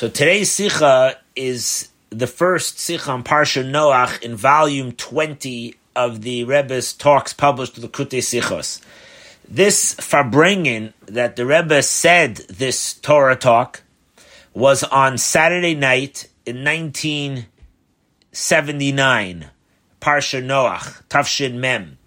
So 0.00 0.08
today's 0.08 0.50
Sikha 0.50 1.18
is 1.36 1.90
the 2.08 2.26
first 2.26 2.78
Sikha 2.78 3.10
on 3.10 3.22
Parsha 3.22 3.62
Noach 3.62 4.22
in 4.22 4.34
volume 4.34 4.92
20 4.92 5.74
of 5.94 6.22
the 6.22 6.44
Rebbe's 6.44 6.94
talks 6.94 7.34
published 7.34 7.74
to 7.74 7.82
Lekutei 7.82 8.20
Sichos. 8.20 8.80
This 9.46 9.94
Farbrengen 9.96 10.94
that 11.04 11.36
the 11.36 11.44
Rebbe 11.44 11.82
said 11.82 12.36
this 12.48 12.94
Torah 12.94 13.36
talk 13.36 13.82
was 14.54 14.82
on 14.84 15.18
Saturday 15.18 15.74
night 15.74 16.30
in 16.46 16.64
1979, 16.64 19.50
Parsha 20.00 20.42
Noach, 20.42 21.06
Tafshin 21.08 21.56
Mem. 21.56 21.98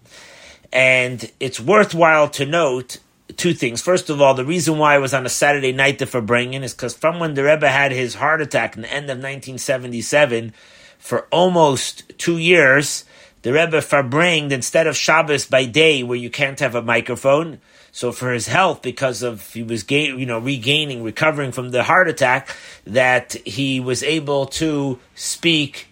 And 0.72 1.30
it's 1.38 1.60
worthwhile 1.60 2.28
to 2.30 2.44
note 2.44 2.98
two 3.36 3.54
things. 3.54 3.82
First 3.82 4.10
of 4.10 4.20
all, 4.20 4.34
the 4.34 4.44
reason 4.44 4.78
why 4.78 4.96
it 4.96 5.00
was 5.00 5.14
on 5.14 5.26
a 5.26 5.30
Saturday 5.30 5.72
night 5.72 5.98
the 5.98 6.06
Farbrengen 6.06 6.62
is 6.62 6.74
because 6.74 6.94
from 6.94 7.18
when 7.18 7.34
the 7.34 7.44
Rebbe 7.44 7.68
had 7.68 7.92
his 7.92 8.14
heart 8.14 8.40
attack 8.40 8.76
in 8.76 8.82
the 8.82 8.92
end 8.92 9.04
of 9.04 9.18
1977, 9.18 10.52
for 10.98 11.26
almost 11.30 12.10
two 12.18 12.38
years, 12.38 13.04
the 13.42 13.52
Rebbe 13.52 13.82
Farbrenged 13.82 14.52
instead 14.52 14.86
of 14.86 14.96
Shabbos 14.96 15.46
by 15.46 15.66
day, 15.66 16.02
where 16.02 16.16
you 16.16 16.30
can't 16.30 16.58
have 16.60 16.74
a 16.74 16.80
microphone. 16.80 17.60
So 17.92 18.10
for 18.10 18.32
his 18.32 18.48
health, 18.48 18.80
because 18.80 19.22
of 19.22 19.52
he 19.52 19.62
was 19.62 19.88
you 19.90 20.24
know 20.24 20.38
regaining, 20.38 21.02
recovering 21.02 21.52
from 21.52 21.70
the 21.70 21.82
heart 21.82 22.08
attack, 22.08 22.48
that 22.86 23.34
he 23.46 23.80
was 23.80 24.02
able 24.02 24.46
to 24.46 24.98
speak 25.14 25.88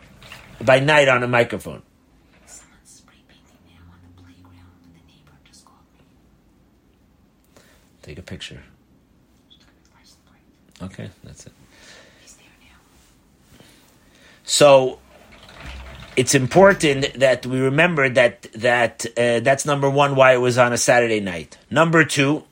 by 0.61 0.81
night 0.81 1.09
on 1.09 1.23
a 1.23 1.29
microphone. 1.29 1.83
Take 8.03 8.19
a 8.19 8.23
picture. 8.23 8.63
Okay, 10.83 11.11
that's 11.23 11.47
it. 11.47 11.53
So 14.45 14.99
it's 16.17 16.35
important 16.35 17.15
that 17.21 17.47
we 17.47 17.61
remember 17.61 18.09
that 18.09 18.43
that 18.55 19.07
uh, 19.17 19.41
that's 19.41 19.65
number 19.65 19.89
one 19.89 20.17
why 20.17 20.35
it 20.35 20.39
was 20.39 20.59
on 20.59 20.73
a 20.73 20.77
Saturday 20.77 21.21
night. 21.21 21.57
Number 21.71 22.05
two, 22.05 22.45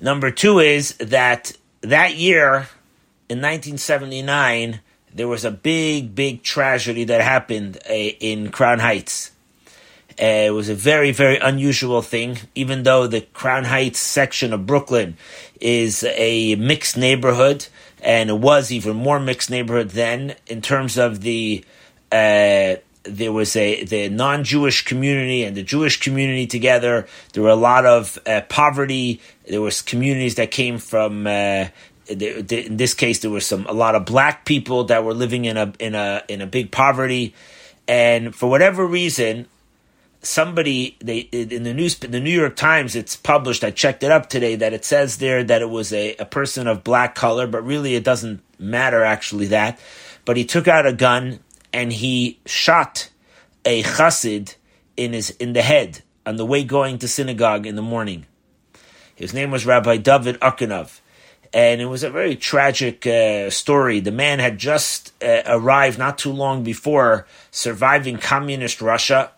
number 0.00 0.30
two 0.30 0.58
is 0.58 0.94
that 0.98 1.52
that 1.80 2.16
year 2.16 2.68
in 3.28 3.40
1979 3.40 4.80
there 5.12 5.28
was 5.28 5.44
a 5.44 5.50
big 5.50 6.14
big 6.14 6.42
tragedy 6.42 7.04
that 7.04 7.20
happened 7.20 7.78
uh, 7.88 7.92
in 7.92 8.50
Crown 8.50 8.78
Heights. 8.78 9.32
Uh, 10.20 10.46
it 10.46 10.54
was 10.54 10.68
a 10.68 10.74
very 10.74 11.12
very 11.12 11.38
unusual 11.38 12.02
thing, 12.02 12.38
even 12.54 12.82
though 12.82 13.06
the 13.06 13.20
Crown 13.20 13.64
Heights 13.64 14.00
section 14.00 14.52
of 14.52 14.66
Brooklyn 14.66 15.16
is 15.60 16.04
a 16.04 16.56
mixed 16.56 16.96
neighborhood, 16.96 17.66
and 18.02 18.30
it 18.30 18.38
was 18.38 18.72
even 18.72 18.96
more 18.96 19.20
mixed 19.20 19.50
neighborhood 19.50 19.90
then 19.90 20.34
in 20.46 20.60
terms 20.60 20.98
of 20.98 21.20
the 21.20 21.64
uh, 22.10 22.76
there 23.04 23.32
was 23.32 23.56
a 23.56 23.84
the 23.84 24.08
non-Jewish 24.08 24.84
community 24.84 25.44
and 25.44 25.56
the 25.56 25.62
Jewish 25.62 26.00
community 26.00 26.46
together. 26.46 27.06
There 27.32 27.42
were 27.42 27.48
a 27.50 27.56
lot 27.56 27.86
of 27.86 28.18
uh, 28.26 28.42
poverty. 28.48 29.20
There 29.48 29.60
was 29.60 29.82
communities 29.82 30.36
that 30.36 30.50
came 30.50 30.78
from. 30.78 31.26
Uh, 31.26 31.66
in 32.08 32.78
this 32.78 32.94
case, 32.94 33.18
there 33.18 33.30
was 33.30 33.44
some 33.44 33.66
a 33.66 33.72
lot 33.72 33.94
of 33.94 34.06
black 34.06 34.46
people 34.46 34.84
that 34.84 35.04
were 35.04 35.12
living 35.12 35.44
in 35.44 35.56
a 35.56 35.72
in 35.78 35.94
a 35.94 36.22
in 36.28 36.40
a 36.40 36.46
big 36.46 36.70
poverty, 36.70 37.34
and 37.86 38.34
for 38.34 38.48
whatever 38.48 38.86
reason, 38.86 39.46
somebody 40.22 40.96
they 41.00 41.18
in 41.18 41.62
the 41.62 41.72
news 41.72 41.98
the 41.98 42.20
New 42.20 42.30
York 42.30 42.56
Times 42.56 42.96
it's 42.96 43.16
published. 43.16 43.64
I 43.64 43.70
checked 43.70 44.02
it 44.02 44.10
up 44.10 44.28
today 44.28 44.56
that 44.56 44.72
it 44.72 44.84
says 44.84 45.18
there 45.18 45.44
that 45.44 45.62
it 45.62 45.70
was 45.70 45.92
a, 45.92 46.16
a 46.16 46.24
person 46.24 46.66
of 46.66 46.84
black 46.84 47.14
color, 47.14 47.46
but 47.46 47.64
really 47.64 47.94
it 47.94 48.04
doesn't 48.04 48.42
matter 48.58 49.02
actually 49.02 49.46
that. 49.46 49.78
But 50.24 50.36
he 50.36 50.44
took 50.44 50.68
out 50.68 50.86
a 50.86 50.92
gun 50.92 51.40
and 51.72 51.92
he 51.92 52.40
shot 52.46 53.10
a 53.64 53.82
chassid 53.82 54.56
in 54.96 55.12
his 55.12 55.30
in 55.30 55.52
the 55.52 55.62
head 55.62 56.02
on 56.26 56.36
the 56.36 56.46
way 56.46 56.64
going 56.64 56.98
to 56.98 57.08
synagogue 57.08 57.66
in 57.66 57.76
the 57.76 57.82
morning. 57.82 58.26
His 59.14 59.32
name 59.32 59.50
was 59.50 59.66
Rabbi 59.66 59.96
David 59.96 60.38
Akinov. 60.40 61.00
And 61.50 61.80
it 61.80 61.86
was 61.86 62.02
a 62.02 62.10
very 62.10 62.36
tragic 62.36 63.06
uh, 63.06 63.48
story. 63.48 64.00
The 64.00 64.12
man 64.12 64.38
had 64.38 64.58
just 64.58 65.14
uh, 65.24 65.42
arrived 65.46 65.98
not 65.98 66.18
too 66.18 66.30
long 66.30 66.62
before, 66.62 67.26
surviving 67.50 68.18
communist 68.18 68.82
Russia 68.82 69.32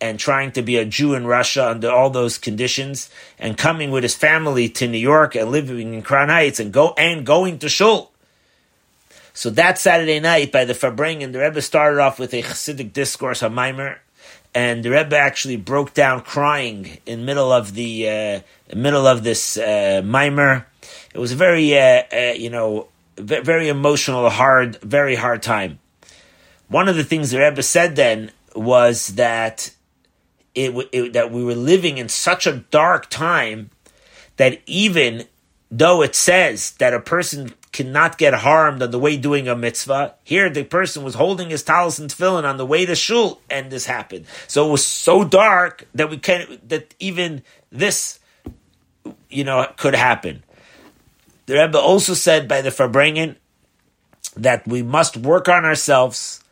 and 0.00 0.18
trying 0.18 0.52
to 0.52 0.62
be 0.62 0.76
a 0.76 0.84
Jew 0.84 1.14
in 1.14 1.26
Russia 1.26 1.70
under 1.70 1.90
all 1.90 2.10
those 2.10 2.38
conditions, 2.38 3.10
and 3.38 3.58
coming 3.58 3.90
with 3.90 4.04
his 4.04 4.14
family 4.14 4.68
to 4.68 4.86
New 4.86 4.98
York 4.98 5.34
and 5.34 5.50
living 5.50 5.94
in 5.94 6.02
Crown 6.02 6.28
Heights 6.28 6.60
and 6.60 6.72
go 6.72 6.94
and 6.96 7.26
going 7.26 7.58
to 7.58 7.68
shul. 7.68 8.12
So 9.34 9.50
that 9.50 9.78
Saturday 9.78 10.18
night 10.20 10.50
by 10.50 10.64
the 10.64 10.72
Farbrengen, 10.72 11.32
the 11.32 11.38
Rebbe 11.38 11.62
started 11.62 12.00
off 12.00 12.18
with 12.18 12.32
a 12.34 12.42
Chassidic 12.42 12.92
discourse 12.92 13.42
on 13.42 13.54
Maimer, 13.54 13.98
and 14.54 14.82
the 14.82 14.90
Rebbe 14.90 15.16
actually 15.16 15.56
broke 15.56 15.94
down 15.94 16.22
crying 16.22 16.98
in 17.06 17.24
middle 17.24 17.52
of 17.52 17.74
the 17.74 18.08
uh, 18.08 18.40
middle 18.74 19.06
of 19.06 19.22
this 19.22 19.56
uh. 19.56 20.02
It 21.14 21.18
was 21.18 21.32
a 21.32 21.36
very, 21.36 21.78
uh, 21.78 22.02
uh, 22.12 22.34
you 22.36 22.50
know, 22.50 22.88
very 23.16 23.68
emotional, 23.68 24.28
hard, 24.30 24.76
very 24.82 25.14
hard 25.14 25.42
time. 25.42 25.78
One 26.68 26.88
of 26.88 26.96
the 26.96 27.04
things 27.04 27.30
the 27.30 27.38
Rebbe 27.38 27.62
said 27.62 27.96
then 27.96 28.30
was 28.54 29.14
that 29.14 29.70
it, 30.58 30.88
it 30.92 31.12
that 31.12 31.30
we 31.30 31.44
were 31.44 31.54
living 31.54 31.98
in 31.98 32.08
such 32.08 32.46
a 32.46 32.64
dark 32.70 33.08
time 33.10 33.70
that 34.36 34.60
even 34.66 35.24
though 35.70 36.02
it 36.02 36.14
says 36.14 36.72
that 36.72 36.94
a 36.94 37.00
person 37.00 37.52
cannot 37.72 38.18
get 38.18 38.34
harmed 38.34 38.82
on 38.82 38.90
the 38.90 38.98
way 38.98 39.16
doing 39.16 39.48
a 39.48 39.54
mitzvah. 39.54 40.14
Here, 40.24 40.48
the 40.48 40.64
person 40.64 41.04
was 41.04 41.14
holding 41.14 41.50
his 41.50 41.62
talis 41.62 41.98
and 41.98 42.10
tefillin 42.10 42.44
on 42.44 42.56
the 42.56 42.66
way 42.66 42.86
to 42.86 42.94
shul, 42.94 43.40
and 43.50 43.70
this 43.70 43.86
happened. 43.86 44.26
So 44.46 44.68
it 44.68 44.72
was 44.72 44.84
so 44.84 45.24
dark 45.24 45.86
that 45.94 46.10
we 46.10 46.18
can 46.18 46.58
that 46.68 46.94
even 46.98 47.42
this, 47.70 48.18
you 49.28 49.44
know, 49.44 49.70
could 49.76 49.94
happen. 49.94 50.42
The 51.46 51.54
Rebbe 51.54 51.78
also 51.78 52.14
said 52.14 52.48
by 52.48 52.62
the 52.62 52.70
Farbrengen 52.70 53.36
that 54.36 54.66
we 54.66 54.82
must 54.82 55.16
work 55.16 55.48
on 55.48 55.64
ourselves 55.64 56.42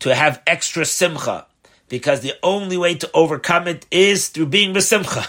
to 0.00 0.14
have 0.14 0.42
extra 0.46 0.84
simcha, 0.84 1.46
because 1.92 2.20
the 2.20 2.32
only 2.42 2.78
way 2.78 2.94
to 2.94 3.10
overcome 3.12 3.68
it 3.68 3.84
is 3.90 4.30
through 4.30 4.46
being 4.46 4.72
besimcha. 4.72 5.28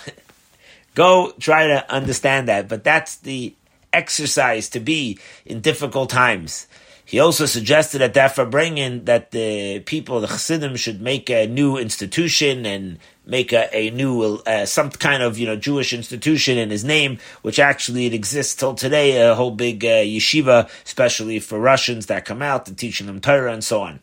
Go 0.96 1.34
try 1.38 1.68
to 1.68 1.92
understand 1.92 2.48
that, 2.48 2.70
but 2.70 2.86
that's 2.86 3.18
the 3.18 3.54
exercise 3.92 4.70
to 4.70 4.80
be 4.80 5.20
in 5.46 5.60
difficult 5.60 6.10
times. 6.10 6.68
He 7.04 7.20
also 7.20 7.48
suggested 7.48 8.02
at 8.02 8.14
that 8.14 8.34
Farbrengen 8.34 9.04
that 9.08 9.32
the 9.32 9.82
people, 9.82 10.22
the 10.22 10.28
Chassidim, 10.28 10.78
should 10.78 11.02
make 11.02 11.30
a 11.30 11.48
new 11.48 11.76
institution 11.76 12.66
and 12.66 12.98
make 13.26 13.52
a, 13.52 13.68
a 13.76 13.90
new, 13.90 14.42
uh, 14.46 14.66
some 14.66 14.90
kind 14.90 15.22
of, 15.22 15.38
you 15.38 15.46
know, 15.46 15.58
Jewish 15.58 15.92
institution 15.92 16.58
in 16.58 16.70
his 16.70 16.86
name, 16.86 17.18
which 17.42 17.60
actually 17.60 18.06
it 18.06 18.14
exists 18.14 18.56
till 18.56 18.74
today, 18.74 19.22
a 19.22 19.36
whole 19.36 19.52
big 19.52 19.84
uh, 19.84 20.00
yeshiva, 20.00 20.70
especially 20.86 21.42
for 21.42 21.60
Russians 21.60 22.06
that 22.06 22.24
come 22.24 22.42
out 22.42 22.70
and 22.70 22.78
teaching 22.78 23.08
them 23.08 23.20
Torah 23.20 23.52
and 23.52 23.66
so 23.66 23.82
on. 23.82 24.00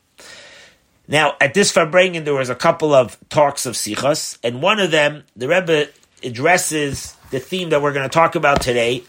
Now, 1.10 1.34
at 1.40 1.54
this 1.54 1.72
Farbrengen, 1.72 2.24
there 2.24 2.34
was 2.34 2.50
a 2.50 2.54
couple 2.54 2.94
of 2.94 3.18
talks 3.28 3.66
of 3.66 3.74
Sichos, 3.74 4.38
and 4.44 4.62
one 4.62 4.78
of 4.78 4.92
them, 4.92 5.24
the 5.34 5.48
Rebbe 5.48 5.88
addresses 6.22 7.16
the 7.32 7.40
theme 7.40 7.70
that 7.70 7.82
we're 7.82 7.92
going 7.92 8.08
to 8.08 8.14
talk 8.14 8.36
about 8.36 8.62
today, 8.62 9.02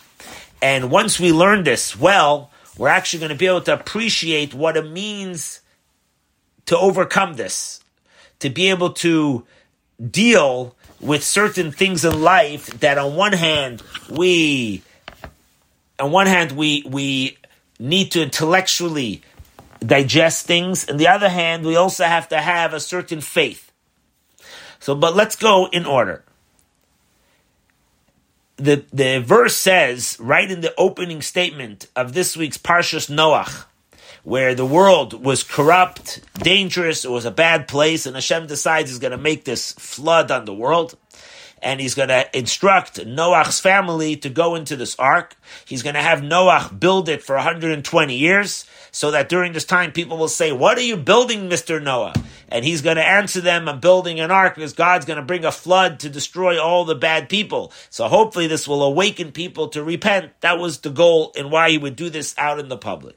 and 0.63 0.90
once 0.90 1.19
we 1.19 1.31
learn 1.31 1.63
this 1.63 1.95
well, 1.95 2.50
we're 2.75 2.88
actually 2.88 3.19
going 3.19 3.29
to 3.29 3.38
be 3.38 3.45
able 3.45 3.61
to 3.61 3.73
appreciate 3.73 4.56
what 4.56 4.78
it 4.78 4.90
means 4.90 5.61
to 6.66 6.75
overcome 6.75 7.35
this, 7.35 7.84
to 8.40 8.50
be 8.50 8.72
able 8.72 8.94
to 8.94 9.45
deal 10.09 10.75
with 11.00 11.23
certain 11.23 11.72
things 11.72 12.03
in 12.03 12.22
life 12.22 12.66
that 12.79 12.97
on 12.97 13.16
one 13.16 13.34
hand 13.34 13.84
we 14.09 14.81
on 16.00 16.11
one 16.11 16.25
hand 16.25 16.51
we 16.53 16.84
we 16.88 17.37
need 17.79 18.11
to 18.11 18.22
intellectually 18.22 19.22
digest 19.85 20.45
things 20.45 20.85
and 20.85 20.99
the 20.99 21.07
other 21.07 21.29
hand 21.29 21.66
we 21.66 21.75
also 21.75 22.05
have 22.05 22.29
to 22.29 22.37
have 22.37 22.73
a 22.73 22.79
certain 22.79 23.22
faith 23.22 23.72
so 24.79 24.95
but 24.95 25.16
let's 25.16 25.35
go 25.35 25.67
in 25.72 25.85
order 25.85 26.23
the, 28.61 28.85
the 28.93 29.19
verse 29.19 29.55
says, 29.55 30.17
right 30.19 30.49
in 30.49 30.61
the 30.61 30.73
opening 30.78 31.22
statement 31.22 31.87
of 31.95 32.13
this 32.13 32.37
week's 32.37 32.57
Parshas 32.57 33.09
Noach, 33.09 33.66
where 34.23 34.53
the 34.53 34.66
world 34.66 35.25
was 35.25 35.41
corrupt, 35.41 36.22
dangerous, 36.39 37.03
it 37.03 37.09
was 37.09 37.25
a 37.25 37.31
bad 37.31 37.67
place, 37.67 38.05
and 38.05 38.16
Hashem 38.16 38.45
decides 38.45 38.89
he's 38.89 38.99
going 38.99 39.11
to 39.11 39.17
make 39.17 39.45
this 39.45 39.72
flood 39.73 40.29
on 40.29 40.45
the 40.45 40.53
world. 40.53 40.97
And 41.63 41.79
he's 41.79 41.93
going 41.93 42.09
to 42.09 42.25
instruct 42.35 43.05
Noach's 43.05 43.59
family 43.59 44.16
to 44.17 44.29
go 44.29 44.55
into 44.55 44.75
this 44.75 44.95
ark. 44.97 45.35
He's 45.63 45.83
going 45.83 45.93
to 45.93 46.01
have 46.01 46.22
Noach 46.22 46.79
build 46.79 47.07
it 47.07 47.22
for 47.22 47.35
120 47.35 48.16
years, 48.16 48.66
so 48.91 49.11
that 49.11 49.29
during 49.29 49.53
this 49.53 49.66
time 49.66 49.91
people 49.91 50.17
will 50.17 50.28
say, 50.28 50.52
What 50.52 50.78
are 50.78 50.82
you 50.82 50.97
building, 50.97 51.49
Mr. 51.49 51.82
Noah? 51.82 52.14
and 52.52 52.66
he's 52.66 52.82
going 52.82 52.97
to 52.97 53.08
answer 53.08 53.40
them 53.40 53.70
on 53.70 53.79
building 53.79 54.20
an 54.20 54.29
ark 54.29 54.55
because 54.55 54.73
God's 54.73 55.05
going 55.05 55.17
to 55.17 55.26
bring 55.26 55.46
a 55.46 55.52
flood 55.52 56.02
to 56.02 56.09
destroy 56.09 56.61
all 56.61 56.84
the 56.84 56.96
bad 56.96 57.29
people. 57.29 57.72
So 57.90 58.08
hopefully 58.08 58.47
this 58.47 58.67
will 58.67 58.84
awaken 58.84 59.32
people 59.32 59.70
to 59.70 59.84
repent. 59.84 60.34
That 60.41 60.59
was 60.59 60.79
the 60.79 60.90
goal 60.90 61.32
and 61.38 61.49
why 61.49 61.72
he 61.72 61.78
would 61.78 61.96
do 61.96 62.09
this 62.09 62.35
out 62.38 62.59
in 62.59 62.67
the 62.67 62.78
public. 62.78 63.16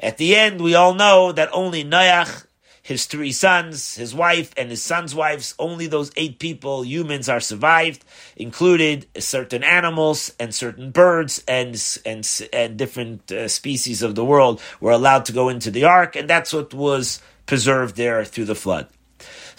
At 0.00 0.18
the 0.18 0.36
end, 0.36 0.60
we 0.60 0.74
all 0.74 0.92
know 0.92 1.32
that 1.32 1.48
only 1.52 1.84
Noach 1.84 2.46
his 2.86 3.06
three 3.06 3.32
sons, 3.32 3.96
his 3.96 4.14
wife, 4.14 4.52
and 4.56 4.70
his 4.70 4.80
sons' 4.80 5.12
wives, 5.12 5.56
only 5.58 5.88
those 5.88 6.12
eight 6.14 6.38
people, 6.38 6.84
humans, 6.84 7.28
are 7.28 7.40
survived, 7.40 8.04
included 8.36 9.08
certain 9.18 9.64
animals 9.64 10.32
and 10.38 10.54
certain 10.54 10.92
birds 10.92 11.42
and, 11.48 11.74
and, 12.06 12.48
and 12.52 12.76
different 12.76 13.32
uh, 13.32 13.48
species 13.48 14.02
of 14.02 14.14
the 14.14 14.24
world 14.24 14.60
were 14.78 14.92
allowed 14.92 15.24
to 15.24 15.32
go 15.32 15.48
into 15.48 15.68
the 15.68 15.82
ark, 15.82 16.14
and 16.14 16.30
that's 16.30 16.52
what 16.52 16.72
was 16.72 17.20
preserved 17.44 17.96
there 17.96 18.24
through 18.24 18.44
the 18.44 18.54
flood. 18.54 18.86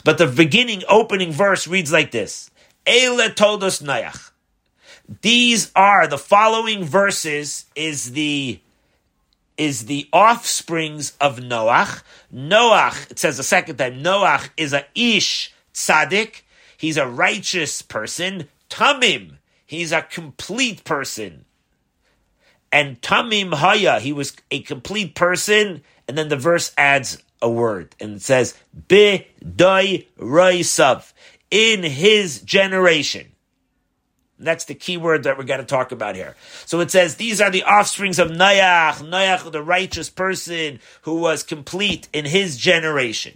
But 0.06 0.19
the 0.19 0.27
beginning, 0.27 0.83
opening 0.88 1.33
verse 1.33 1.68
reads 1.68 1.91
like 1.91 2.12
this 2.12 2.50
Eile 2.85 3.19
us 3.62 3.81
Nayach. 3.81 4.31
These 5.21 5.69
are 5.75 6.07
the 6.07 6.18
following 6.18 6.85
verses 6.85 7.65
is 7.75 8.13
the 8.13 8.62
is 9.57 9.86
the 9.86 10.07
offsprings 10.13 11.15
of 11.19 11.39
Noach. 11.39 12.04
Noach, 12.33 13.12
it 13.12 13.19
says 13.19 13.39
a 13.39 13.44
second 13.44 13.77
time, 13.77 14.04
Noach 14.04 14.50
is 14.57 14.74
a 14.74 14.86
ish 14.95 15.54
tzaddik. 15.74 16.42
He's 16.77 16.98
a 16.98 17.07
righteous 17.07 17.81
person. 17.81 18.48
Tamim, 18.69 19.38
he's 19.65 19.92
a 19.92 20.01
complete 20.01 20.83
person. 20.83 21.45
And 22.71 23.01
Tamim 23.01 23.54
Haya, 23.54 24.00
he 24.00 24.13
was 24.13 24.36
a 24.51 24.62
complete 24.62 25.15
person. 25.15 25.83
And 26.07 26.18
then 26.18 26.30
the 26.30 26.38
verse 26.38 26.74
adds 26.77 27.21
a 27.42 27.50
word 27.50 27.95
and 28.00 28.15
it 28.15 28.21
says, 28.21 28.56
Be 28.88 29.27
doi 29.56 30.06
roisav, 30.19 31.13
in 31.50 31.83
his 31.83 32.42
generation. 32.42 33.31
That's 34.39 34.66
the 34.66 34.75
key 34.75 34.98
word 34.98 35.24
that 35.24 35.38
we're 35.38 35.45
going 35.45 35.60
to 35.60 35.66
talk 35.66 35.92
about 35.92 36.16
here. 36.16 36.36
So 36.66 36.80
it 36.80 36.92
says, 36.92 37.16
these 37.16 37.42
are 37.42 37.50
the 37.50 37.63
offsprings 37.63 38.19
of 38.19 38.30
Noach, 38.30 39.01
Noach, 39.07 39.51
the 39.51 39.63
righteous 39.63 40.10
person 40.10 40.80
who 41.01 41.16
was 41.19 41.42
complete 41.42 42.07
in 42.13 42.25
his 42.25 42.57
generation. 42.57 43.34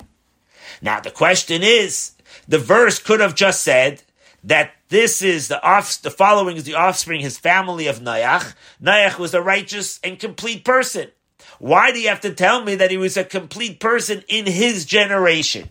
Now 0.81 0.99
the 0.99 1.11
question 1.11 1.63
is, 1.63 2.11
the 2.47 2.59
verse 2.59 2.99
could 2.99 3.19
have 3.19 3.35
just 3.35 3.61
said 3.61 4.03
that 4.43 4.73
this 4.89 5.21
is 5.21 5.47
the 5.47 5.61
off, 5.63 6.01
the 6.01 6.11
following 6.11 6.57
is 6.57 6.65
the 6.65 6.75
offspring, 6.75 7.21
his 7.21 7.37
family 7.37 7.87
of 7.87 7.99
Noach. 7.99 8.53
Noach 8.81 9.17
was 9.17 9.33
a 9.33 9.41
righteous 9.41 9.99
and 10.03 10.19
complete 10.19 10.63
person. 10.63 11.09
Why 11.59 11.91
do 11.91 11.99
you 11.99 12.09
have 12.09 12.21
to 12.21 12.33
tell 12.33 12.63
me 12.63 12.75
that 12.75 12.91
he 12.91 12.97
was 12.97 13.17
a 13.17 13.23
complete 13.23 13.79
person 13.79 14.23
in 14.27 14.45
his 14.45 14.85
generation? 14.85 15.69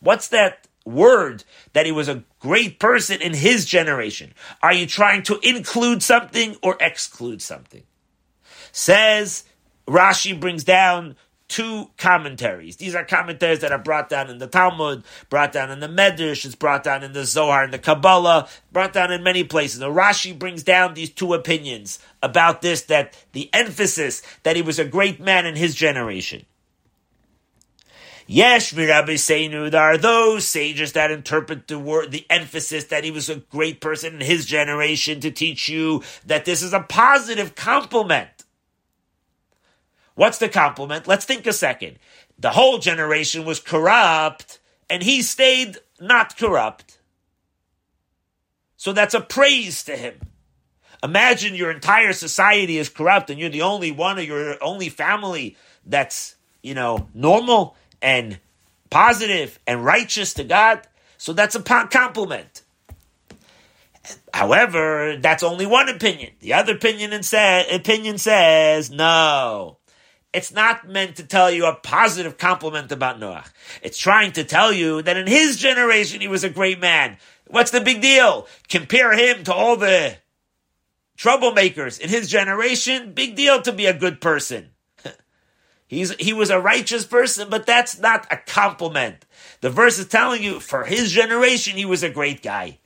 What's 0.00 0.28
that 0.28 0.68
word 0.84 1.44
that 1.72 1.86
he 1.86 1.92
was 1.92 2.08
a 2.08 2.24
great 2.38 2.78
person 2.78 3.20
in 3.20 3.34
his 3.34 3.64
generation? 3.64 4.34
Are 4.62 4.72
you 4.72 4.86
trying 4.86 5.22
to 5.24 5.38
include 5.42 6.02
something 6.02 6.56
or 6.62 6.76
exclude 6.80 7.42
something? 7.42 7.82
Says 8.72 9.44
Rashi 9.86 10.38
brings 10.38 10.64
down 10.64 11.16
two 11.48 11.90
commentaries. 11.98 12.76
These 12.76 12.94
are 12.94 13.04
commentaries 13.04 13.60
that 13.60 13.72
are 13.72 13.78
brought 13.78 14.08
down 14.08 14.30
in 14.30 14.38
the 14.38 14.46
Talmud, 14.46 15.04
brought 15.28 15.52
down 15.52 15.70
in 15.70 15.80
the 15.80 15.88
Medrash, 15.88 16.44
it's 16.44 16.54
brought 16.54 16.82
down 16.82 17.04
in 17.04 17.12
the 17.12 17.24
Zohar, 17.24 17.64
in 17.64 17.70
the 17.70 17.78
Kabbalah, 17.78 18.48
brought 18.72 18.92
down 18.92 19.12
in 19.12 19.22
many 19.22 19.44
places. 19.44 19.78
The 19.78 19.90
Rashi 19.90 20.36
brings 20.36 20.62
down 20.62 20.94
these 20.94 21.10
two 21.10 21.34
opinions 21.34 21.98
about 22.22 22.62
this, 22.62 22.82
that 22.82 23.16
the 23.32 23.50
emphasis 23.52 24.22
that 24.42 24.56
he 24.56 24.62
was 24.62 24.78
a 24.78 24.84
great 24.84 25.20
man 25.20 25.46
in 25.46 25.54
his 25.54 25.74
generation. 25.74 26.46
Yesh 28.26 28.72
Raboseinu, 28.72 29.70
there 29.70 29.82
are 29.82 29.98
those 29.98 30.46
sages 30.46 30.92
that 30.92 31.10
interpret 31.10 31.68
the 31.68 31.78
word, 31.78 32.10
the 32.10 32.26
emphasis 32.30 32.84
that 32.84 33.04
he 33.04 33.10
was 33.10 33.28
a 33.28 33.36
great 33.36 33.80
person 33.80 34.14
in 34.14 34.20
his 34.20 34.46
generation 34.46 35.20
to 35.20 35.30
teach 35.30 35.68
you 35.68 36.02
that 36.24 36.44
this 36.44 36.62
is 36.62 36.72
a 36.72 36.80
positive 36.80 37.54
compliment. 37.54 38.30
What's 40.14 40.38
the 40.38 40.48
compliment? 40.48 41.06
Let's 41.06 41.24
think 41.24 41.46
a 41.46 41.52
second. 41.52 41.98
The 42.38 42.50
whole 42.50 42.78
generation 42.78 43.44
was 43.44 43.60
corrupt 43.60 44.58
and 44.88 45.02
he 45.02 45.22
stayed 45.22 45.78
not 46.00 46.36
corrupt. 46.36 46.98
So 48.76 48.92
that's 48.92 49.14
a 49.14 49.20
praise 49.20 49.84
to 49.84 49.96
him. 49.96 50.14
Imagine 51.02 51.54
your 51.54 51.70
entire 51.70 52.14
society 52.14 52.78
is 52.78 52.88
corrupt 52.88 53.28
and 53.28 53.38
you're 53.38 53.50
the 53.50 53.62
only 53.62 53.92
one 53.92 54.18
or 54.18 54.22
your 54.22 54.62
only 54.62 54.88
family 54.88 55.56
that's, 55.84 56.36
you 56.62 56.74
know, 56.74 57.08
normal 57.12 57.76
and 58.04 58.38
positive 58.90 59.58
and 59.66 59.84
righteous 59.84 60.34
to 60.34 60.44
God. 60.44 60.86
So 61.16 61.32
that's 61.32 61.54
a 61.54 61.62
compliment. 61.62 62.62
However, 64.32 65.16
that's 65.16 65.42
only 65.42 65.64
one 65.64 65.88
opinion. 65.88 66.32
The 66.40 66.52
other 66.52 66.74
opinion, 66.74 67.22
say, 67.22 67.66
opinion 67.72 68.18
says, 68.18 68.90
no, 68.90 69.78
it's 70.34 70.52
not 70.52 70.86
meant 70.86 71.16
to 71.16 71.26
tell 71.26 71.50
you 71.50 71.64
a 71.64 71.74
positive 71.74 72.36
compliment 72.36 72.92
about 72.92 73.18
Noah. 73.18 73.44
It's 73.82 73.96
trying 73.96 74.32
to 74.32 74.44
tell 74.44 74.72
you 74.72 75.00
that 75.00 75.16
in 75.16 75.26
his 75.26 75.56
generation 75.56 76.20
he 76.20 76.28
was 76.28 76.44
a 76.44 76.50
great 76.50 76.80
man. 76.80 77.16
What's 77.46 77.70
the 77.70 77.80
big 77.80 78.02
deal? 78.02 78.46
Compare 78.68 79.16
him 79.16 79.44
to 79.44 79.54
all 79.54 79.76
the 79.76 80.16
troublemakers 81.16 81.98
in 81.98 82.10
his 82.10 82.28
generation. 82.28 83.14
Big 83.14 83.34
deal 83.34 83.62
to 83.62 83.72
be 83.72 83.86
a 83.86 83.98
good 83.98 84.20
person. 84.20 84.73
He's, 85.86 86.14
he 86.16 86.32
was 86.32 86.50
a 86.50 86.60
righteous 86.60 87.04
person, 87.04 87.48
but 87.50 87.66
that's 87.66 87.98
not 87.98 88.26
a 88.32 88.36
compliment. 88.36 89.24
The 89.60 89.70
verse 89.70 89.98
is 89.98 90.08
telling 90.08 90.42
you, 90.42 90.60
for 90.60 90.84
his 90.84 91.12
generation, 91.12 91.76
he 91.76 91.84
was 91.84 92.02
a 92.02 92.10
great 92.10 92.42
guy. 92.42 92.78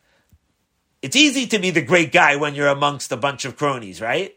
It's 1.01 1.17
easy 1.17 1.47
to 1.47 1.59
be 1.59 1.71
the 1.71 1.81
great 1.81 2.13
guy 2.13 2.37
when 2.37 2.55
you're 2.55 2.69
amongst 2.69 3.13
a 3.13 3.17
bunch 3.17 3.45
of 3.45 3.57
cronies, 3.57 4.01
right? 4.01 4.37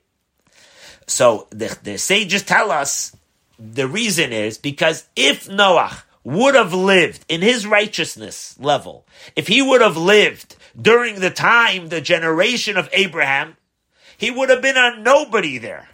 So 1.07 1.47
the, 1.49 1.77
the 1.83 1.97
sages 1.97 2.43
tell 2.43 2.71
us 2.71 3.15
the 3.57 3.87
reason 3.87 4.31
is 4.31 4.57
because 4.57 5.07
if 5.15 5.49
Noah 5.49 6.03
would 6.23 6.53
have 6.53 6.73
lived 6.73 7.25
in 7.27 7.41
his 7.41 7.65
righteousness 7.65 8.55
level, 8.59 9.07
if 9.35 9.47
he 9.47 9.61
would 9.61 9.81
have 9.81 9.97
lived 9.97 10.55
during 10.79 11.19
the 11.19 11.31
time, 11.31 11.89
the 11.89 11.99
generation 11.99 12.77
of 12.77 12.89
Abraham, 12.93 13.57
he 14.17 14.29
would 14.29 14.49
have 14.49 14.61
been 14.61 14.77
a 14.77 14.97
nobody 14.97 15.57
there 15.57 15.89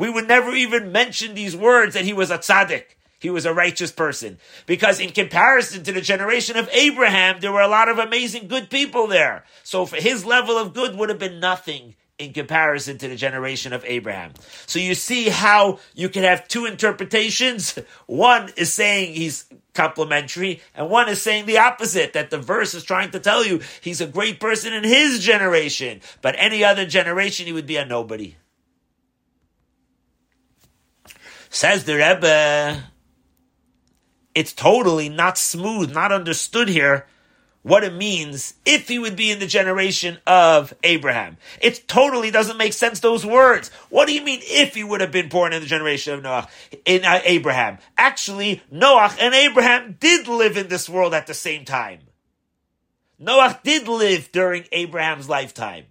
we 0.00 0.10
would 0.10 0.26
never 0.26 0.52
even 0.54 0.90
mention 0.90 1.34
these 1.34 1.54
words 1.54 1.94
that 1.94 2.04
he 2.04 2.12
was 2.12 2.30
a 2.30 2.38
tzaddik. 2.38 2.84
He 3.20 3.28
was 3.28 3.44
a 3.44 3.52
righteous 3.52 3.92
person. 3.92 4.38
Because 4.64 4.98
in 4.98 5.10
comparison 5.10 5.84
to 5.84 5.92
the 5.92 6.00
generation 6.00 6.56
of 6.56 6.70
Abraham, 6.72 7.38
there 7.40 7.52
were 7.52 7.60
a 7.60 7.68
lot 7.68 7.90
of 7.90 7.98
amazing 7.98 8.48
good 8.48 8.70
people 8.70 9.06
there. 9.06 9.44
So 9.62 9.84
for 9.84 9.96
his 9.96 10.24
level 10.24 10.56
of 10.56 10.72
good 10.72 10.96
would 10.96 11.10
have 11.10 11.18
been 11.18 11.38
nothing 11.38 11.96
in 12.18 12.32
comparison 12.32 12.96
to 12.98 13.08
the 13.08 13.16
generation 13.16 13.74
of 13.74 13.84
Abraham. 13.86 14.32
So 14.66 14.78
you 14.78 14.94
see 14.94 15.28
how 15.28 15.80
you 15.94 16.08
can 16.08 16.22
have 16.22 16.48
two 16.48 16.64
interpretations. 16.64 17.78
One 18.06 18.50
is 18.56 18.72
saying 18.72 19.14
he's 19.14 19.46
complimentary, 19.74 20.62
and 20.74 20.88
one 20.90 21.08
is 21.08 21.20
saying 21.20 21.46
the 21.46 21.58
opposite, 21.58 22.14
that 22.14 22.30
the 22.30 22.38
verse 22.38 22.74
is 22.74 22.84
trying 22.84 23.10
to 23.12 23.20
tell 23.20 23.44
you 23.44 23.60
he's 23.80 24.00
a 24.00 24.06
great 24.06 24.40
person 24.40 24.72
in 24.72 24.84
his 24.84 25.20
generation, 25.20 26.00
but 26.22 26.34
any 26.38 26.64
other 26.64 26.86
generation 26.86 27.46
he 27.46 27.52
would 27.52 27.66
be 27.66 27.76
a 27.76 27.84
nobody. 27.84 28.36
Says 31.52 31.84
the 31.84 31.94
Rebbe, 31.94 32.84
it's 34.36 34.52
totally 34.52 35.08
not 35.08 35.36
smooth, 35.36 35.92
not 35.92 36.12
understood 36.12 36.68
here 36.68 37.06
what 37.62 37.84
it 37.84 37.92
means 37.92 38.54
if 38.64 38.88
he 38.88 39.00
would 39.00 39.16
be 39.16 39.32
in 39.32 39.40
the 39.40 39.46
generation 39.46 40.18
of 40.28 40.72
Abraham. 40.84 41.36
It 41.60 41.86
totally 41.88 42.30
doesn't 42.30 42.56
make 42.56 42.72
sense, 42.72 43.00
those 43.00 43.26
words. 43.26 43.68
What 43.90 44.06
do 44.06 44.14
you 44.14 44.22
mean 44.22 44.40
if 44.44 44.74
he 44.74 44.84
would 44.84 45.00
have 45.00 45.12
been 45.12 45.28
born 45.28 45.52
in 45.52 45.60
the 45.60 45.66
generation 45.66 46.14
of 46.14 46.22
Noah, 46.22 46.48
in 46.84 47.04
uh, 47.04 47.20
Abraham? 47.24 47.78
Actually, 47.98 48.62
Noah 48.70 49.14
and 49.18 49.34
Abraham 49.34 49.96
did 49.98 50.28
live 50.28 50.56
in 50.56 50.68
this 50.68 50.88
world 50.88 51.12
at 51.12 51.26
the 51.26 51.34
same 51.34 51.64
time. 51.64 51.98
Noah 53.18 53.60
did 53.62 53.88
live 53.88 54.32
during 54.32 54.64
Abraham's 54.72 55.28
lifetime. 55.28 55.86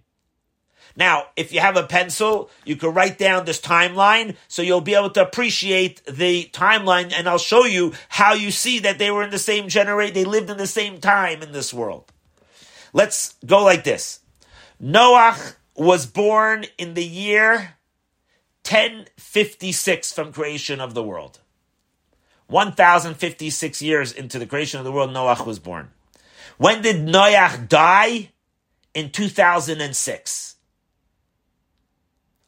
Now, 0.96 1.26
if 1.36 1.52
you 1.52 1.60
have 1.60 1.76
a 1.76 1.84
pencil, 1.84 2.50
you 2.64 2.76
can 2.76 2.92
write 2.92 3.18
down 3.18 3.44
this 3.44 3.60
timeline 3.60 4.36
so 4.48 4.62
you'll 4.62 4.80
be 4.80 4.94
able 4.94 5.10
to 5.10 5.22
appreciate 5.22 6.04
the 6.06 6.50
timeline 6.52 7.12
and 7.12 7.28
I'll 7.28 7.38
show 7.38 7.64
you 7.64 7.92
how 8.08 8.34
you 8.34 8.50
see 8.50 8.80
that 8.80 8.98
they 8.98 9.10
were 9.10 9.22
in 9.22 9.30
the 9.30 9.38
same 9.38 9.68
generation, 9.68 10.14
they 10.14 10.24
lived 10.24 10.50
in 10.50 10.56
the 10.56 10.66
same 10.66 11.00
time 11.00 11.42
in 11.42 11.52
this 11.52 11.72
world. 11.72 12.10
Let's 12.92 13.36
go 13.46 13.62
like 13.64 13.84
this. 13.84 14.20
Noah 14.78 15.36
was 15.76 16.06
born 16.06 16.64
in 16.78 16.94
the 16.94 17.04
year 17.04 17.76
1056 18.68 20.12
from 20.12 20.32
creation 20.32 20.80
of 20.80 20.94
the 20.94 21.02
world. 21.02 21.40
1056 22.48 23.80
years 23.80 24.12
into 24.12 24.38
the 24.38 24.46
creation 24.46 24.78
of 24.78 24.84
the 24.84 24.92
world, 24.92 25.12
Noah 25.12 25.42
was 25.44 25.58
born. 25.58 25.90
When 26.58 26.82
did 26.82 27.02
Noah 27.02 27.58
die? 27.68 28.30
In 28.92 29.10
2006. 29.10 30.49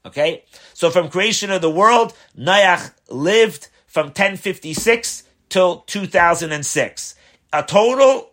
Okay? 0.04 0.44
So 0.74 0.90
from 0.90 1.08
creation 1.08 1.50
of 1.50 1.62
the 1.62 1.70
world, 1.70 2.14
Noach 2.38 2.92
lived 3.08 3.68
from 3.86 4.06
1056 4.06 5.24
till 5.48 5.80
2006. 5.80 7.14
A 7.52 7.62
total 7.62 8.30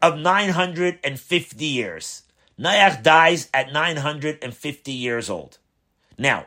of 0.00 0.18
950 0.18 1.64
years. 1.64 2.22
Noach 2.58 3.02
dies 3.02 3.48
at 3.52 3.72
950 3.72 4.92
years 4.92 5.30
old. 5.30 5.58
Now, 6.18 6.46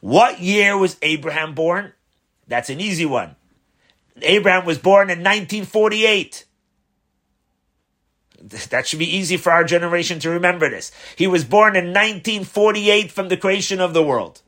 what 0.00 0.40
year 0.40 0.76
was 0.76 0.96
Abraham 1.02 1.54
born? 1.54 1.92
That's 2.48 2.70
an 2.70 2.80
easy 2.80 3.06
one. 3.06 3.36
Abraham 4.20 4.64
was 4.64 4.78
born 4.78 5.10
in 5.10 5.18
1948. 5.18 6.44
That 8.42 8.86
should 8.86 8.98
be 8.98 9.16
easy 9.16 9.36
for 9.36 9.52
our 9.52 9.64
generation 9.64 10.18
to 10.20 10.30
remember 10.30 10.68
this. 10.68 10.90
He 11.16 11.26
was 11.26 11.44
born 11.44 11.76
in 11.76 11.86
1948 11.86 13.12
from 13.12 13.28
the 13.28 13.36
creation 13.36 13.80
of 13.80 13.94
the 13.94 14.02
world. 14.02 14.42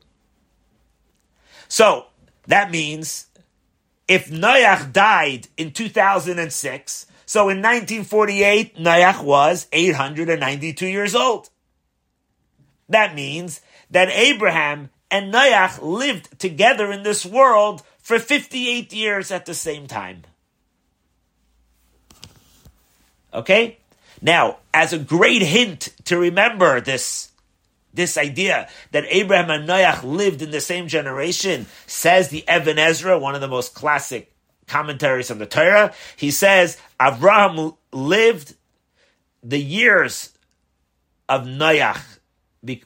So, 1.67 2.07
that 2.47 2.71
means 2.71 3.27
if 4.07 4.29
Noach 4.29 4.91
died 4.91 5.47
in 5.57 5.71
2006, 5.71 7.05
so 7.25 7.41
in 7.49 7.57
1948, 7.57 8.77
Noach 8.77 9.23
was 9.23 9.67
892 9.71 10.87
years 10.87 11.15
old. 11.15 11.49
That 12.89 13.15
means 13.15 13.61
that 13.89 14.09
Abraham 14.09 14.89
and 15.09 15.33
Noach 15.33 15.81
lived 15.81 16.37
together 16.39 16.91
in 16.91 17.03
this 17.03 17.25
world 17.25 17.81
for 17.97 18.19
58 18.19 18.93
years 18.93 19.31
at 19.31 19.45
the 19.45 19.53
same 19.53 19.87
time. 19.87 20.23
Okay? 23.33 23.79
Now, 24.25 24.57
as 24.73 24.91
a 24.91 24.97
great 24.97 25.43
hint 25.43 25.89
to 26.05 26.17
remember 26.17 26.81
this, 26.81 27.29
this 27.93 28.17
idea 28.17 28.67
that 28.89 29.05
Abraham 29.07 29.51
and 29.51 29.69
Noach 29.69 30.03
lived 30.03 30.41
in 30.41 30.49
the 30.49 30.61
same 30.61 30.87
generation, 30.87 31.67
says 31.85 32.29
the 32.29 32.43
Even 32.51 32.79
Ezra, 32.79 33.19
one 33.19 33.35
of 33.35 33.41
the 33.41 33.47
most 33.47 33.75
classic 33.75 34.33
commentaries 34.65 35.29
on 35.29 35.37
the 35.37 35.45
Torah. 35.45 35.93
He 36.15 36.31
says 36.31 36.79
Abraham 36.99 37.73
lived 37.91 38.55
the 39.43 39.61
years 39.61 40.31
of 41.29 41.43
Noach 41.43 42.01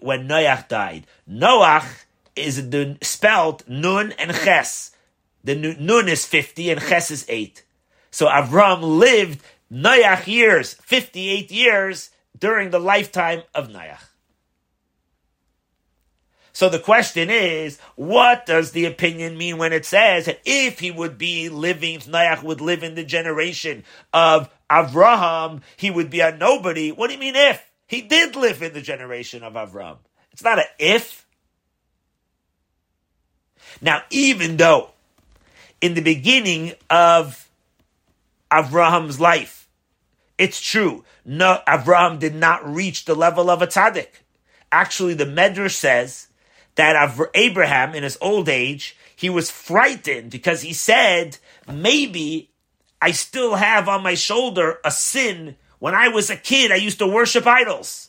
when 0.01 0.27
Noach 0.27 0.67
died. 0.67 1.07
Noach 1.25 2.03
is 2.35 2.69
the, 2.69 2.97
spelled 3.01 3.63
Nun 3.65 4.11
and 4.19 4.31
Ches. 4.35 4.93
The 5.45 5.55
Nun 5.55 6.09
is 6.09 6.25
50 6.25 6.71
and 6.71 6.81
Ches 6.81 7.11
is 7.11 7.25
8. 7.29 7.63
So 8.11 8.27
Avram 8.27 8.81
lived 8.81 9.41
Noach 9.71 10.27
years, 10.27 10.73
58 10.73 11.51
years, 11.51 12.09
during 12.37 12.71
the 12.71 12.79
lifetime 12.79 13.43
of 13.53 13.69
Noach. 13.69 13.99
So 16.51 16.67
the 16.67 16.79
question 16.79 17.29
is, 17.29 17.79
what 17.95 18.45
does 18.45 18.71
the 18.71 18.85
opinion 18.85 19.37
mean 19.37 19.57
when 19.57 19.71
it 19.71 19.85
says 19.85 20.25
that 20.25 20.41
if 20.43 20.79
he 20.79 20.91
would 20.91 21.17
be 21.17 21.47
living, 21.47 21.95
if 21.95 22.05
Noach 22.05 22.43
would 22.43 22.59
live 22.59 22.83
in 22.83 22.95
the 22.95 23.03
generation 23.03 23.85
of 24.11 24.49
Avraham, 24.69 25.61
he 25.77 25.89
would 25.89 26.09
be 26.09 26.19
a 26.19 26.35
nobody? 26.35 26.91
What 26.91 27.07
do 27.07 27.13
you 27.13 27.19
mean 27.19 27.35
if? 27.35 27.63
He 27.87 28.01
did 28.01 28.35
live 28.35 28.61
in 28.61 28.73
the 28.73 28.81
generation 28.81 29.41
of 29.43 29.53
Avraham. 29.53 29.97
It's 30.31 30.43
not 30.43 30.59
an 30.59 30.65
if. 30.77 31.25
Now, 33.81 34.01
even 34.09 34.57
though 34.57 34.89
in 35.79 35.93
the 35.93 36.01
beginning 36.01 36.73
of 36.89 37.49
Avraham's 38.51 39.19
life, 39.19 39.58
it's 40.39 40.61
true, 40.61 41.03
no, 41.25 41.61
Avraham 41.67 42.17
did 42.17 42.33
not 42.33 42.65
reach 42.65 43.03
the 43.03 43.13
level 43.13 43.49
of 43.49 43.61
a 43.61 43.67
tzaddik. 43.67 44.07
Actually, 44.71 45.13
the 45.13 45.25
Medrash 45.25 45.75
says 45.75 46.27
that 46.75 47.29
Abraham, 47.35 47.93
in 47.93 48.03
his 48.03 48.17
old 48.21 48.47
age, 48.47 48.95
he 49.15 49.29
was 49.29 49.51
frightened 49.51 50.31
because 50.31 50.61
he 50.61 50.71
said, 50.71 51.37
maybe 51.71 52.51
I 53.01 53.11
still 53.11 53.55
have 53.55 53.89
on 53.89 54.01
my 54.01 54.15
shoulder 54.15 54.79
a 54.85 54.91
sin. 54.91 55.57
When 55.79 55.93
I 55.93 56.07
was 56.07 56.29
a 56.29 56.37
kid, 56.37 56.71
I 56.71 56.75
used 56.75 56.99
to 56.99 57.07
worship 57.07 57.45
idols. 57.45 58.07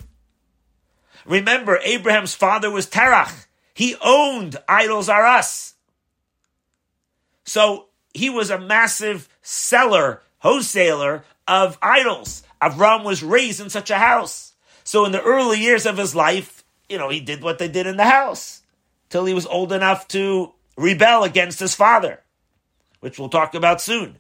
Remember, 1.27 1.81
Abraham's 1.83 2.35
father 2.35 2.71
was 2.71 2.87
Terach. 2.87 3.47
He 3.75 3.97
owned 4.01 4.57
idols 4.69 5.09
are 5.09 5.27
us. 5.27 5.75
So 7.45 7.87
he 8.15 8.31
was 8.31 8.51
a 8.51 8.59
massive 8.59 9.29
seller, 9.43 10.23
wholesaler 10.39 11.25
of 11.47 11.79
idols. 11.83 12.43
Avram 12.61 13.05
was 13.05 13.23
raised 13.23 13.61
in 13.61 13.71
such 13.71 13.91
a 13.91 13.99
house. 13.99 14.53
So 14.85 15.05
in 15.05 15.13
the 15.13 15.23
early 15.23 15.61
years 15.61 15.87
of 15.87 15.97
his 15.97 16.15
life, 16.15 16.65
you 16.89 16.99
know, 16.99 17.09
he 17.09 17.21
did 17.21 17.43
what 17.43 17.59
they 17.59 17.69
did 17.69 17.87
in 17.87 17.97
the 17.97 18.05
house 18.05 18.63
till 19.09 19.25
he 19.25 19.35
was 19.35 19.47
old 19.47 19.73
enough 19.73 20.09
to 20.09 20.53
rebel 20.77 21.25
against 21.25 21.61
his 21.61 21.75
father, 21.75 22.21
which 23.01 23.19
we'll 23.19 23.29
talk 23.29 23.55
about 23.55 23.81
soon. 23.81 24.19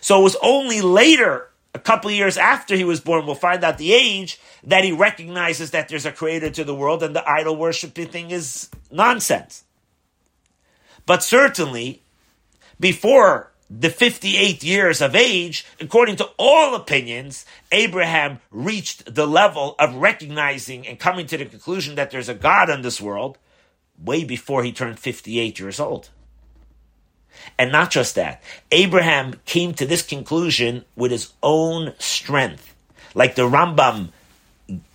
So 0.00 0.20
it 0.20 0.24
was 0.24 0.36
only 0.42 0.80
later, 0.80 1.50
a 1.74 1.78
couple 1.78 2.10
years 2.10 2.36
after 2.36 2.74
he 2.76 2.84
was 2.84 3.00
born, 3.00 3.26
we'll 3.26 3.34
find 3.34 3.62
out 3.64 3.78
the 3.78 3.92
age, 3.92 4.40
that 4.64 4.84
he 4.84 4.92
recognizes 4.92 5.70
that 5.70 5.88
there's 5.88 6.06
a 6.06 6.12
creator 6.12 6.50
to 6.50 6.64
the 6.64 6.74
world 6.74 7.02
and 7.02 7.14
the 7.14 7.28
idol 7.28 7.56
worshiping 7.56 8.08
thing 8.08 8.30
is 8.30 8.68
nonsense. 8.90 9.64
But 11.06 11.22
certainly, 11.22 12.02
before 12.78 13.52
the 13.70 13.90
58 13.90 14.64
years 14.64 15.00
of 15.00 15.14
age, 15.14 15.64
according 15.78 16.16
to 16.16 16.28
all 16.36 16.74
opinions, 16.74 17.46
Abraham 17.70 18.40
reached 18.50 19.14
the 19.14 19.28
level 19.28 19.76
of 19.78 19.94
recognizing 19.94 20.88
and 20.88 20.98
coming 20.98 21.26
to 21.26 21.36
the 21.36 21.44
conclusion 21.44 21.94
that 21.94 22.10
there's 22.10 22.28
a 22.28 22.34
God 22.34 22.68
in 22.68 22.82
this 22.82 23.00
world 23.00 23.38
way 23.96 24.24
before 24.24 24.64
he 24.64 24.72
turned 24.72 24.98
58 24.98 25.60
years 25.60 25.78
old. 25.78 26.10
And 27.56 27.70
not 27.70 27.92
just 27.92 28.16
that, 28.16 28.42
Abraham 28.72 29.34
came 29.44 29.72
to 29.74 29.86
this 29.86 30.02
conclusion 30.02 30.84
with 30.96 31.12
his 31.12 31.32
own 31.40 31.94
strength. 31.98 32.74
Like 33.14 33.36
the 33.36 33.48
Rambam 33.48 34.08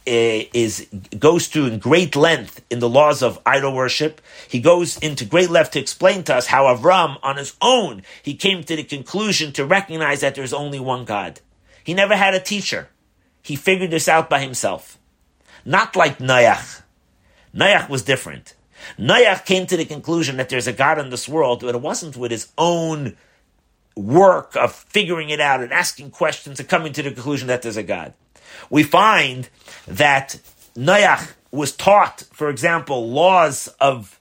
Eh, 0.08 0.46
is 0.54 0.86
goes 1.18 1.48
to 1.48 1.66
in 1.66 1.80
great 1.80 2.16
length 2.16 2.64
in 2.70 2.78
the 2.78 2.90
laws 2.90 3.24
of 3.24 3.40
idol 3.44 3.74
worship. 3.74 4.22
He 4.48 4.60
goes 4.60 5.00
into 5.00 5.26
great 5.26 5.50
length 5.50 5.72
to 5.72 5.80
explain 5.80 6.24
to 6.26 6.36
us 6.36 6.46
how 6.46 6.66
Avram, 6.66 7.18
on 7.24 7.38
his 7.38 7.56
own, 7.60 8.04
he 8.22 8.36
came 8.36 8.64
to 8.64 8.76
the 8.76 8.84
conclusion 8.84 9.52
to 9.54 9.66
recognize 9.66 10.22
that 10.22 10.36
there's 10.36 10.54
only 10.54 10.80
one 10.80 11.06
God. 11.06 11.40
He 11.84 11.96
never 11.96 12.16
had 12.16 12.36
a 12.36 12.40
teacher. 12.40 12.90
He 13.42 13.56
figured 13.56 13.90
this 13.90 14.08
out 14.08 14.30
by 14.30 14.42
himself. 14.42 15.00
Not 15.66 15.96
like 15.96 16.20
Noach. 16.20 16.84
Noach 17.56 17.90
was 17.90 18.04
different. 18.04 18.54
Noach 19.00 19.44
came 19.46 19.66
to 19.66 19.78
the 19.78 19.86
conclusion 19.86 20.38
that 20.38 20.50
there's 20.50 20.68
a 20.68 20.74
God 20.74 21.00
in 21.00 21.10
this 21.10 21.28
world, 21.28 21.62
but 21.62 21.74
it 21.74 21.82
wasn't 21.82 22.16
with 22.16 22.30
his 22.30 22.52
own 22.60 23.18
work 23.96 24.56
of 24.56 24.72
figuring 24.76 25.32
it 25.32 25.40
out 25.40 25.62
and 25.62 25.74
asking 25.74 26.12
questions 26.12 26.60
and 26.60 26.70
coming 26.70 26.94
to 26.94 27.02
the 27.02 27.12
conclusion 27.12 27.48
that 27.48 27.64
there's 27.64 27.78
a 27.78 27.82
God. 27.82 28.14
We 28.70 28.84
find 28.84 29.50
that 29.88 30.40
Noach 30.76 31.34
was 31.52 31.76
taught, 31.76 32.24
for 32.32 32.50
example, 32.50 33.10
laws 33.10 33.68
of 33.80 34.20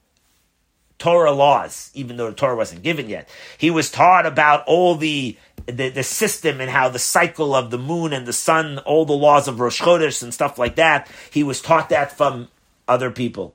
Torah 0.99 1.33
laws, 1.33 1.91
even 1.95 2.17
though 2.17 2.31
the 2.31 2.37
Torah 2.37 2.57
wasn't 2.57 2.83
given 2.83 3.09
yet. 3.09 3.29
He 3.59 3.71
was 3.71 3.91
taught 3.91 4.25
about 4.27 4.65
all 4.67 4.95
the, 4.95 5.37
the, 5.67 5.91
the 5.91 6.03
system 6.03 6.61
and 6.61 6.71
how 6.71 6.89
the 6.89 6.99
cycle 6.99 7.55
of 7.55 7.71
the 7.71 7.79
moon 7.79 8.13
and 8.13 8.27
the 8.27 8.33
sun, 8.33 8.79
all 8.79 9.05
the 9.05 9.13
laws 9.13 9.49
of 9.49 9.61
Rosh 9.61 9.83
Chodesh 9.83 10.23
and 10.23 10.33
stuff 10.33 10.59
like 10.59 10.77
that. 10.77 11.11
He 11.31 11.43
was 11.43 11.61
taught 11.61 11.89
that 11.91 12.17
from 12.17 12.49
other 12.87 13.11
people. 13.11 13.55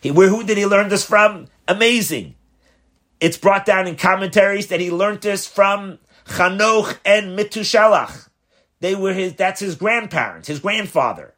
He, 0.00 0.10
where, 0.10 0.28
who 0.28 0.44
did 0.44 0.56
he 0.56 0.66
learn 0.66 0.88
this 0.88 1.04
from? 1.04 1.48
Amazing. 1.66 2.36
It's 3.20 3.36
brought 3.36 3.66
down 3.66 3.86
in 3.86 3.96
commentaries 3.96 4.68
that 4.68 4.80
he 4.80 4.90
learned 4.90 5.22
this 5.22 5.46
from 5.46 5.98
Chanoch 6.24 6.98
and 7.04 7.36
Metushelach. 7.36 8.27
They 8.80 8.94
were 8.94 9.12
his, 9.12 9.34
that's 9.34 9.60
his 9.60 9.74
grandparents, 9.74 10.48
his 10.48 10.60
grandfather. 10.60 11.34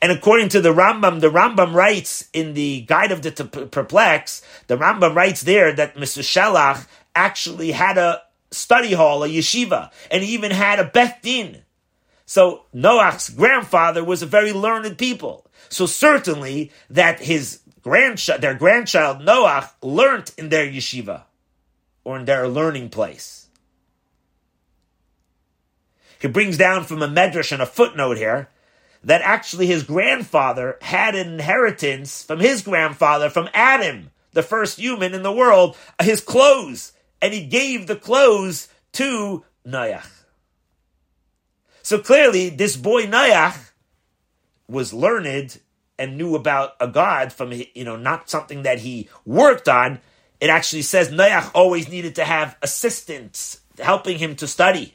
And 0.00 0.10
according 0.10 0.48
to 0.50 0.60
the 0.60 0.72
Rambam, 0.72 1.20
the 1.20 1.30
Rambam 1.30 1.74
writes 1.74 2.28
in 2.32 2.54
the 2.54 2.82
Guide 2.82 3.12
of 3.12 3.22
the 3.22 3.30
Perplex, 3.70 4.42
the 4.66 4.76
Rambam 4.76 5.14
writes 5.14 5.42
there 5.42 5.72
that 5.72 5.96
Metushelach 5.96 6.86
actually 7.14 7.72
had 7.72 7.98
a 7.98 8.22
study 8.50 8.92
hall, 8.92 9.24
a 9.24 9.28
yeshiva, 9.28 9.90
and 10.10 10.22
he 10.22 10.32
even 10.34 10.50
had 10.50 10.78
a 10.78 10.84
Beth 10.84 11.18
Din. 11.22 11.62
So 12.26 12.64
Noach's 12.74 13.30
grandfather 13.30 14.02
was 14.02 14.22
a 14.22 14.26
very 14.26 14.52
learned 14.52 14.96
people. 14.96 15.46
So 15.68 15.86
certainly 15.86 16.72
that 16.88 17.20
his 17.20 17.60
grandchild, 17.82 18.40
their 18.40 18.54
grandchild 18.54 19.18
Noach, 19.18 19.70
learnt 19.82 20.32
in 20.38 20.48
their 20.48 20.66
yeshiva 20.66 21.24
or 22.02 22.18
in 22.18 22.24
their 22.24 22.48
learning 22.48 22.90
place. 22.90 23.43
He 26.24 26.28
brings 26.30 26.56
down 26.56 26.84
from 26.84 27.02
a 27.02 27.06
medrash 27.06 27.52
and 27.52 27.60
a 27.60 27.66
footnote 27.66 28.16
here 28.16 28.48
that 29.02 29.20
actually 29.20 29.66
his 29.66 29.82
grandfather 29.82 30.78
had 30.80 31.14
an 31.14 31.34
inheritance 31.34 32.22
from 32.22 32.40
his 32.40 32.62
grandfather, 32.62 33.28
from 33.28 33.50
Adam, 33.52 34.10
the 34.32 34.42
first 34.42 34.78
human 34.78 35.12
in 35.12 35.22
the 35.22 35.30
world, 35.30 35.76
his 36.02 36.22
clothes, 36.22 36.92
and 37.20 37.34
he 37.34 37.44
gave 37.44 37.86
the 37.86 37.94
clothes 37.94 38.68
to 38.92 39.44
Noach. 39.66 40.06
So 41.82 41.98
clearly, 41.98 42.48
this 42.48 42.74
boy 42.74 43.02
Noach 43.02 43.72
was 44.66 44.94
learned 44.94 45.60
and 45.98 46.16
knew 46.16 46.36
about 46.36 46.72
a 46.80 46.88
God 46.88 47.34
from, 47.34 47.52
you 47.52 47.84
know, 47.84 47.96
not 47.96 48.30
something 48.30 48.62
that 48.62 48.78
he 48.78 49.10
worked 49.26 49.68
on. 49.68 50.00
it 50.40 50.48
actually 50.48 50.80
says 50.80 51.10
Noach 51.10 51.50
always 51.54 51.90
needed 51.90 52.14
to 52.14 52.24
have 52.24 52.56
assistants 52.62 53.60
helping 53.78 54.16
him 54.16 54.36
to 54.36 54.46
study. 54.46 54.94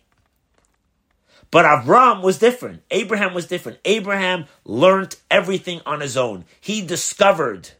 But 1.51 1.65
Avram 1.65 2.21
was 2.21 2.37
different. 2.37 2.83
Abraham 2.91 3.33
was 3.33 3.47
different. 3.47 3.79
Abraham 3.85 4.45
learned 4.65 5.15
everything 5.31 5.81
on 5.85 5.99
his 5.99 6.15
own. 6.15 6.45
He 6.61 6.81
discovered 6.85 7.71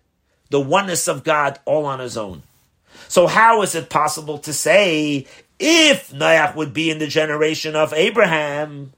the 0.50 0.60
oneness 0.60 1.08
of 1.08 1.24
God 1.24 1.60
all 1.66 1.86
on 1.86 2.00
his 2.00 2.18
own. 2.18 2.44
So 3.08 3.28
how 3.28 3.62
is 3.62 3.76
it 3.76 3.90
possible 3.90 4.40
to 4.40 4.54
say 4.54 5.28
if 5.60 6.12
Noach 6.12 6.56
would 6.56 6.74
be 6.74 6.90
in 6.90 7.00
the 7.00 7.08
generation 7.08 7.76
of 7.76 7.94
Abraham, 7.94 8.94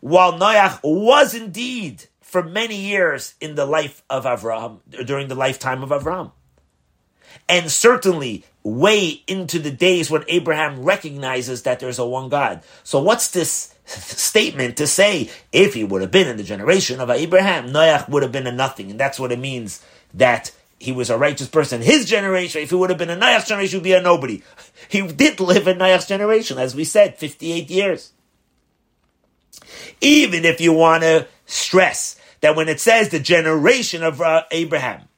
while 0.00 0.38
Noach 0.38 0.80
was 0.82 1.34
indeed 1.34 2.04
for 2.22 2.42
many 2.42 2.76
years 2.76 3.34
in 3.40 3.54
the 3.54 3.66
life 3.66 4.02
of 4.08 4.24
Avram, 4.24 4.78
during 5.04 5.28
the 5.28 5.34
lifetime 5.34 5.82
of 5.82 5.90
Avram? 5.90 6.32
And 7.48 7.70
certainly 7.70 8.44
way 8.62 9.22
into 9.26 9.58
the 9.58 9.70
days 9.70 10.10
when 10.10 10.24
Abraham 10.26 10.82
recognizes 10.82 11.62
that 11.62 11.80
there's 11.80 11.98
a 11.98 12.06
one 12.06 12.28
God. 12.28 12.62
So 12.82 13.00
what's 13.00 13.28
this 13.28 13.75
statement 13.86 14.76
to 14.76 14.86
say 14.86 15.30
if 15.52 15.74
he 15.74 15.84
would 15.84 16.02
have 16.02 16.10
been 16.10 16.28
in 16.28 16.36
the 16.36 16.42
generation 16.42 17.00
of 17.00 17.10
Abraham, 17.10 17.68
Noach 17.68 18.08
would 18.08 18.22
have 18.22 18.32
been 18.32 18.46
a 18.46 18.52
nothing. 18.52 18.90
And 18.90 19.00
that's 19.00 19.18
what 19.18 19.32
it 19.32 19.38
means 19.38 19.82
that 20.14 20.50
he 20.78 20.92
was 20.92 21.08
a 21.08 21.16
righteous 21.16 21.48
person. 21.48 21.80
His 21.80 22.06
generation, 22.06 22.62
if 22.62 22.70
he 22.70 22.76
would 22.76 22.90
have 22.90 22.98
been 22.98 23.10
a 23.10 23.16
Noach's 23.16 23.48
generation, 23.48 23.78
would 23.78 23.84
be 23.84 23.92
a 23.92 24.02
nobody. 24.02 24.42
He 24.88 25.04
did 25.06 25.40
live 25.40 25.66
in 25.66 25.78
Noach's 25.78 26.06
generation, 26.06 26.58
as 26.58 26.74
we 26.74 26.84
said, 26.84 27.16
58 27.16 27.70
years. 27.70 28.12
Even 30.00 30.44
if 30.44 30.60
you 30.60 30.72
want 30.72 31.02
to 31.02 31.26
stress 31.46 32.20
that 32.40 32.54
when 32.54 32.68
it 32.68 32.78
says 32.78 33.08
the 33.08 33.18
generation 33.18 34.02
of 34.02 34.20
uh, 34.20 34.44
Abraham, 34.50 35.08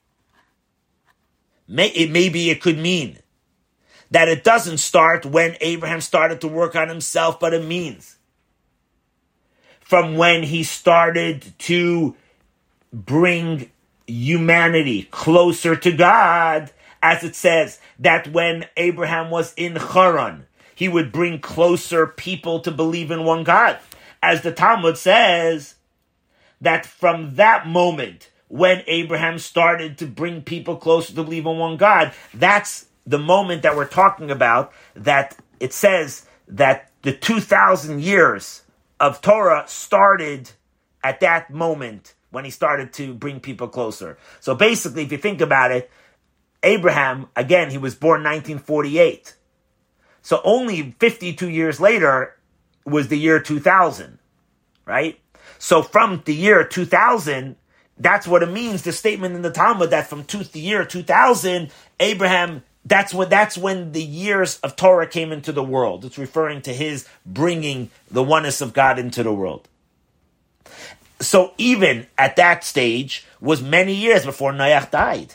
may, 1.66 1.88
it, 1.88 2.10
maybe 2.10 2.50
it 2.50 2.62
could 2.62 2.78
mean 2.78 3.18
that 4.10 4.28
it 4.28 4.44
doesn't 4.44 4.78
start 4.78 5.26
when 5.26 5.56
Abraham 5.60 6.00
started 6.00 6.40
to 6.40 6.48
work 6.48 6.76
on 6.76 6.88
himself, 6.88 7.40
but 7.40 7.52
it 7.52 7.64
means 7.64 8.17
from 9.88 10.18
when 10.18 10.42
he 10.42 10.62
started 10.62 11.50
to 11.56 12.14
bring 12.92 13.70
humanity 14.06 15.04
closer 15.04 15.74
to 15.74 15.90
God, 15.90 16.70
as 17.02 17.24
it 17.24 17.34
says 17.34 17.80
that 17.98 18.28
when 18.28 18.66
Abraham 18.76 19.30
was 19.30 19.54
in 19.56 19.76
Haran, 19.76 20.46
he 20.74 20.90
would 20.90 21.10
bring 21.10 21.40
closer 21.40 22.06
people 22.06 22.60
to 22.60 22.70
believe 22.70 23.10
in 23.10 23.24
one 23.24 23.44
God. 23.44 23.78
As 24.22 24.42
the 24.42 24.52
Talmud 24.52 24.98
says, 24.98 25.76
that 26.60 26.84
from 26.84 27.36
that 27.36 27.66
moment, 27.66 28.30
when 28.48 28.82
Abraham 28.88 29.38
started 29.38 29.96
to 29.96 30.06
bring 30.06 30.42
people 30.42 30.76
closer 30.76 31.14
to 31.14 31.24
believe 31.24 31.46
in 31.46 31.56
one 31.56 31.78
God, 31.78 32.12
that's 32.34 32.84
the 33.06 33.18
moment 33.18 33.62
that 33.62 33.74
we're 33.74 33.86
talking 33.88 34.30
about, 34.30 34.70
that 34.94 35.34
it 35.60 35.72
says 35.72 36.26
that 36.46 36.90
the 37.00 37.12
2,000 37.12 38.02
years 38.02 38.64
of 39.00 39.20
Torah 39.20 39.64
started 39.66 40.50
at 41.02 41.20
that 41.20 41.50
moment 41.50 42.14
when 42.30 42.44
he 42.44 42.50
started 42.50 42.92
to 42.94 43.14
bring 43.14 43.40
people 43.40 43.68
closer. 43.68 44.18
So 44.40 44.54
basically, 44.54 45.02
if 45.04 45.12
you 45.12 45.18
think 45.18 45.40
about 45.40 45.70
it, 45.70 45.90
Abraham, 46.62 47.28
again, 47.36 47.70
he 47.70 47.78
was 47.78 47.94
born 47.94 48.22
1948. 48.22 49.36
So 50.22 50.40
only 50.44 50.94
52 50.98 51.48
years 51.48 51.80
later 51.80 52.36
was 52.84 53.08
the 53.08 53.18
year 53.18 53.40
2000, 53.40 54.18
right? 54.84 55.18
So 55.58 55.82
from 55.82 56.22
the 56.24 56.34
year 56.34 56.64
2000, 56.64 57.56
that's 57.96 58.28
what 58.28 58.42
it 58.42 58.50
means, 58.50 58.82
the 58.82 58.92
statement 58.92 59.34
in 59.34 59.42
the 59.42 59.50
Talmud 59.50 59.90
that 59.90 60.08
from 60.08 60.24
to 60.24 60.38
the 60.44 60.60
year 60.60 60.84
2000, 60.84 61.70
Abraham 62.00 62.62
that's 62.88 63.12
when 63.12 63.28
that's 63.28 63.58
when 63.58 63.92
the 63.92 64.02
years 64.02 64.58
of 64.60 64.76
Torah 64.76 65.06
came 65.06 65.30
into 65.32 65.52
the 65.52 65.62
world. 65.62 66.04
It's 66.04 66.18
referring 66.18 66.62
to 66.62 66.72
his 66.72 67.06
bringing 67.26 67.90
the 68.10 68.22
oneness 68.22 68.60
of 68.60 68.72
God 68.72 68.98
into 68.98 69.22
the 69.22 69.32
world. 69.32 69.68
So 71.20 71.52
even 71.58 72.06
at 72.16 72.36
that 72.36 72.64
stage 72.64 73.26
was 73.40 73.60
many 73.62 73.94
years 73.94 74.24
before 74.24 74.52
Noach 74.52 74.90
died. 74.90 75.34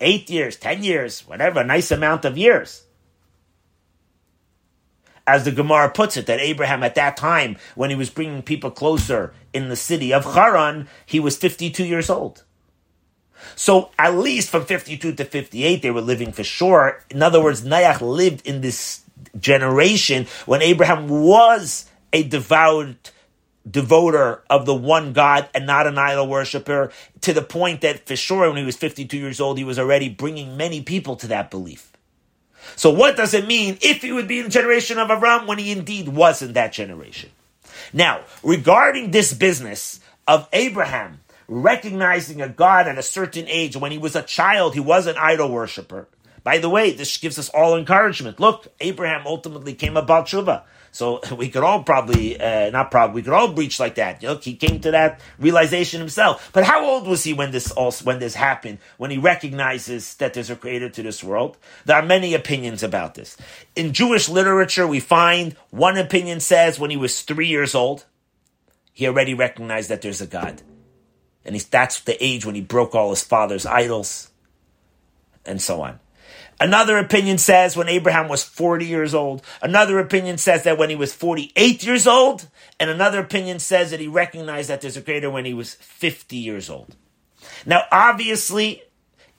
Eight 0.00 0.28
years, 0.28 0.56
ten 0.56 0.82
years, 0.82 1.20
whatever, 1.20 1.60
a 1.60 1.64
nice 1.64 1.90
amount 1.90 2.24
of 2.24 2.36
years. 2.36 2.82
As 5.26 5.44
the 5.44 5.52
Gemara 5.52 5.90
puts 5.90 6.16
it, 6.16 6.26
that 6.26 6.38
Abraham 6.38 6.82
at 6.82 6.94
that 6.96 7.16
time, 7.16 7.56
when 7.74 7.90
he 7.90 7.96
was 7.96 8.10
bringing 8.10 8.42
people 8.42 8.70
closer 8.70 9.32
in 9.52 9.68
the 9.68 9.74
city 9.74 10.12
of 10.12 10.24
Haran, 10.24 10.88
he 11.04 11.18
was 11.18 11.36
52 11.36 11.84
years 11.84 12.10
old. 12.10 12.44
So 13.54 13.90
at 13.98 14.16
least 14.16 14.50
from 14.50 14.64
52 14.64 15.14
to 15.14 15.24
58, 15.24 15.82
they 15.82 15.90
were 15.90 16.00
living 16.00 16.32
for 16.32 16.44
sure. 16.44 17.02
In 17.10 17.22
other 17.22 17.42
words, 17.42 17.62
Noach 17.62 18.00
lived 18.00 18.46
in 18.46 18.60
this 18.60 19.02
generation 19.38 20.26
when 20.46 20.62
Abraham 20.62 21.08
was 21.08 21.88
a 22.12 22.22
devout 22.22 23.12
devoter 23.68 24.42
of 24.48 24.64
the 24.64 24.74
one 24.74 25.12
God 25.12 25.48
and 25.54 25.66
not 25.66 25.86
an 25.86 25.98
idol 25.98 26.28
worshiper, 26.28 26.92
to 27.22 27.32
the 27.32 27.42
point 27.42 27.80
that 27.80 28.06
for 28.06 28.16
sure 28.16 28.48
when 28.48 28.56
he 28.56 28.64
was 28.64 28.76
52 28.76 29.16
years 29.16 29.40
old, 29.40 29.58
he 29.58 29.64
was 29.64 29.78
already 29.78 30.08
bringing 30.08 30.56
many 30.56 30.82
people 30.82 31.16
to 31.16 31.26
that 31.28 31.50
belief. 31.50 31.92
So 32.76 32.90
what 32.90 33.16
does 33.16 33.34
it 33.34 33.46
mean 33.46 33.78
if 33.80 34.02
he 34.02 34.12
would 34.12 34.28
be 34.28 34.38
in 34.38 34.44
the 34.44 34.50
generation 34.50 34.98
of 34.98 35.08
Avram 35.08 35.46
when 35.46 35.58
he 35.58 35.72
indeed 35.72 36.08
was 36.08 36.42
in 36.42 36.52
that 36.52 36.72
generation? 36.72 37.30
Now, 37.92 38.22
regarding 38.42 39.10
this 39.10 39.32
business 39.32 40.00
of 40.26 40.48
Abraham 40.52 41.20
recognizing 41.48 42.40
a 42.40 42.48
God 42.48 42.88
at 42.88 42.98
a 42.98 43.02
certain 43.02 43.46
age. 43.48 43.76
When 43.76 43.92
he 43.92 43.98
was 43.98 44.16
a 44.16 44.22
child, 44.22 44.74
he 44.74 44.80
was 44.80 45.06
an 45.06 45.16
idol 45.18 45.50
worshiper. 45.50 46.08
By 46.46 46.58
the 46.58 46.68
way, 46.68 46.92
this 46.92 47.16
gives 47.16 47.40
us 47.40 47.48
all 47.48 47.76
encouragement. 47.76 48.38
Look, 48.38 48.68
Abraham 48.78 49.26
ultimately 49.26 49.74
came 49.74 49.96
about 49.96 50.26
tshuva. 50.26 50.62
So 50.92 51.20
we 51.36 51.48
could 51.48 51.64
all 51.64 51.82
probably, 51.82 52.40
uh, 52.40 52.70
not 52.70 52.92
probably, 52.92 53.16
we 53.16 53.22
could 53.22 53.32
all 53.32 53.52
breach 53.52 53.80
like 53.80 53.96
that. 53.96 54.22
Look, 54.22 54.44
he 54.44 54.54
came 54.54 54.78
to 54.82 54.92
that 54.92 55.20
realization 55.40 55.98
himself. 55.98 56.50
But 56.52 56.62
how 56.62 56.84
old 56.84 57.08
was 57.08 57.24
he 57.24 57.34
when 57.34 57.50
this 57.50 57.72
also, 57.72 58.04
when 58.04 58.20
this 58.20 58.36
happened? 58.36 58.78
When 58.96 59.10
he 59.10 59.18
recognizes 59.18 60.14
that 60.18 60.34
there's 60.34 60.48
a 60.48 60.54
creator 60.54 60.88
to 60.88 61.02
this 61.02 61.24
world? 61.24 61.58
There 61.84 61.96
are 61.96 62.02
many 62.02 62.32
opinions 62.32 62.84
about 62.84 63.16
this. 63.16 63.36
In 63.74 63.92
Jewish 63.92 64.28
literature, 64.28 64.86
we 64.86 65.00
find 65.00 65.56
one 65.70 65.98
opinion 65.98 66.38
says 66.38 66.78
when 66.78 66.90
he 66.90 66.96
was 66.96 67.22
three 67.22 67.48
years 67.48 67.74
old, 67.74 68.04
he 68.92 69.08
already 69.08 69.34
recognized 69.34 69.90
that 69.90 70.00
there's 70.00 70.20
a 70.20 70.28
God 70.28 70.62
and 71.46 71.54
he's, 71.54 71.64
that's 71.64 72.00
the 72.00 72.22
age 72.22 72.44
when 72.44 72.56
he 72.56 72.60
broke 72.60 72.94
all 72.94 73.10
his 73.10 73.22
father's 73.22 73.64
idols, 73.64 74.30
and 75.46 75.62
so 75.62 75.80
on. 75.80 76.00
Another 76.58 76.98
opinion 76.98 77.38
says 77.38 77.76
when 77.76 77.88
Abraham 77.88 78.28
was 78.28 78.42
40 78.42 78.86
years 78.86 79.14
old. 79.14 79.42
Another 79.62 79.98
opinion 79.98 80.38
says 80.38 80.64
that 80.64 80.78
when 80.78 80.90
he 80.90 80.96
was 80.96 81.12
48 81.12 81.84
years 81.84 82.06
old. 82.06 82.48
And 82.80 82.90
another 82.90 83.20
opinion 83.20 83.58
says 83.58 83.90
that 83.90 84.00
he 84.00 84.08
recognized 84.08 84.70
that 84.70 84.80
there's 84.80 84.96
a 84.96 85.02
greater 85.02 85.30
when 85.30 85.44
he 85.44 85.54
was 85.54 85.74
50 85.74 86.36
years 86.36 86.70
old. 86.70 86.96
Now, 87.66 87.82
obviously, 87.92 88.82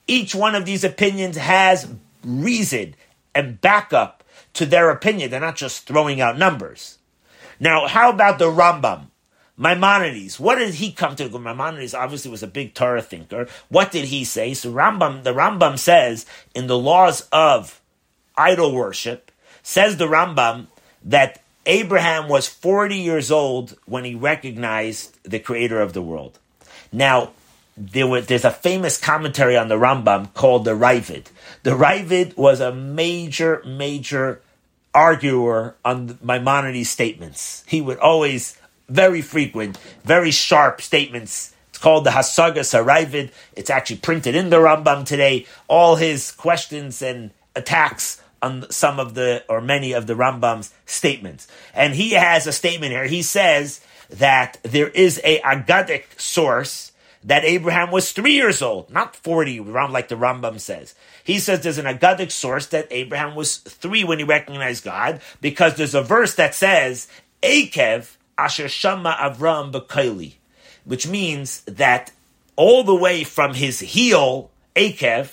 each 0.06 0.34
one 0.34 0.54
of 0.54 0.64
these 0.64 0.84
opinions 0.84 1.36
has 1.36 1.92
reason 2.24 2.94
and 3.34 3.60
backup 3.60 4.22
to 4.54 4.64
their 4.64 4.90
opinion. 4.90 5.30
They're 5.30 5.40
not 5.40 5.56
just 5.56 5.86
throwing 5.86 6.20
out 6.20 6.38
numbers. 6.38 6.98
Now, 7.60 7.88
how 7.88 8.10
about 8.10 8.38
the 8.38 8.46
Rambam? 8.46 9.08
Maimonides, 9.58 10.38
what 10.38 10.54
did 10.54 10.74
he 10.74 10.92
come 10.92 11.16
to? 11.16 11.28
Maimonides 11.28 11.92
obviously 11.92 12.30
was 12.30 12.44
a 12.44 12.46
big 12.46 12.74
Torah 12.74 13.02
thinker. 13.02 13.48
What 13.68 13.90
did 13.90 14.06
he 14.06 14.24
say? 14.24 14.54
So 14.54 14.72
Rambam, 14.72 15.24
the 15.24 15.34
Rambam 15.34 15.78
says 15.78 16.26
in 16.54 16.68
the 16.68 16.78
laws 16.78 17.28
of 17.32 17.80
idol 18.36 18.72
worship, 18.72 19.32
says 19.62 19.96
the 19.96 20.06
Rambam 20.06 20.68
that 21.04 21.42
Abraham 21.66 22.28
was 22.28 22.46
40 22.46 22.96
years 22.96 23.30
old 23.30 23.76
when 23.84 24.04
he 24.04 24.14
recognized 24.14 25.18
the 25.24 25.40
creator 25.40 25.80
of 25.80 25.92
the 25.92 26.02
world. 26.02 26.38
Now, 26.92 27.32
there 27.76 28.06
were, 28.06 28.20
there's 28.20 28.44
a 28.44 28.50
famous 28.50 28.98
commentary 28.98 29.56
on 29.56 29.68
the 29.68 29.76
Rambam 29.76 30.32
called 30.34 30.64
the 30.64 30.72
Raavad. 30.72 31.26
The 31.64 31.70
Raavad 31.70 32.36
was 32.36 32.60
a 32.60 32.72
major, 32.72 33.62
major 33.66 34.40
arguer 34.94 35.76
on 35.84 36.18
Maimonides' 36.22 36.88
statements. 36.88 37.64
He 37.66 37.80
would 37.80 37.98
always 37.98 38.57
very 38.88 39.22
frequent, 39.22 39.78
very 40.04 40.30
sharp 40.30 40.80
statements. 40.80 41.54
It's 41.68 41.78
called 41.78 42.04
the 42.04 42.10
Hasagas 42.10 42.74
HaRaavad. 42.74 43.30
It's 43.54 43.70
actually 43.70 43.98
printed 43.98 44.34
in 44.34 44.50
the 44.50 44.56
Rambam 44.56 45.04
today. 45.04 45.46
All 45.68 45.96
his 45.96 46.32
questions 46.32 47.02
and 47.02 47.30
attacks 47.54 48.22
on 48.42 48.70
some 48.70 48.98
of 48.98 49.14
the, 49.14 49.44
or 49.48 49.60
many 49.60 49.92
of 49.92 50.06
the 50.06 50.14
Rambam's 50.14 50.72
statements. 50.86 51.46
And 51.74 51.94
he 51.94 52.12
has 52.12 52.46
a 52.46 52.52
statement 52.52 52.92
here. 52.92 53.06
He 53.06 53.22
says 53.22 53.80
that 54.10 54.58
there 54.62 54.88
is 54.88 55.20
a 55.24 55.40
Agadic 55.40 56.18
source 56.18 56.92
that 57.24 57.44
Abraham 57.44 57.90
was 57.90 58.12
three 58.12 58.34
years 58.34 58.62
old, 58.62 58.90
not 58.90 59.16
40, 59.16 59.60
like 59.60 60.08
the 60.08 60.14
Rambam 60.14 60.60
says. 60.60 60.94
He 61.24 61.38
says 61.40 61.60
there's 61.60 61.78
an 61.78 61.84
Agadic 61.84 62.30
source 62.30 62.66
that 62.66 62.86
Abraham 62.90 63.34
was 63.34 63.56
three 63.58 64.04
when 64.04 64.18
he 64.18 64.24
recognized 64.24 64.84
God, 64.84 65.20
because 65.40 65.74
there's 65.74 65.96
a 65.96 66.02
verse 66.02 66.34
that 66.36 66.54
says, 66.54 67.08
Akev, 67.42 68.16
Asher 68.38 68.68
Shama 68.68 69.16
Avram 69.20 69.72
Bekaili, 69.72 70.34
which 70.84 71.06
means 71.06 71.62
that 71.62 72.12
all 72.56 72.84
the 72.84 72.94
way 72.94 73.24
from 73.24 73.54
his 73.54 73.80
heel, 73.80 74.50
Akev, 74.76 75.32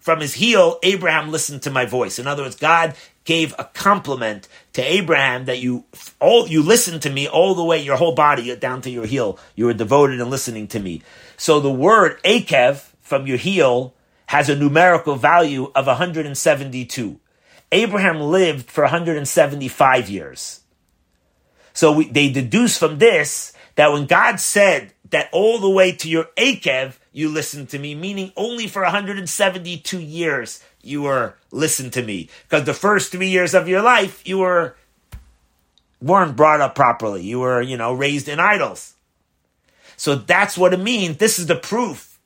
from 0.00 0.20
his 0.20 0.34
heel, 0.34 0.78
Abraham 0.82 1.30
listened 1.30 1.62
to 1.62 1.70
my 1.70 1.84
voice. 1.84 2.18
In 2.18 2.26
other 2.26 2.42
words, 2.42 2.56
God 2.56 2.94
gave 3.24 3.54
a 3.58 3.64
compliment 3.72 4.48
to 4.72 4.82
Abraham 4.82 5.44
that 5.44 5.60
you 5.60 5.84
all 6.20 6.48
you 6.48 6.62
listened 6.62 7.02
to 7.02 7.10
me 7.10 7.28
all 7.28 7.54
the 7.54 7.62
way, 7.62 7.80
your 7.80 7.96
whole 7.96 8.14
body 8.14 8.54
down 8.56 8.80
to 8.82 8.90
your 8.90 9.06
heel. 9.06 9.38
You 9.54 9.66
were 9.66 9.74
devoted 9.74 10.20
and 10.20 10.30
listening 10.30 10.66
to 10.68 10.80
me. 10.80 11.02
So 11.36 11.60
the 11.60 11.70
word 11.70 12.20
Akev 12.24 12.90
from 13.00 13.26
your 13.26 13.36
heel 13.36 13.94
has 14.26 14.48
a 14.48 14.56
numerical 14.56 15.14
value 15.14 15.70
of 15.74 15.86
172. 15.86 17.20
Abraham 17.70 18.20
lived 18.20 18.70
for 18.70 18.82
175 18.82 20.10
years. 20.10 20.61
So 21.72 21.92
we, 21.92 22.08
they 22.08 22.30
deduce 22.30 22.78
from 22.78 22.98
this 22.98 23.52
that 23.76 23.92
when 23.92 24.06
God 24.06 24.40
said 24.40 24.92
that 25.10 25.28
all 25.32 25.58
the 25.58 25.70
way 25.70 25.92
to 25.92 26.08
your 26.08 26.24
Akev, 26.36 26.98
you 27.12 27.28
listened 27.28 27.68
to 27.70 27.78
me, 27.78 27.94
meaning 27.94 28.32
only 28.36 28.66
for 28.66 28.82
172 28.82 30.00
years 30.00 30.62
you 30.82 31.02
were 31.02 31.34
listened 31.50 31.92
to 31.94 32.02
me. 32.02 32.28
Because 32.44 32.64
the 32.64 32.74
first 32.74 33.12
three 33.12 33.28
years 33.28 33.54
of 33.54 33.68
your 33.68 33.82
life, 33.82 34.26
you 34.26 34.38
were 34.38 34.76
weren't 36.00 36.36
brought 36.36 36.60
up 36.60 36.74
properly. 36.74 37.22
You 37.22 37.40
were, 37.40 37.62
you 37.62 37.76
know, 37.76 37.92
raised 37.92 38.28
in 38.28 38.40
idols. 38.40 38.94
So 39.96 40.16
that's 40.16 40.58
what 40.58 40.74
it 40.74 40.80
means. 40.80 41.18
This 41.18 41.38
is 41.38 41.46
the 41.46 41.54
proof, 41.54 42.18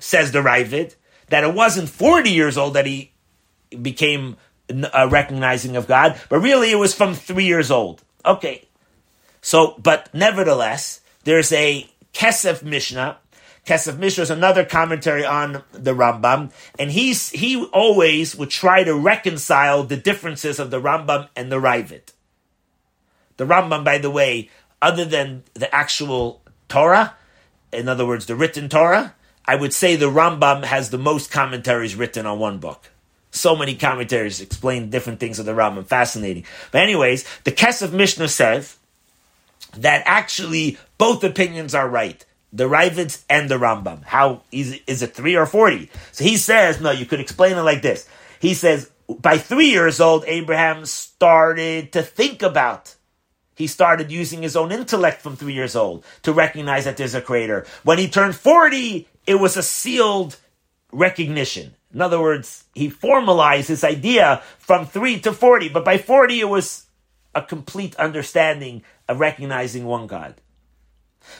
says 0.00 0.32
the 0.32 0.40
Raavad, 0.40 0.96
that 1.28 1.44
it 1.44 1.54
wasn't 1.54 1.88
40 1.88 2.28
years 2.30 2.58
old 2.58 2.74
that 2.74 2.86
he 2.86 3.12
became 3.80 4.36
uh, 4.68 5.08
recognizing 5.10 5.76
of 5.76 5.86
God, 5.86 6.20
but 6.28 6.40
really 6.40 6.72
it 6.72 6.76
was 6.76 6.94
from 6.94 7.14
three 7.14 7.44
years 7.44 7.70
old. 7.70 8.02
Okay. 8.24 8.66
So, 9.40 9.74
but 9.82 10.12
nevertheless, 10.14 11.00
there's 11.24 11.52
a 11.52 11.88
Kesef 12.12 12.62
Mishnah. 12.62 13.18
Kesef 13.66 13.98
Mishnah 13.98 14.22
is 14.22 14.30
another 14.30 14.64
commentary 14.64 15.24
on 15.24 15.62
the 15.72 15.94
Rambam, 15.94 16.50
and 16.78 16.90
he's, 16.90 17.30
he 17.30 17.64
always 17.66 18.34
would 18.34 18.50
try 18.50 18.82
to 18.84 18.94
reconcile 18.94 19.84
the 19.84 19.96
differences 19.96 20.58
of 20.58 20.70
the 20.70 20.80
Rambam 20.80 21.28
and 21.36 21.52
the 21.52 21.60
Raavad. 21.60 22.12
The 23.36 23.46
Rambam, 23.46 23.84
by 23.84 23.98
the 23.98 24.10
way, 24.10 24.50
other 24.82 25.04
than 25.04 25.44
the 25.54 25.72
actual 25.74 26.42
Torah, 26.68 27.14
in 27.72 27.88
other 27.88 28.06
words, 28.06 28.26
the 28.26 28.34
written 28.34 28.68
Torah, 28.68 29.14
I 29.44 29.56
would 29.56 29.72
say 29.72 29.96
the 29.96 30.10
Rambam 30.10 30.64
has 30.64 30.90
the 30.90 30.98
most 30.98 31.30
commentaries 31.30 31.96
written 31.96 32.26
on 32.26 32.38
one 32.38 32.58
book. 32.58 32.90
So 33.30 33.54
many 33.54 33.76
commentaries 33.76 34.40
explain 34.40 34.90
different 34.90 35.20
things 35.20 35.38
of 35.38 35.46
the 35.46 35.52
Rambam. 35.52 35.86
Fascinating. 35.86 36.44
But 36.72 36.82
anyways, 36.82 37.24
the 37.44 37.52
Kesef 37.52 37.92
Mishnah 37.92 38.28
says 38.28 38.76
that 39.78 40.02
actually 40.06 40.78
both 40.98 41.24
opinions 41.24 41.74
are 41.74 41.88
right. 41.88 42.24
The 42.52 42.68
Raavads 42.68 43.24
and 43.30 43.48
the 43.48 43.56
Rambam. 43.56 44.02
How 44.04 44.42
is 44.50 44.80
is 44.86 45.02
it 45.02 45.14
three 45.14 45.36
or 45.36 45.46
40? 45.46 45.88
So 46.12 46.24
he 46.24 46.36
says, 46.36 46.80
no, 46.80 46.90
you 46.90 47.06
could 47.06 47.20
explain 47.20 47.56
it 47.56 47.62
like 47.62 47.82
this. 47.82 48.08
He 48.40 48.54
says, 48.54 48.90
by 49.08 49.38
three 49.38 49.70
years 49.70 50.00
old, 50.00 50.24
Abraham 50.26 50.84
started 50.86 51.92
to 51.92 52.02
think 52.02 52.42
about 52.42 52.96
he 53.60 53.66
started 53.66 54.10
using 54.10 54.40
his 54.40 54.56
own 54.56 54.72
intellect 54.72 55.20
from 55.20 55.36
three 55.36 55.52
years 55.52 55.76
old 55.76 56.02
to 56.22 56.32
recognize 56.32 56.86
that 56.86 56.96
there's 56.96 57.14
a 57.14 57.20
creator. 57.20 57.66
When 57.82 57.98
he 57.98 58.08
turned 58.08 58.34
40, 58.34 59.06
it 59.26 59.34
was 59.34 59.58
a 59.58 59.62
sealed 59.62 60.36
recognition. 60.92 61.74
In 61.92 62.00
other 62.00 62.18
words, 62.18 62.64
he 62.74 62.88
formalized 62.88 63.68
his 63.68 63.84
idea 63.84 64.42
from 64.58 64.86
three 64.86 65.20
to 65.20 65.34
40, 65.34 65.68
but 65.68 65.84
by 65.84 65.98
40, 65.98 66.40
it 66.40 66.48
was 66.48 66.86
a 67.34 67.42
complete 67.42 67.94
understanding 67.96 68.82
recognizing 69.14 69.84
one 69.84 70.06
God. 70.06 70.34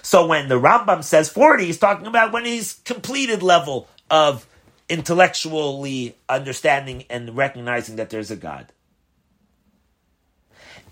So 0.02 0.26
when 0.26 0.48
the 0.48 0.60
Rambam 0.60 1.02
says 1.02 1.28
40, 1.28 1.64
he's 1.64 1.78
talking 1.78 2.06
about 2.06 2.32
when 2.32 2.44
he's 2.44 2.74
completed 2.84 3.42
level 3.42 3.88
of 4.10 4.46
intellectually 4.88 6.16
understanding 6.28 7.04
and 7.08 7.36
recognizing 7.36 7.96
that 7.96 8.10
there's 8.10 8.30
a 8.30 8.36
God. 8.36 8.66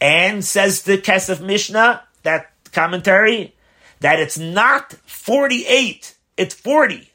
And 0.01 0.45
says 0.45 0.83
the 0.83 0.99
Kesef 0.99 1.45
Mishnah, 1.45 2.03
that 2.23 2.53
commentary, 2.73 3.55
that 4.01 4.21
it's 4.21 4.39
not 4.39 4.93
48, 4.93 6.17
it's 6.37 6.55
40. 6.55 7.11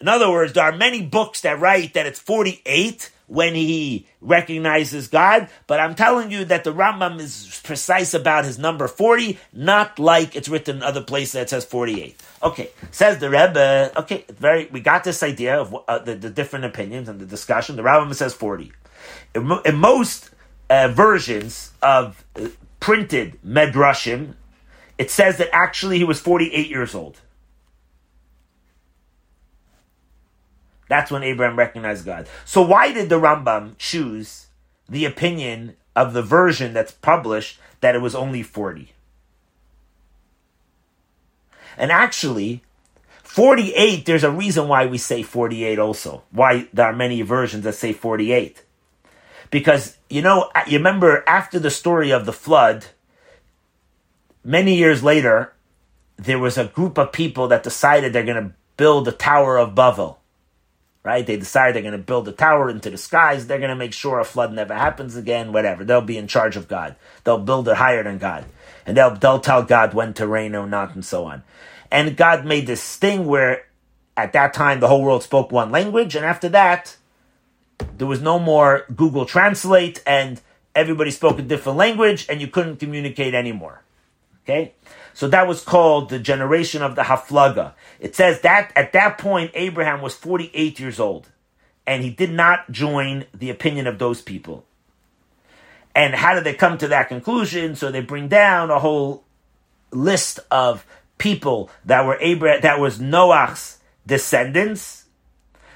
In 0.00 0.08
other 0.08 0.30
words, 0.30 0.52
there 0.52 0.64
are 0.64 0.76
many 0.76 1.00
books 1.00 1.40
that 1.40 1.58
write 1.58 1.94
that 1.94 2.04
it's 2.06 2.20
48 2.20 3.10
when 3.26 3.54
he 3.54 4.06
recognizes 4.20 5.08
God, 5.08 5.48
but 5.66 5.80
I'm 5.80 5.94
telling 5.94 6.30
you 6.30 6.44
that 6.46 6.64
the 6.64 6.72
Rambam 6.72 7.20
is 7.20 7.60
precise 7.64 8.12
about 8.12 8.44
his 8.44 8.58
number 8.58 8.86
40, 8.86 9.38
not 9.52 9.98
like 9.98 10.36
it's 10.36 10.48
written 10.48 10.76
in 10.76 10.82
other 10.82 11.02
places 11.02 11.32
that 11.32 11.50
says 11.50 11.64
48. 11.64 12.20
Okay, 12.42 12.70
says 12.90 13.18
the 13.18 13.30
Rebbe, 13.30 13.92
okay, 13.96 14.24
very, 14.28 14.66
we 14.66 14.80
got 14.80 15.04
this 15.04 15.22
idea 15.22 15.58
of 15.58 15.74
uh, 15.88 15.98
the, 15.98 16.14
the, 16.14 16.30
different 16.30 16.66
opinions 16.66 17.08
and 17.08 17.18
the 17.18 17.26
discussion. 17.26 17.76
The 17.76 17.82
Rambam 17.82 18.14
says 18.14 18.34
40. 18.34 18.72
In, 19.34 19.50
in 19.64 19.76
most 19.76 20.30
uh, 20.68 20.88
versions 20.88 21.72
of 21.82 22.24
uh, 22.36 22.48
printed 22.80 23.38
Medrashim, 23.44 24.34
it 24.98 25.10
says 25.10 25.38
that 25.38 25.48
actually 25.52 25.98
he 25.98 26.04
was 26.04 26.20
48 26.20 26.68
years 26.68 26.94
old. 26.94 27.20
That's 30.88 31.10
when 31.10 31.22
Abraham 31.22 31.58
recognized 31.58 32.04
God. 32.04 32.28
So 32.44 32.62
why 32.62 32.92
did 32.92 33.08
the 33.08 33.20
Rambam 33.20 33.74
choose 33.78 34.46
the 34.88 35.04
opinion 35.04 35.76
of 35.96 36.12
the 36.12 36.22
version 36.22 36.72
that's 36.72 36.92
published 36.92 37.58
that 37.80 37.94
it 37.94 38.02
was 38.02 38.14
only 38.14 38.42
40? 38.42 38.92
And 41.76 41.90
actually, 41.90 42.62
48, 43.22 44.06
there's 44.06 44.24
a 44.24 44.30
reason 44.30 44.68
why 44.68 44.86
we 44.86 44.98
say 44.98 45.22
48 45.22 45.78
also. 45.78 46.22
Why 46.30 46.68
there 46.72 46.86
are 46.86 46.92
many 46.92 47.22
versions 47.22 47.64
that 47.64 47.74
say 47.74 47.92
48. 47.92 48.62
Because, 49.50 49.96
you 50.08 50.22
know, 50.22 50.50
you 50.66 50.78
remember 50.78 51.24
after 51.26 51.58
the 51.58 51.70
story 51.70 52.12
of 52.12 52.26
the 52.26 52.32
flood, 52.32 52.86
many 54.44 54.76
years 54.76 55.02
later, 55.02 55.52
there 56.16 56.38
was 56.38 56.56
a 56.56 56.66
group 56.66 56.98
of 56.98 57.12
people 57.12 57.48
that 57.48 57.62
decided 57.62 58.12
they're 58.12 58.24
going 58.24 58.50
to 58.50 58.54
build 58.76 59.04
the 59.04 59.12
Tower 59.12 59.58
of 59.58 59.74
Babel 59.74 60.20
right? 61.04 61.26
They 61.26 61.36
decide 61.36 61.74
they're 61.74 61.82
going 61.82 61.92
to 61.92 61.98
build 61.98 62.26
a 62.26 62.32
tower 62.32 62.70
into 62.70 62.90
the 62.90 62.96
skies. 62.96 63.46
They're 63.46 63.58
going 63.58 63.68
to 63.68 63.76
make 63.76 63.92
sure 63.92 64.18
a 64.18 64.24
flood 64.24 64.52
never 64.52 64.74
happens 64.74 65.16
again, 65.16 65.52
whatever. 65.52 65.84
They'll 65.84 66.00
be 66.00 66.16
in 66.16 66.26
charge 66.26 66.56
of 66.56 66.66
God. 66.66 66.96
They'll 67.22 67.38
build 67.38 67.68
it 67.68 67.76
higher 67.76 68.02
than 68.02 68.18
God. 68.18 68.46
And 68.86 68.96
they'll, 68.96 69.14
they'll 69.14 69.40
tell 69.40 69.62
God 69.62 69.92
when 69.94 70.14
to 70.14 70.26
rain 70.26 70.54
or 70.54 70.66
not 70.66 70.94
and 70.94 71.04
so 71.04 71.26
on. 71.26 71.42
And 71.90 72.16
God 72.16 72.46
made 72.46 72.66
this 72.66 72.96
thing 72.96 73.26
where 73.26 73.66
at 74.16 74.32
that 74.32 74.54
time 74.54 74.80
the 74.80 74.88
whole 74.88 75.02
world 75.02 75.22
spoke 75.22 75.52
one 75.52 75.70
language. 75.70 76.16
And 76.16 76.24
after 76.24 76.48
that, 76.48 76.96
there 77.98 78.06
was 78.06 78.22
no 78.22 78.38
more 78.38 78.86
Google 78.94 79.26
Translate 79.26 80.02
and 80.06 80.40
everybody 80.74 81.10
spoke 81.10 81.38
a 81.38 81.42
different 81.42 81.78
language 81.78 82.26
and 82.28 82.40
you 82.40 82.48
couldn't 82.48 82.76
communicate 82.78 83.34
anymore. 83.34 83.82
Okay? 84.44 84.72
So 85.14 85.28
that 85.28 85.46
was 85.46 85.62
called 85.62 86.10
the 86.10 86.18
generation 86.18 86.82
of 86.82 86.96
the 86.96 87.02
Haflaga. 87.02 87.72
It 88.00 88.16
says 88.16 88.40
that 88.40 88.72
at 88.74 88.92
that 88.92 89.16
point, 89.16 89.52
Abraham 89.54 90.02
was 90.02 90.14
48 90.14 90.80
years 90.80 90.98
old, 90.98 91.28
and 91.86 92.02
he 92.02 92.10
did 92.10 92.32
not 92.32 92.70
join 92.70 93.24
the 93.32 93.48
opinion 93.48 93.86
of 93.86 93.98
those 93.98 94.20
people. 94.20 94.66
And 95.94 96.14
how 96.14 96.34
did 96.34 96.42
they 96.42 96.54
come 96.54 96.76
to 96.78 96.88
that 96.88 97.08
conclusion? 97.08 97.76
So 97.76 97.92
they 97.92 98.00
bring 98.00 98.26
down 98.26 98.70
a 98.70 98.80
whole 98.80 99.24
list 99.92 100.40
of 100.50 100.84
people 101.18 101.70
that 101.84 102.04
were 102.04 102.18
Abraham, 102.20 102.62
that 102.62 102.80
was 102.80 103.00
Noah's 103.00 103.78
descendants. 104.04 105.04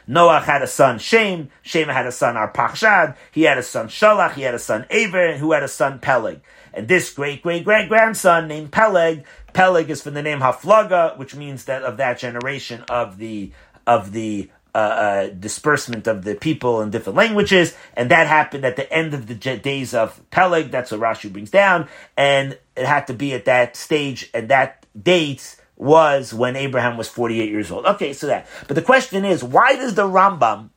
Noah 0.09 0.41
had 0.41 0.63
a 0.63 0.67
son 0.67 0.99
Shem. 0.99 1.51
Shem 1.63 1.89
had 1.89 2.07
a 2.07 2.13
son 2.13 2.35
Arpachshad. 2.35 3.17
He 3.31 3.43
had 3.43 3.59
a 3.59 3.63
son 3.63 3.89
Shalach. 3.89 4.33
He 4.33 4.43
had 4.43 4.55
a 4.55 4.59
son 4.59 4.87
Aver, 4.91 5.37
who 5.37 5.53
had 5.53 5.63
a 5.63 5.69
son 5.69 5.99
Peleg. 5.99 6.41
And 6.79 6.87
this 6.87 7.13
great 7.13 7.43
great 7.43 7.65
great 7.65 7.89
grandson 7.89 8.47
named 8.47 8.71
Peleg, 8.71 9.25
Peleg 9.53 9.91
is 9.91 10.01
from 10.01 10.15
the 10.15 10.23
name 10.23 10.39
Haflaga, 10.39 11.19
which 11.19 11.35
means 11.35 11.65
that 11.65 11.83
of 11.83 11.97
that 11.97 12.21
generation 12.21 12.85
of 12.89 13.19
the 13.19 13.51
of 13.85 14.13
the 14.13 14.49
uh, 14.75 14.79
uh, 14.79 15.27
disbursement 15.31 16.07
of 16.07 16.23
the 16.23 16.37
people 16.37 16.81
in 16.81 16.91
different 16.91 17.17
languages, 17.17 17.75
and 17.95 18.13
that 18.13 18.29
happened 18.29 18.65
at 18.65 18.77
the 18.77 18.91
end 18.93 19.13
of 19.13 19.27
the 19.27 19.35
days 19.35 19.93
of 19.93 20.21
Peleg. 20.31 20.71
That's 20.71 20.93
what 20.93 21.01
Rashi 21.01 21.33
brings 21.33 21.51
down, 21.51 21.89
and 22.17 22.57
it 22.77 22.87
had 22.87 23.09
to 23.09 23.15
be 23.15 23.35
at 23.35 23.47
that 23.47 23.75
stage, 23.75 24.31
and 24.33 24.49
that 24.51 24.87
date 25.03 25.57
was 25.75 26.33
when 26.33 26.55
Abraham 26.55 26.97
was 26.97 27.09
48 27.09 27.51
years 27.51 27.73
old. 27.73 27.87
Okay, 27.87 28.13
so 28.13 28.29
that. 28.29 28.47
But 28.69 28.77
the 28.77 28.83
question 28.83 29.25
is, 29.25 29.43
why 29.43 29.75
does 29.75 29.95
the 29.95 30.07
Rambam 30.07 30.71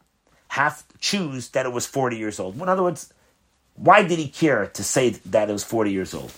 have 0.47 0.87
to 0.87 0.97
choose 0.97 1.49
that 1.49 1.67
it 1.67 1.71
was 1.71 1.85
40 1.85 2.17
years 2.17 2.39
old? 2.39 2.55
In 2.55 2.67
other 2.67 2.81
words, 2.81 3.13
why 3.75 4.03
did 4.03 4.19
he 4.19 4.27
care 4.27 4.67
to 4.67 4.83
say 4.83 5.09
that 5.09 5.49
it 5.49 5.53
was 5.53 5.63
40 5.63 5.91
years 5.91 6.13
old? 6.13 6.31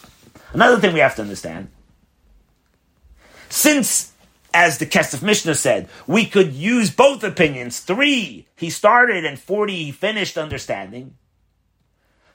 Another 0.53 0.79
thing 0.79 0.93
we 0.93 0.99
have 0.99 1.15
to 1.15 1.21
understand 1.21 1.69
since, 3.49 4.11
as 4.53 4.79
the 4.79 4.85
Kesef 4.85 5.21
Mishnah 5.21 5.55
said, 5.55 5.87
we 6.07 6.25
could 6.25 6.53
use 6.53 6.89
both 6.89 7.23
opinions 7.23 7.79
three 7.79 8.47
he 8.55 8.69
started 8.69 9.25
and 9.25 9.37
40 9.37 9.75
he 9.75 9.91
finished 9.91 10.37
understanding. 10.37 11.15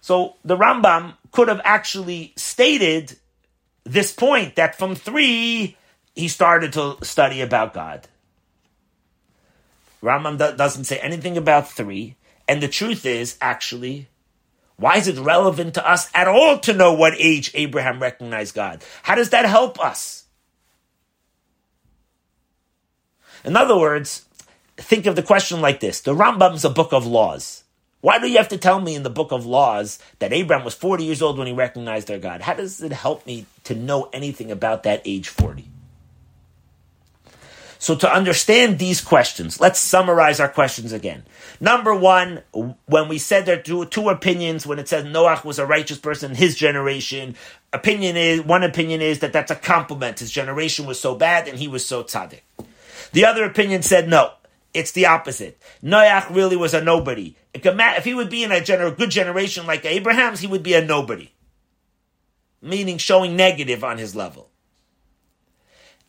So 0.00 0.36
the 0.44 0.56
Rambam 0.56 1.16
could 1.32 1.48
have 1.48 1.60
actually 1.64 2.32
stated 2.36 3.16
this 3.84 4.12
point 4.12 4.56
that 4.56 4.78
from 4.78 4.94
three 4.94 5.76
he 6.14 6.28
started 6.28 6.72
to 6.74 6.98
study 7.02 7.40
about 7.40 7.74
God. 7.74 8.06
Rambam 10.02 10.38
do- 10.38 10.56
doesn't 10.56 10.84
say 10.84 10.98
anything 10.98 11.36
about 11.36 11.70
three. 11.70 12.16
And 12.46 12.62
the 12.62 12.68
truth 12.68 13.04
is, 13.04 13.36
actually, 13.40 14.08
why 14.78 14.96
is 14.96 15.08
it 15.08 15.18
relevant 15.18 15.74
to 15.74 15.88
us 15.88 16.08
at 16.14 16.28
all 16.28 16.58
to 16.60 16.72
know 16.72 16.92
what 16.92 17.14
age 17.18 17.50
Abraham 17.54 18.00
recognized 18.00 18.54
God? 18.54 18.82
How 19.02 19.16
does 19.16 19.30
that 19.30 19.44
help 19.44 19.80
us? 19.80 20.24
In 23.44 23.56
other 23.56 23.76
words, 23.76 24.24
think 24.76 25.06
of 25.06 25.16
the 25.16 25.22
question 25.22 25.60
like 25.60 25.80
this 25.80 26.00
The 26.00 26.14
Rambam's 26.14 26.64
a 26.64 26.70
book 26.70 26.92
of 26.92 27.06
laws. 27.06 27.64
Why 28.00 28.20
do 28.20 28.28
you 28.28 28.36
have 28.36 28.48
to 28.50 28.58
tell 28.58 28.80
me 28.80 28.94
in 28.94 29.02
the 29.02 29.10
book 29.10 29.32
of 29.32 29.44
laws 29.44 29.98
that 30.20 30.32
Abraham 30.32 30.64
was 30.64 30.74
40 30.74 31.02
years 31.02 31.20
old 31.20 31.36
when 31.36 31.48
he 31.48 31.52
recognized 31.52 32.06
their 32.06 32.20
God? 32.20 32.42
How 32.42 32.54
does 32.54 32.80
it 32.80 32.92
help 32.92 33.26
me 33.26 33.46
to 33.64 33.74
know 33.74 34.08
anything 34.12 34.52
about 34.52 34.84
that 34.84 35.02
age 35.04 35.28
40? 35.28 35.68
So 37.78 37.94
to 37.96 38.12
understand 38.12 38.78
these 38.78 39.00
questions, 39.00 39.60
let's 39.60 39.78
summarize 39.78 40.40
our 40.40 40.48
questions 40.48 40.92
again. 40.92 41.24
Number 41.60 41.94
one, 41.94 42.42
when 42.52 43.08
we 43.08 43.18
said 43.18 43.46
there 43.46 43.58
are 43.58 43.62
two, 43.62 43.84
two 43.86 44.08
opinions, 44.08 44.66
when 44.66 44.80
it 44.80 44.88
says 44.88 45.04
Noach 45.04 45.44
was 45.44 45.58
a 45.58 45.66
righteous 45.66 45.98
person 45.98 46.32
in 46.32 46.36
his 46.36 46.56
generation, 46.56 47.36
opinion 47.72 48.16
is, 48.16 48.42
one 48.42 48.64
opinion 48.64 49.00
is 49.00 49.20
that 49.20 49.32
that's 49.32 49.52
a 49.52 49.56
compliment. 49.56 50.18
His 50.18 50.30
generation 50.30 50.86
was 50.86 50.98
so 50.98 51.14
bad 51.14 51.46
and 51.46 51.58
he 51.58 51.68
was 51.68 51.86
so 51.86 52.02
tzaddik. 52.02 52.40
The 53.12 53.24
other 53.24 53.44
opinion 53.44 53.82
said 53.82 54.08
no, 54.08 54.32
it's 54.74 54.92
the 54.92 55.06
opposite. 55.06 55.60
Noach 55.82 56.34
really 56.34 56.56
was 56.56 56.74
a 56.74 56.82
nobody. 56.82 57.36
If 57.54 58.04
he 58.04 58.14
would 58.14 58.30
be 58.30 58.42
in 58.42 58.52
a 58.52 58.56
gener- 58.56 58.96
good 58.96 59.10
generation 59.10 59.66
like 59.66 59.84
Abraham's, 59.84 60.40
he 60.40 60.46
would 60.46 60.62
be 60.62 60.74
a 60.74 60.84
nobody. 60.84 61.30
Meaning 62.60 62.98
showing 62.98 63.36
negative 63.36 63.84
on 63.84 63.98
his 63.98 64.16
level. 64.16 64.47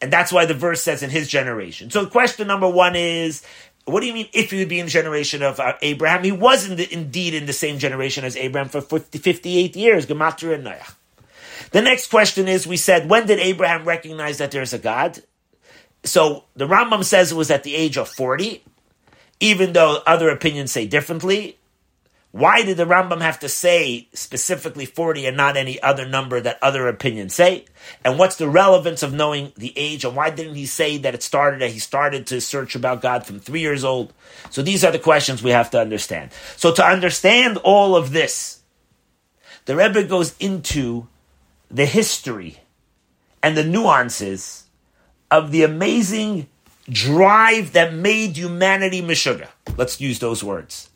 And 0.01 0.13
that's 0.13 0.31
why 0.31 0.45
the 0.45 0.53
verse 0.53 0.81
says 0.81 1.03
in 1.03 1.09
his 1.09 1.27
generation. 1.27 1.89
So 1.89 2.05
question 2.05 2.47
number 2.47 2.69
one 2.69 2.95
is, 2.95 3.43
what 3.85 4.01
do 4.01 4.07
you 4.07 4.13
mean 4.13 4.29
if 4.33 4.51
he 4.51 4.59
would 4.59 4.69
be 4.69 4.79
in 4.79 4.85
the 4.85 4.91
generation 4.91 5.41
of 5.41 5.59
uh, 5.59 5.73
Abraham? 5.81 6.23
He 6.23 6.31
was 6.31 6.69
not 6.69 6.79
indeed 6.79 7.33
in 7.33 7.45
the 7.45 7.53
same 7.53 7.79
generation 7.79 8.23
as 8.23 8.37
Abraham 8.37 8.69
for 8.69 8.81
50, 8.81 9.17
58 9.17 9.75
years, 9.75 10.05
Gematria 10.05 10.55
and 10.55 10.65
Noach. 10.65 10.93
The 11.71 11.81
next 11.81 12.09
question 12.09 12.47
is, 12.47 12.65
we 12.65 12.77
said, 12.77 13.09
when 13.09 13.27
did 13.27 13.39
Abraham 13.39 13.85
recognize 13.85 14.37
that 14.39 14.51
there's 14.51 14.73
a 14.73 14.79
God? 14.79 15.21
So 16.03 16.45
the 16.55 16.67
Rambam 16.67 17.03
says 17.03 17.31
it 17.31 17.35
was 17.35 17.51
at 17.51 17.63
the 17.63 17.75
age 17.75 17.97
of 17.97 18.07
40, 18.07 18.63
even 19.39 19.73
though 19.73 20.01
other 20.07 20.29
opinions 20.29 20.71
say 20.71 20.87
differently. 20.87 21.58
Why 22.31 22.61
did 22.61 22.77
the 22.77 22.85
Rambam 22.85 23.21
have 23.21 23.39
to 23.39 23.49
say 23.49 24.07
specifically 24.13 24.85
40 24.85 25.25
and 25.25 25.35
not 25.35 25.57
any 25.57 25.81
other 25.81 26.07
number 26.07 26.39
that 26.39 26.59
other 26.61 26.87
opinions 26.87 27.33
say? 27.33 27.65
And 28.05 28.19
what's 28.19 28.35
the 28.35 28.47
relevance 28.47 29.01
of 29.01 29.13
knowing 29.13 29.51
the 29.57 29.73
age? 29.75 30.05
And 30.05 30.15
why 30.15 30.29
didn't 30.29 30.53
he 30.53 30.67
say 30.67 30.97
that 30.99 31.15
it 31.15 31.23
started, 31.23 31.61
that 31.61 31.71
he 31.71 31.79
started 31.79 32.27
to 32.27 32.39
search 32.39 32.75
about 32.75 33.01
God 33.01 33.25
from 33.25 33.39
three 33.39 33.61
years 33.61 33.83
old? 33.83 34.13
So 34.51 34.61
these 34.61 34.83
are 34.83 34.91
the 34.91 34.99
questions 34.99 35.41
we 35.41 35.49
have 35.49 35.71
to 35.71 35.79
understand. 35.79 36.29
So 36.55 36.71
to 36.73 36.85
understand 36.85 37.57
all 37.57 37.95
of 37.95 38.11
this, 38.11 38.61
the 39.65 39.75
Rebbe 39.75 40.03
goes 40.03 40.37
into 40.37 41.07
the 41.71 41.87
history 41.87 42.59
and 43.41 43.57
the 43.57 43.63
nuances 43.63 44.65
of 45.31 45.51
the 45.51 45.63
amazing 45.63 46.47
drive 46.87 47.73
that 47.73 47.93
made 47.93 48.37
humanity 48.37 49.01
mishuga. 49.01 49.47
Let's 49.77 49.99
use 49.99 50.19
those 50.19 50.43
words. 50.43 50.88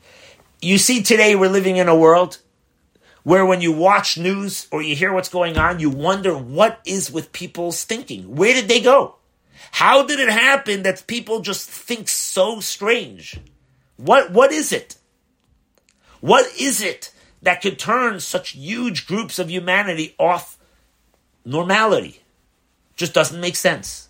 You 0.64 0.78
see, 0.78 1.04
today 1.04 1.36
we're 1.36 1.50
living 1.50 1.76
in 1.76 1.90
a 1.90 1.96
world 1.96 2.38
where 3.24 3.46
when 3.46 3.60
you 3.60 3.74
watch 3.74 4.18
news 4.18 4.66
or 4.72 4.82
you 4.82 4.96
hear 4.96 5.12
what's 5.12 5.28
going 5.28 5.58
on, 5.58 5.82
you 5.82 5.90
wonder 5.90 6.38
what 6.38 6.80
is 6.86 7.12
with 7.12 7.34
people's 7.34 7.84
thinking. 7.84 8.38
Where 8.38 8.54
did 8.54 8.70
they 8.70 8.80
go? 8.80 9.18
How 9.72 10.06
did 10.06 10.22
it 10.22 10.30
happen 10.30 10.84
that 10.84 11.06
people 11.06 11.42
just 11.42 11.70
think 11.70 12.08
so 12.08 12.62
strange? 12.62 13.42
What, 13.98 14.32
what 14.32 14.54
is 14.54 14.72
it? 14.72 14.96
What 16.22 16.50
is 16.58 16.82
it 16.82 17.12
that 17.42 17.62
could 17.62 17.78
turn 17.78 18.22
such 18.22 18.52
huge 18.52 19.06
groups 19.06 19.40
of 19.40 19.52
humanity 19.52 20.16
off 20.18 20.58
normality? 21.44 22.22
Just 22.96 23.14
doesn't 23.14 23.42
make 23.42 23.58
sense. 23.58 24.08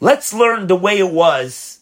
Let's 0.00 0.32
learn 0.32 0.66
the 0.66 0.76
way 0.76 0.98
it 0.98 1.12
was 1.12 1.79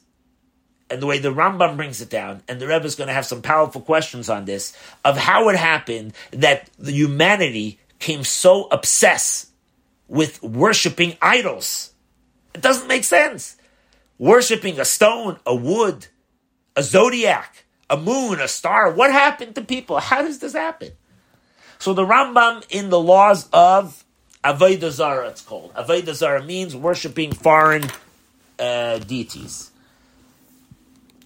and 0.90 1.02
the 1.02 1.06
way 1.06 1.18
the 1.18 1.32
Rambam 1.32 1.76
brings 1.76 2.00
it 2.00 2.10
down, 2.10 2.42
and 2.48 2.60
the 2.60 2.66
Rebbe 2.66 2.84
is 2.84 2.94
going 2.94 3.08
to 3.08 3.14
have 3.14 3.26
some 3.26 3.42
powerful 3.42 3.80
questions 3.80 4.28
on 4.28 4.44
this 4.44 4.76
of 5.04 5.16
how 5.16 5.48
it 5.48 5.56
happened 5.56 6.12
that 6.30 6.70
the 6.78 6.92
humanity 6.92 7.78
came 7.98 8.24
so 8.24 8.68
obsessed 8.70 9.48
with 10.06 10.42
worshiping 10.42 11.16
idols. 11.20 11.92
It 12.54 12.62
doesn't 12.62 12.88
make 12.88 13.04
sense. 13.04 13.56
Worshipping 14.18 14.80
a 14.80 14.84
stone, 14.84 15.38
a 15.46 15.54
wood, 15.54 16.06
a 16.74 16.82
zodiac, 16.82 17.64
a 17.90 17.96
moon, 17.96 18.40
a 18.40 18.48
star. 18.48 18.90
What 18.90 19.12
happened 19.12 19.54
to 19.56 19.62
people? 19.62 19.98
How 19.98 20.22
does 20.22 20.38
this 20.38 20.54
happen? 20.54 20.92
So 21.78 21.92
the 21.92 22.04
Rambam 22.04 22.64
in 22.70 22.90
the 22.90 22.98
laws 22.98 23.48
of 23.52 24.04
Avodah 24.42 24.90
Zarah, 24.90 25.28
it's 25.28 25.42
called. 25.42 25.72
Avodah 25.74 26.14
Zarah 26.14 26.42
means 26.42 26.74
worshiping 26.74 27.32
foreign 27.32 27.84
uh, 28.58 28.98
deities. 28.98 29.70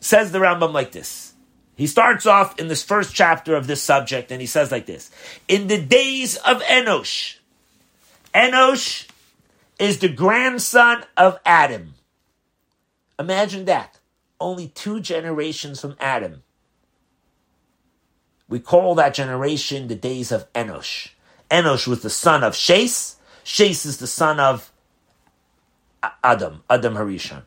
Says 0.03 0.33
the 0.33 0.41
Rambam 0.41 0.73
like 0.73 0.91
this. 0.91 1.33
He 1.77 1.87
starts 1.87 2.27
off 2.27 2.59
in 2.59 2.67
this 2.67 2.83
first 2.83 3.15
chapter 3.15 3.55
of 3.55 3.69
this 3.69 3.81
subject 3.81 4.33
and 4.33 4.41
he 4.41 4.49
says 4.49 4.73
like 4.73 4.85
this 4.85 5.13
In 5.47 5.69
the 5.69 5.81
days 5.81 6.37
of 6.39 6.61
Enosh, 6.63 7.37
Enosh 8.35 9.07
is 9.79 10.01
the 10.01 10.09
grandson 10.09 11.05
of 11.17 11.39
Adam. 11.47 11.95
Imagine 13.17 13.65
that. 13.67 14.01
Only 14.41 14.67
two 14.67 14.99
generations 14.99 15.81
from 15.81 15.95
Adam. 16.01 16.43
We 18.49 18.59
call 18.59 18.97
that 18.97 19.15
generation 19.15 19.87
the 19.87 19.95
days 19.95 20.33
of 20.33 20.53
Enosh. 20.53 21.11
Enosh 21.49 21.87
was 21.87 22.03
the 22.03 22.11
son 22.11 22.43
of 22.43 22.57
Shes. 22.57 23.17
Shes 23.45 23.87
is 23.87 23.99
the 23.99 24.09
son 24.09 24.41
of 24.41 24.73
Adam, 26.25 26.65
Adam 26.69 26.95
Harishon. 26.95 27.43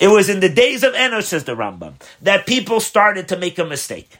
It 0.00 0.08
was 0.08 0.28
in 0.28 0.40
the 0.40 0.48
days 0.48 0.82
of 0.82 0.94
Enosh, 0.94 1.24
says 1.24 1.44
the 1.44 1.56
Rambam, 1.56 1.94
that 2.22 2.46
people 2.46 2.80
started 2.80 3.28
to 3.28 3.36
make 3.36 3.58
a 3.58 3.64
mistake. 3.64 4.18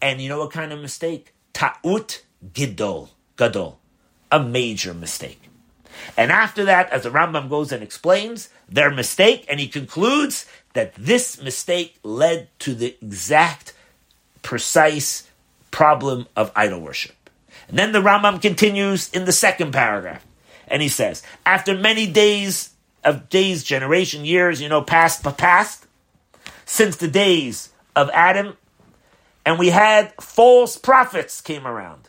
And 0.00 0.20
you 0.20 0.28
know 0.28 0.38
what 0.38 0.52
kind 0.52 0.72
of 0.72 0.80
mistake? 0.80 1.34
Ta'ut 1.52 2.22
gidol, 2.52 3.10
gadol. 3.36 3.78
A 4.32 4.42
major 4.42 4.94
mistake. 4.94 5.42
And 6.16 6.30
after 6.30 6.64
that, 6.64 6.90
as 6.90 7.02
the 7.02 7.10
Rambam 7.10 7.48
goes 7.48 7.72
and 7.72 7.82
explains 7.82 8.48
their 8.68 8.90
mistake, 8.90 9.44
and 9.48 9.58
he 9.60 9.68
concludes 9.68 10.46
that 10.72 10.94
this 10.94 11.42
mistake 11.42 11.98
led 12.02 12.48
to 12.60 12.74
the 12.74 12.96
exact, 13.02 13.74
precise 14.42 15.28
problem 15.70 16.26
of 16.36 16.52
idol 16.54 16.80
worship. 16.80 17.16
And 17.68 17.78
then 17.78 17.92
the 17.92 18.00
Rambam 18.00 18.40
continues 18.40 19.10
in 19.10 19.24
the 19.24 19.32
second 19.32 19.72
paragraph, 19.72 20.24
and 20.66 20.80
he 20.82 20.88
says, 20.88 21.22
after 21.44 21.76
many 21.76 22.06
days 22.06 22.69
of 23.04 23.28
days, 23.28 23.64
generation, 23.64 24.24
years, 24.24 24.60
you 24.60 24.68
know, 24.68 24.82
past, 24.82 25.22
but 25.22 25.38
past, 25.38 25.86
since 26.66 26.96
the 26.96 27.08
days 27.08 27.70
of 27.96 28.10
Adam, 28.12 28.56
and 29.44 29.58
we 29.58 29.70
had 29.70 30.12
false 30.20 30.76
prophets 30.76 31.40
came 31.40 31.66
around. 31.66 32.08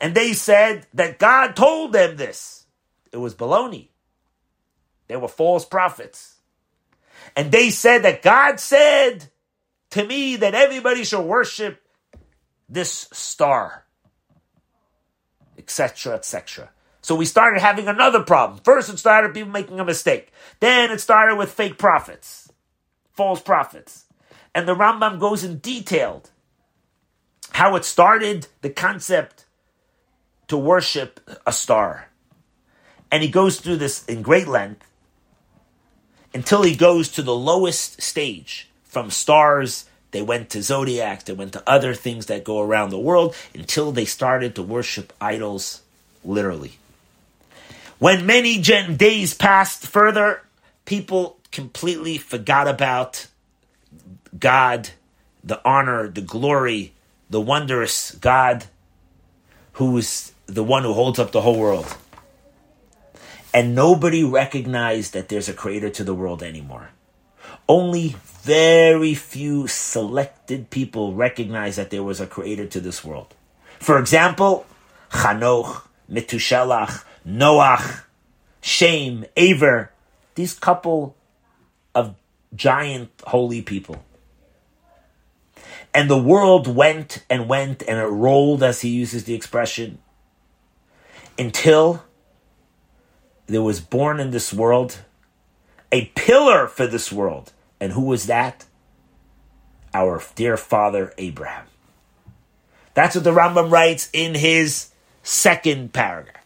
And 0.00 0.14
they 0.14 0.32
said 0.32 0.86
that 0.94 1.18
God 1.18 1.54
told 1.54 1.92
them 1.92 2.16
this. 2.16 2.66
It 3.12 3.18
was 3.18 3.34
baloney. 3.34 3.88
They 5.08 5.16
were 5.16 5.28
false 5.28 5.64
prophets. 5.64 6.36
And 7.36 7.52
they 7.52 7.70
said 7.70 8.02
that 8.02 8.22
God 8.22 8.58
said 8.58 9.30
to 9.90 10.04
me 10.04 10.36
that 10.36 10.54
everybody 10.54 11.04
should 11.04 11.22
worship 11.22 11.82
this 12.68 13.08
star, 13.12 13.84
etc., 15.58 16.14
etc. 16.14 16.70
So 17.02 17.16
we 17.16 17.24
started 17.24 17.60
having 17.60 17.88
another 17.88 18.22
problem. 18.22 18.60
First, 18.64 18.88
it 18.88 18.98
started 18.98 19.34
people 19.34 19.50
making 19.50 19.80
a 19.80 19.84
mistake. 19.84 20.32
Then 20.60 20.92
it 20.92 21.00
started 21.00 21.36
with 21.36 21.50
fake 21.50 21.76
prophets, 21.76 22.50
false 23.12 23.40
prophets. 23.40 24.04
And 24.54 24.68
the 24.68 24.76
Rambam 24.76 25.18
goes 25.18 25.42
in 25.42 25.58
detailed 25.58 26.30
how 27.50 27.76
it 27.76 27.84
started 27.84 28.46
the 28.60 28.70
concept 28.70 29.44
to 30.48 30.56
worship 30.56 31.20
a 31.46 31.52
star. 31.52 32.08
And 33.10 33.22
he 33.22 33.28
goes 33.28 33.60
through 33.60 33.76
this 33.76 34.04
in 34.06 34.22
great 34.22 34.48
length 34.48 34.86
until 36.32 36.62
he 36.62 36.76
goes 36.76 37.08
to 37.10 37.22
the 37.22 37.34
lowest 37.34 38.00
stage 38.00 38.70
from 38.84 39.10
stars. 39.10 39.86
They 40.12 40.22
went 40.22 40.50
to 40.50 40.62
zodiac, 40.62 41.24
they 41.24 41.32
went 41.32 41.52
to 41.54 41.68
other 41.68 41.94
things 41.94 42.26
that 42.26 42.44
go 42.44 42.60
around 42.60 42.90
the 42.90 42.98
world 42.98 43.34
until 43.54 43.92
they 43.92 44.04
started 44.04 44.54
to 44.54 44.62
worship 44.62 45.12
idols 45.20 45.82
literally. 46.24 46.78
When 48.02 48.26
many 48.26 48.58
gen- 48.58 48.96
days 48.96 49.32
passed 49.32 49.86
further, 49.86 50.42
people 50.86 51.38
completely 51.52 52.18
forgot 52.18 52.66
about 52.66 53.28
God, 54.36 54.88
the 55.44 55.64
honor, 55.64 56.08
the 56.08 56.20
glory, 56.20 56.94
the 57.30 57.40
wondrous 57.40 58.10
God 58.10 58.64
who 59.74 59.96
is 59.98 60.32
the 60.46 60.64
one 60.64 60.82
who 60.82 60.92
holds 60.94 61.20
up 61.20 61.30
the 61.30 61.42
whole 61.42 61.56
world. 61.56 61.96
And 63.54 63.72
nobody 63.76 64.24
recognized 64.24 65.12
that 65.12 65.28
there's 65.28 65.48
a 65.48 65.54
creator 65.54 65.90
to 65.90 66.02
the 66.02 66.12
world 66.12 66.42
anymore. 66.42 66.90
Only 67.68 68.16
very 68.42 69.14
few 69.14 69.68
selected 69.68 70.70
people 70.70 71.14
recognize 71.14 71.76
that 71.76 71.90
there 71.90 72.02
was 72.02 72.20
a 72.20 72.26
creator 72.26 72.66
to 72.66 72.80
this 72.80 73.04
world. 73.04 73.32
For 73.78 73.96
example, 74.00 74.66
Chanoch, 75.12 75.82
Metushelach, 76.10 77.04
Noach, 77.26 78.04
Shem, 78.60 79.24
Aver, 79.36 79.92
these 80.34 80.54
couple 80.54 81.16
of 81.94 82.14
giant 82.54 83.10
holy 83.26 83.62
people. 83.62 84.04
And 85.94 86.08
the 86.08 86.18
world 86.18 86.66
went 86.66 87.24
and 87.28 87.48
went 87.48 87.82
and 87.86 87.98
it 87.98 88.06
rolled, 88.06 88.62
as 88.62 88.80
he 88.80 88.88
uses 88.88 89.24
the 89.24 89.34
expression, 89.34 89.98
until 91.38 92.04
there 93.46 93.62
was 93.62 93.80
born 93.80 94.18
in 94.18 94.30
this 94.30 94.52
world 94.52 94.98
a 95.90 96.06
pillar 96.14 96.66
for 96.66 96.86
this 96.86 97.12
world. 97.12 97.52
And 97.78 97.92
who 97.92 98.02
was 98.02 98.26
that? 98.26 98.64
Our 99.92 100.22
dear 100.34 100.56
father 100.56 101.12
Abraham. 101.18 101.66
That's 102.94 103.14
what 103.14 103.24
the 103.24 103.32
Rambam 103.32 103.70
writes 103.70 104.08
in 104.12 104.34
his 104.34 104.88
second 105.22 105.92
paragraph. 105.92 106.41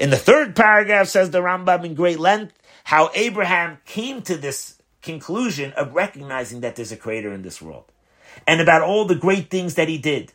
In 0.00 0.10
the 0.10 0.16
third 0.16 0.56
paragraph, 0.56 1.08
says 1.08 1.30
the 1.30 1.40
Rambam 1.40 1.84
in 1.84 1.94
great 1.94 2.18
length, 2.18 2.54
how 2.84 3.10
Abraham 3.14 3.78
came 3.84 4.22
to 4.22 4.36
this 4.36 4.80
conclusion 5.02 5.72
of 5.72 5.94
recognizing 5.94 6.60
that 6.60 6.76
there's 6.76 6.92
a 6.92 6.96
creator 6.96 7.32
in 7.32 7.42
this 7.42 7.60
world 7.60 7.90
and 8.46 8.60
about 8.60 8.82
all 8.82 9.04
the 9.04 9.14
great 9.14 9.50
things 9.50 9.74
that 9.74 9.88
he 9.88 9.98
did. 9.98 10.32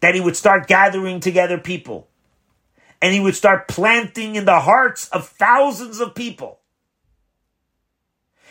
That 0.00 0.14
he 0.14 0.20
would 0.20 0.36
start 0.36 0.66
gathering 0.66 1.20
together 1.20 1.58
people 1.58 2.08
and 3.00 3.14
he 3.14 3.20
would 3.20 3.36
start 3.36 3.68
planting 3.68 4.34
in 4.34 4.44
the 4.44 4.60
hearts 4.60 5.08
of 5.10 5.28
thousands 5.28 6.00
of 6.00 6.14
people. 6.14 6.58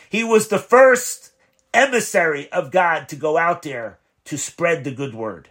He 0.08 0.24
was 0.24 0.48
the 0.48 0.58
first 0.58 1.32
emissary 1.72 2.50
of 2.52 2.70
God 2.70 3.08
to 3.08 3.16
go 3.16 3.36
out 3.36 3.62
there 3.62 3.98
to 4.26 4.38
spread 4.38 4.84
the 4.84 4.92
good 4.92 5.14
word. 5.14 5.50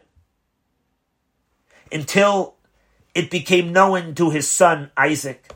Until 1.91 2.55
it 3.15 3.29
became 3.29 3.73
known 3.73 4.15
to 4.15 4.29
his 4.29 4.47
son 4.47 4.91
Isaac. 4.97 5.53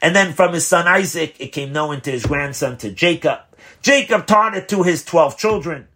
And 0.00 0.16
then 0.16 0.32
from 0.32 0.52
his 0.52 0.66
son 0.66 0.88
Isaac, 0.88 1.36
it 1.38 1.48
came 1.48 1.72
known 1.72 2.00
to 2.02 2.10
his 2.10 2.26
grandson, 2.26 2.76
to 2.78 2.90
Jacob. 2.90 3.40
Jacob 3.82 4.26
taught 4.26 4.56
it 4.56 4.68
to 4.68 4.82
his 4.82 5.04
12 5.04 5.36
children. 5.38 5.88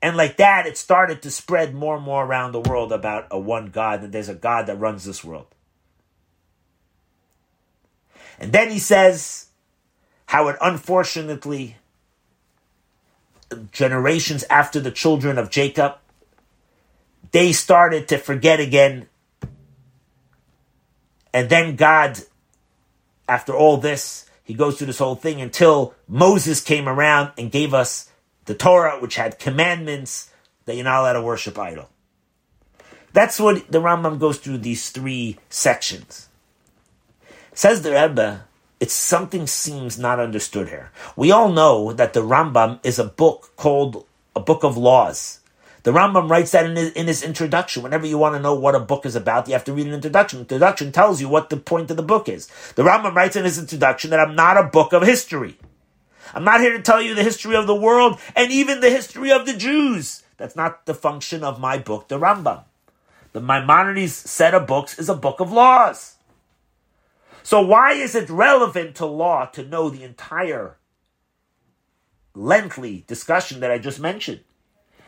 And 0.00 0.16
like 0.16 0.36
that, 0.36 0.66
it 0.66 0.76
started 0.76 1.22
to 1.22 1.30
spread 1.30 1.74
more 1.74 1.96
and 1.96 2.04
more 2.04 2.24
around 2.24 2.52
the 2.52 2.60
world 2.60 2.92
about 2.92 3.26
a 3.30 3.38
one 3.38 3.66
God, 3.66 4.02
and 4.02 4.12
there's 4.12 4.28
a 4.28 4.34
God 4.34 4.66
that 4.66 4.76
runs 4.76 5.04
this 5.04 5.24
world. 5.24 5.46
And 8.38 8.52
then 8.52 8.70
he 8.70 8.78
says 8.78 9.46
how 10.26 10.48
it 10.48 10.56
unfortunately, 10.60 11.76
generations 13.72 14.44
after 14.50 14.80
the 14.80 14.90
children 14.90 15.38
of 15.38 15.50
Jacob, 15.50 15.96
they 17.30 17.52
started 17.52 18.08
to 18.08 18.18
forget 18.18 18.60
again. 18.60 19.08
And 21.34 21.50
then 21.50 21.74
God, 21.74 22.20
after 23.28 23.54
all 23.54 23.76
this, 23.76 24.30
he 24.44 24.54
goes 24.54 24.78
through 24.78 24.86
this 24.86 24.98
whole 24.98 25.16
thing 25.16 25.40
until 25.40 25.94
Moses 26.06 26.60
came 26.60 26.88
around 26.88 27.32
and 27.36 27.50
gave 27.50 27.74
us 27.74 28.08
the 28.44 28.54
Torah, 28.54 29.00
which 29.00 29.16
had 29.16 29.40
commandments 29.40 30.30
that 30.64 30.76
you're 30.76 30.84
not 30.84 31.00
allowed 31.00 31.14
to 31.14 31.22
worship 31.22 31.58
idol. 31.58 31.90
That's 33.12 33.40
what 33.40 33.70
the 33.70 33.80
Rambam 33.80 34.20
goes 34.20 34.38
through 34.38 34.58
these 34.58 34.90
three 34.90 35.38
sections. 35.48 36.28
Says 37.52 37.82
the 37.82 37.92
Rebbe, 37.92 38.44
it's 38.78 38.94
something 38.94 39.46
seems 39.46 39.98
not 39.98 40.20
understood 40.20 40.68
here. 40.68 40.92
We 41.16 41.32
all 41.32 41.50
know 41.50 41.92
that 41.92 42.12
the 42.12 42.22
Rambam 42.22 42.78
is 42.84 42.98
a 42.98 43.04
book 43.04 43.52
called 43.56 44.04
a 44.36 44.40
book 44.40 44.62
of 44.62 44.76
laws. 44.76 45.40
The 45.84 45.92
Rambam 45.92 46.30
writes 46.30 46.52
that 46.52 46.64
in 46.64 46.76
his, 46.76 46.92
in 46.92 47.06
his 47.06 47.22
introduction. 47.22 47.82
Whenever 47.82 48.06
you 48.06 48.16
want 48.16 48.34
to 48.34 48.40
know 48.40 48.54
what 48.54 48.74
a 48.74 48.80
book 48.80 49.04
is 49.04 49.14
about, 49.14 49.46
you 49.46 49.52
have 49.52 49.64
to 49.64 49.72
read 49.74 49.86
an 49.86 49.92
introduction. 49.92 50.40
Introduction 50.40 50.92
tells 50.92 51.20
you 51.20 51.28
what 51.28 51.50
the 51.50 51.58
point 51.58 51.90
of 51.90 51.98
the 51.98 52.02
book 52.02 52.26
is. 52.26 52.46
The 52.74 52.82
Rambam 52.82 53.14
writes 53.14 53.36
in 53.36 53.44
his 53.44 53.58
introduction 53.58 54.08
that 54.10 54.18
I'm 54.18 54.34
not 54.34 54.56
a 54.56 54.62
book 54.62 54.94
of 54.94 55.02
history. 55.02 55.58
I'm 56.32 56.42
not 56.42 56.60
here 56.60 56.72
to 56.72 56.82
tell 56.82 57.02
you 57.02 57.14
the 57.14 57.22
history 57.22 57.54
of 57.54 57.66
the 57.66 57.74
world 57.74 58.18
and 58.34 58.50
even 58.50 58.80
the 58.80 58.88
history 58.88 59.30
of 59.30 59.44
the 59.44 59.52
Jews. 59.52 60.22
That's 60.38 60.56
not 60.56 60.86
the 60.86 60.94
function 60.94 61.44
of 61.44 61.60
my 61.60 61.76
book, 61.76 62.08
the 62.08 62.18
Rambam. 62.18 62.64
The 63.34 63.42
Maimonides 63.42 64.14
set 64.14 64.54
of 64.54 64.66
books 64.66 64.98
is 64.98 65.10
a 65.10 65.14
book 65.14 65.38
of 65.38 65.52
laws. 65.52 66.16
So 67.42 67.60
why 67.60 67.92
is 67.92 68.14
it 68.14 68.30
relevant 68.30 68.94
to 68.96 69.06
law 69.06 69.44
to 69.46 69.62
know 69.62 69.90
the 69.90 70.02
entire 70.02 70.78
lengthy 72.34 73.04
discussion 73.06 73.60
that 73.60 73.70
I 73.70 73.76
just 73.76 74.00
mentioned? 74.00 74.40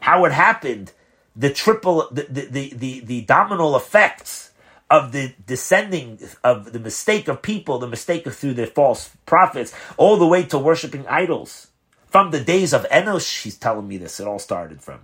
How 0.06 0.24
it 0.24 0.30
happened, 0.30 0.92
the 1.34 1.50
triple, 1.50 2.06
the, 2.12 2.28
the, 2.30 2.72
the, 2.76 3.00
the, 3.00 3.20
domino 3.22 3.74
effects 3.74 4.52
of 4.88 5.10
the 5.10 5.34
descending 5.48 6.20
of 6.44 6.72
the 6.72 6.78
mistake 6.78 7.26
of 7.26 7.42
people, 7.42 7.80
the 7.80 7.88
mistake 7.88 8.24
of 8.24 8.36
through 8.36 8.54
the 8.54 8.68
false 8.68 9.10
prophets, 9.26 9.74
all 9.96 10.16
the 10.16 10.26
way 10.28 10.44
to 10.44 10.58
worshiping 10.58 11.04
idols. 11.08 11.72
From 12.06 12.30
the 12.30 12.38
days 12.38 12.72
of 12.72 12.88
Enosh, 12.88 13.42
he's 13.42 13.58
telling 13.58 13.88
me 13.88 13.96
this, 13.96 14.20
it 14.20 14.28
all 14.28 14.38
started 14.38 14.80
from. 14.80 15.00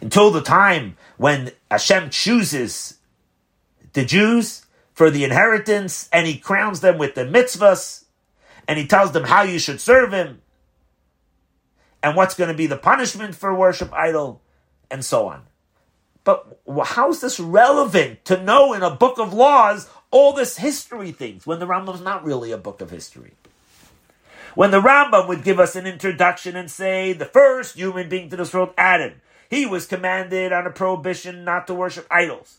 Until 0.00 0.30
the 0.30 0.40
time 0.40 0.96
when 1.18 1.52
Hashem 1.70 2.08
chooses 2.08 2.96
the 3.92 4.06
Jews 4.06 4.64
for 4.94 5.10
the 5.10 5.22
inheritance 5.22 6.08
and 6.14 6.26
he 6.26 6.38
crowns 6.38 6.80
them 6.80 6.96
with 6.96 7.14
the 7.14 7.26
mitzvahs 7.26 8.04
and 8.66 8.78
he 8.78 8.86
tells 8.86 9.12
them 9.12 9.24
how 9.24 9.42
you 9.42 9.58
should 9.58 9.82
serve 9.82 10.14
him 10.14 10.40
and 12.02 12.16
what's 12.16 12.34
going 12.34 12.48
to 12.48 12.56
be 12.56 12.66
the 12.66 12.76
punishment 12.76 13.34
for 13.34 13.54
worship 13.54 13.92
idol 13.92 14.40
and 14.90 15.04
so 15.04 15.28
on. 15.28 15.42
But 16.24 16.60
how 16.84 17.10
is 17.10 17.20
this 17.20 17.40
relevant 17.40 18.24
to 18.26 18.42
know 18.42 18.74
in 18.74 18.82
a 18.82 18.94
book 18.94 19.18
of 19.18 19.32
laws 19.32 19.88
all 20.10 20.32
this 20.32 20.58
history 20.58 21.12
things 21.12 21.46
when 21.46 21.58
the 21.58 21.66
Rambam's 21.66 22.02
not 22.02 22.24
really 22.24 22.52
a 22.52 22.58
book 22.58 22.80
of 22.80 22.90
history? 22.90 23.32
When 24.54 24.70
the 24.70 24.80
Rambam 24.80 25.28
would 25.28 25.44
give 25.44 25.60
us 25.60 25.76
an 25.76 25.86
introduction 25.86 26.56
and 26.56 26.70
say 26.70 27.12
the 27.12 27.24
first 27.24 27.76
human 27.76 28.08
being 28.08 28.28
to 28.30 28.36
this 28.36 28.52
world, 28.52 28.74
Adam, 28.76 29.20
he 29.48 29.66
was 29.66 29.86
commanded 29.86 30.52
on 30.52 30.66
a 30.66 30.70
prohibition 30.70 31.44
not 31.44 31.66
to 31.68 31.74
worship 31.74 32.06
idols. 32.10 32.58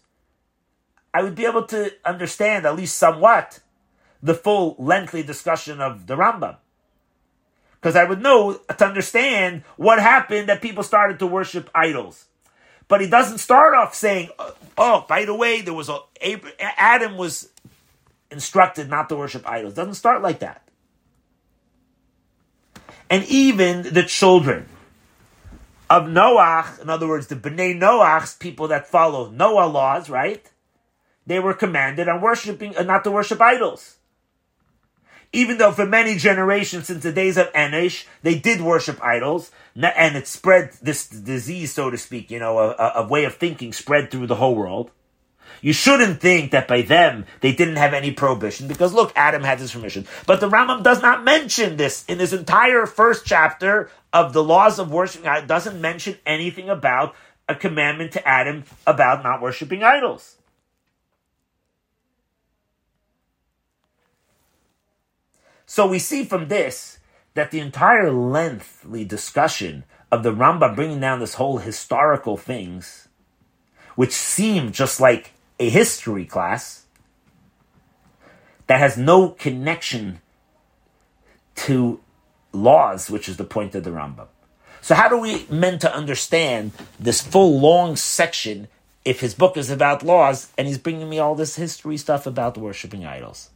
I 1.14 1.24
would 1.24 1.36
be 1.36 1.46
able 1.46 1.66
to 1.68 1.92
understand 2.06 2.66
at 2.66 2.76
least 2.76 2.98
somewhat 2.98 3.60
the 4.22 4.34
full 4.34 4.76
lengthy 4.78 5.24
discussion 5.24 5.82
of 5.82 6.08
the 6.08 6.16
Rambam. 6.16 6.58
Because 7.80 7.96
I 7.96 8.04
would 8.04 8.22
know 8.22 8.54
to 8.54 8.86
understand 8.86 9.64
what 9.78 10.00
happened 10.00 10.50
that 10.50 10.62
people 10.62 10.84
started 10.84 11.20
to 11.20 11.28
worship 11.28 11.70
idols. 11.74 12.26
But 12.90 13.02
he 13.02 13.08
doesn't 13.08 13.38
start 13.38 13.74
off 13.76 13.94
saying, 13.94 14.30
"Oh, 14.78 15.06
by 15.08 15.26
the 15.26 15.34
way, 15.34 15.62
there 15.62 15.74
was 15.74 15.90
a 15.90 16.00
Adam 16.60 17.18
was 17.18 17.50
instructed 18.32 18.90
not 18.90 19.10
to 19.10 19.16
worship 19.16 19.48
idols." 19.48 19.76
Doesn't 19.76 19.94
start 19.94 20.22
like 20.22 20.40
that. 20.40 20.64
And 23.10 23.24
even 23.26 23.84
the 23.84 24.04
children 24.04 24.68
of 25.90 26.04
Noach, 26.04 26.82
in 26.82 26.90
other 26.90 27.08
words, 27.08 27.28
the 27.28 27.36
Bnei 27.36 27.76
Noach's 27.80 28.36
people 28.36 28.68
that 28.68 28.88
follow 28.88 29.30
Noah 29.30 29.68
laws, 29.68 30.10
right? 30.10 30.46
They 31.26 31.40
were 31.40 31.54
commanded 31.54 32.10
on 32.10 32.22
worshiping, 32.22 32.76
uh, 32.76 32.84
not 32.84 33.04
to 33.06 33.12
worship 33.12 33.40
idols 33.42 33.99
even 35.32 35.58
though 35.58 35.72
for 35.72 35.86
many 35.86 36.16
generations 36.16 36.88
since 36.88 37.04
the 37.04 37.12
days 37.12 37.38
of 37.38 37.52
Enosh, 37.54 38.06
they 38.24 38.38
did 38.38 38.62
worship 38.62 39.02
idols, 39.04 39.52
and 39.76 40.18
it 40.18 40.28
spread 40.28 40.72
this 40.82 41.08
disease, 41.08 41.74
so 41.74 41.90
to 41.90 41.98
speak, 41.98 42.32
you 42.32 42.40
know, 42.40 42.58
a, 42.58 42.94
a, 42.96 43.08
way 43.08 43.26
of 43.26 43.36
thinking 43.36 43.72
spread 43.72 44.10
through 44.10 44.28
the 44.28 44.36
whole 44.36 44.56
world. 44.56 44.92
You 45.62 45.74
shouldn't 45.74 46.22
think 46.22 46.52
that 46.52 46.68
by 46.68 46.82
them 46.82 47.26
they 47.42 47.52
didn't 47.52 47.76
have 47.76 47.94
any 47.94 48.12
prohibition, 48.12 48.68
because 48.68 48.94
look, 48.94 49.12
Adam 49.16 49.44
had 49.44 49.60
this 49.60 49.74
permission. 49.74 50.08
But 50.26 50.40
the 50.40 50.50
Rambam 50.50 50.84
does 50.84 51.02
not 51.02 51.24
mention 51.24 51.78
this 51.78 52.06
in 52.06 52.20
his 52.20 52.34
entire 52.34 52.86
first 52.86 53.26
chapter 53.26 53.92
of 54.12 54.34
the 54.34 54.44
laws 54.44 54.80
of 54.80 54.92
worshiping. 54.92 55.32
It 55.32 55.48
doesn't 55.48 55.80
mention 55.80 56.18
anything 56.26 56.70
about 56.70 57.14
a 57.48 57.56
commandment 57.56 58.14
to 58.14 58.28
Adam 58.28 58.64
about 58.88 59.24
not 59.24 59.42
worshiping 59.42 59.84
idols. 59.84 60.38
So 65.70 65.86
we 65.86 66.00
see 66.00 66.24
from 66.24 66.48
this 66.48 66.98
that 67.36 67.52
the 67.52 67.60
entire 67.60 68.12
lengthy 68.12 69.06
discussion 69.06 69.84
of 70.12 70.24
the 70.24 70.34
Rambam 70.34 70.76
bringing 70.76 71.00
down 71.00 71.20
this 71.20 71.36
whole 71.36 71.60
historical 71.60 72.38
things, 72.38 73.08
which 73.94 74.12
seem 74.12 74.72
just 74.72 75.00
like 75.00 75.34
a 75.60 75.70
history 75.70 76.26
class, 76.26 76.88
that 78.66 78.80
has 78.80 78.98
no 78.98 79.30
connection 79.30 80.22
to 81.58 82.00
laws, 82.52 83.12
which 83.12 83.30
is 83.30 83.38
the 83.38 83.44
point 83.44 83.76
of 83.76 83.84
the 83.84 83.92
Rambam. 83.92 84.26
So 84.82 84.96
how 84.96 85.08
do 85.08 85.20
we 85.20 85.46
meant 85.52 85.82
to 85.82 85.94
understand 85.94 86.72
this 87.00 87.22
full 87.22 87.60
long 87.60 87.96
section 87.96 88.70
if 89.06 89.20
his 89.20 89.36
book 89.36 89.56
is 89.56 89.70
about 89.70 90.02
laws 90.02 90.52
and 90.58 90.68
he's 90.68 90.80
bringing 90.80 91.08
me 91.08 91.20
all 91.20 91.36
this 91.36 91.58
history 91.58 91.98
stuff 91.98 92.26
about 92.26 92.58
worshiping 92.58 93.06
idols? 93.06 93.52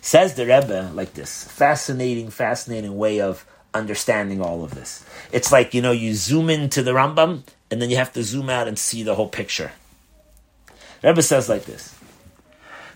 Says 0.00 0.34
the 0.34 0.46
Rebbe 0.46 0.90
like 0.94 1.14
this 1.14 1.44
fascinating, 1.44 2.30
fascinating 2.30 2.96
way 2.96 3.20
of 3.20 3.46
understanding 3.74 4.40
all 4.40 4.64
of 4.64 4.74
this. 4.74 5.04
It's 5.32 5.52
like, 5.52 5.74
you 5.74 5.82
know, 5.82 5.92
you 5.92 6.14
zoom 6.14 6.50
into 6.50 6.82
the 6.82 6.92
Rambam 6.92 7.42
and 7.70 7.80
then 7.80 7.90
you 7.90 7.96
have 7.96 8.12
to 8.12 8.22
zoom 8.22 8.50
out 8.50 8.68
and 8.68 8.78
see 8.78 9.02
the 9.02 9.14
whole 9.14 9.28
picture. 9.28 9.72
Rebbe 11.02 11.22
says 11.22 11.48
like 11.48 11.64
this 11.64 11.98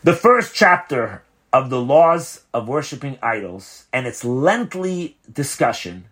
The 0.03 0.13
first 0.13 0.55
chapter 0.55 1.23
of 1.53 1.71
the 1.71 1.81
laws 1.81 2.43
of 2.53 2.69
worshiping 2.69 3.19
idols 3.23 3.87
and 3.93 4.07
its 4.07 4.25
lengthy 4.25 5.17
discussion, 5.33 6.05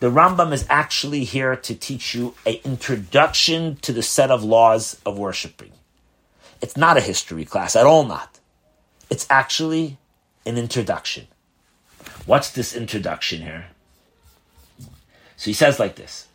the 0.00 0.10
Rambam 0.10 0.52
is 0.52 0.66
actually 0.70 1.24
here 1.24 1.54
to 1.56 1.74
teach 1.74 2.14
you 2.14 2.34
an 2.46 2.56
introduction 2.64 3.76
to 3.82 3.92
the 3.92 4.02
set 4.02 4.30
of 4.30 4.42
laws 4.42 5.00
of 5.04 5.18
worshiping. 5.18 5.72
It's 6.60 6.76
not 6.76 6.96
a 6.96 7.00
history 7.00 7.44
class, 7.44 7.76
at 7.76 7.86
all 7.86 8.04
not. 8.04 8.38
It's 9.12 9.26
actually 9.28 9.98
an 10.46 10.56
introduction. 10.56 11.28
What's 12.24 12.48
this 12.48 12.74
introduction 12.74 13.42
here? 13.42 13.66
So 15.36 15.50
he 15.50 15.52
says 15.52 15.78
like 15.78 15.96
this 15.96 16.28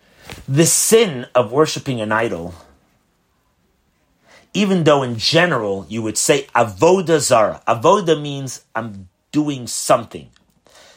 The 0.47 0.67
sin 0.67 1.25
of 1.33 1.51
worshiping 1.51 2.01
an 2.01 2.11
idol, 2.11 2.53
even 4.53 4.83
though 4.83 5.01
in 5.01 5.17
general 5.17 5.87
you 5.89 6.03
would 6.03 6.19
say 6.19 6.43
avoda 6.53 7.19
zara, 7.19 7.63
avoda 7.67 8.21
means 8.21 8.63
I'm 8.75 9.09
doing 9.31 9.65
something. 9.65 10.29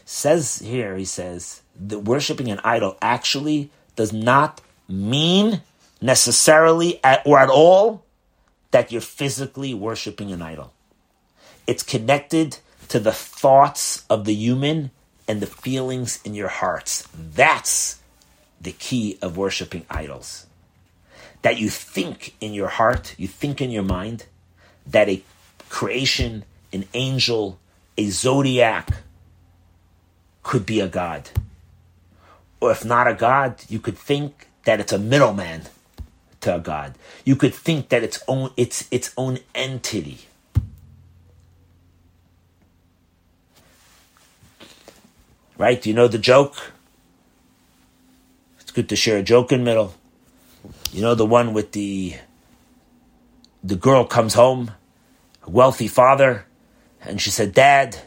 Says 0.04 0.58
here, 0.58 0.98
he 0.98 1.06
says, 1.06 1.62
that 1.80 2.00
worshiping 2.00 2.50
an 2.50 2.60
idol 2.62 2.98
actually 3.00 3.70
does 3.96 4.12
not 4.12 4.60
mean 4.86 5.62
necessarily 6.02 7.02
at, 7.02 7.22
or 7.24 7.38
at 7.38 7.48
all 7.48 8.04
that 8.70 8.92
you're 8.92 9.00
physically 9.00 9.72
worshiping 9.72 10.30
an 10.30 10.42
idol. 10.42 10.74
It's 11.70 11.84
connected 11.84 12.58
to 12.88 12.98
the 12.98 13.12
thoughts 13.12 14.04
of 14.10 14.24
the 14.24 14.34
human 14.34 14.90
and 15.28 15.40
the 15.40 15.46
feelings 15.46 16.18
in 16.24 16.34
your 16.34 16.48
hearts. 16.48 17.06
That's 17.14 18.00
the 18.60 18.72
key 18.72 19.20
of 19.22 19.36
worshiping 19.36 19.86
idols. 19.88 20.46
That 21.42 21.60
you 21.60 21.70
think 21.70 22.34
in 22.40 22.54
your 22.54 22.66
heart, 22.66 23.14
you 23.18 23.28
think 23.28 23.60
in 23.60 23.70
your 23.70 23.84
mind, 23.84 24.26
that 24.84 25.08
a 25.08 25.22
creation, 25.68 26.42
an 26.72 26.86
angel, 26.92 27.60
a 27.96 28.10
zodiac 28.10 29.04
could 30.42 30.66
be 30.66 30.80
a 30.80 30.88
god. 30.88 31.30
Or 32.60 32.72
if 32.72 32.84
not 32.84 33.06
a 33.06 33.14
god, 33.14 33.62
you 33.68 33.78
could 33.78 33.96
think 33.96 34.48
that 34.64 34.80
it's 34.80 34.92
a 34.92 34.98
middleman 34.98 35.68
to 36.40 36.56
a 36.56 36.58
god. 36.58 36.96
You 37.24 37.36
could 37.36 37.54
think 37.54 37.90
that 37.90 38.02
it's 38.02 38.20
own 38.26 38.50
it's 38.56 38.88
its 38.90 39.14
own 39.16 39.38
entity. 39.54 40.26
Right? 45.60 45.82
Do 45.82 45.90
you 45.90 45.94
know 45.94 46.08
the 46.08 46.16
joke? 46.16 46.72
It's 48.60 48.72
good 48.72 48.88
to 48.88 48.96
share 48.96 49.18
a 49.18 49.22
joke 49.22 49.52
in 49.52 49.62
middle. 49.62 49.92
You 50.90 51.02
know 51.02 51.14
the 51.14 51.26
one 51.26 51.52
with 51.52 51.72
the 51.72 52.14
the 53.62 53.76
girl 53.76 54.06
comes 54.06 54.32
home, 54.32 54.70
a 55.42 55.50
wealthy 55.50 55.86
father, 55.86 56.46
and 57.02 57.20
she 57.20 57.28
said, 57.28 57.52
"Dad, 57.52 57.98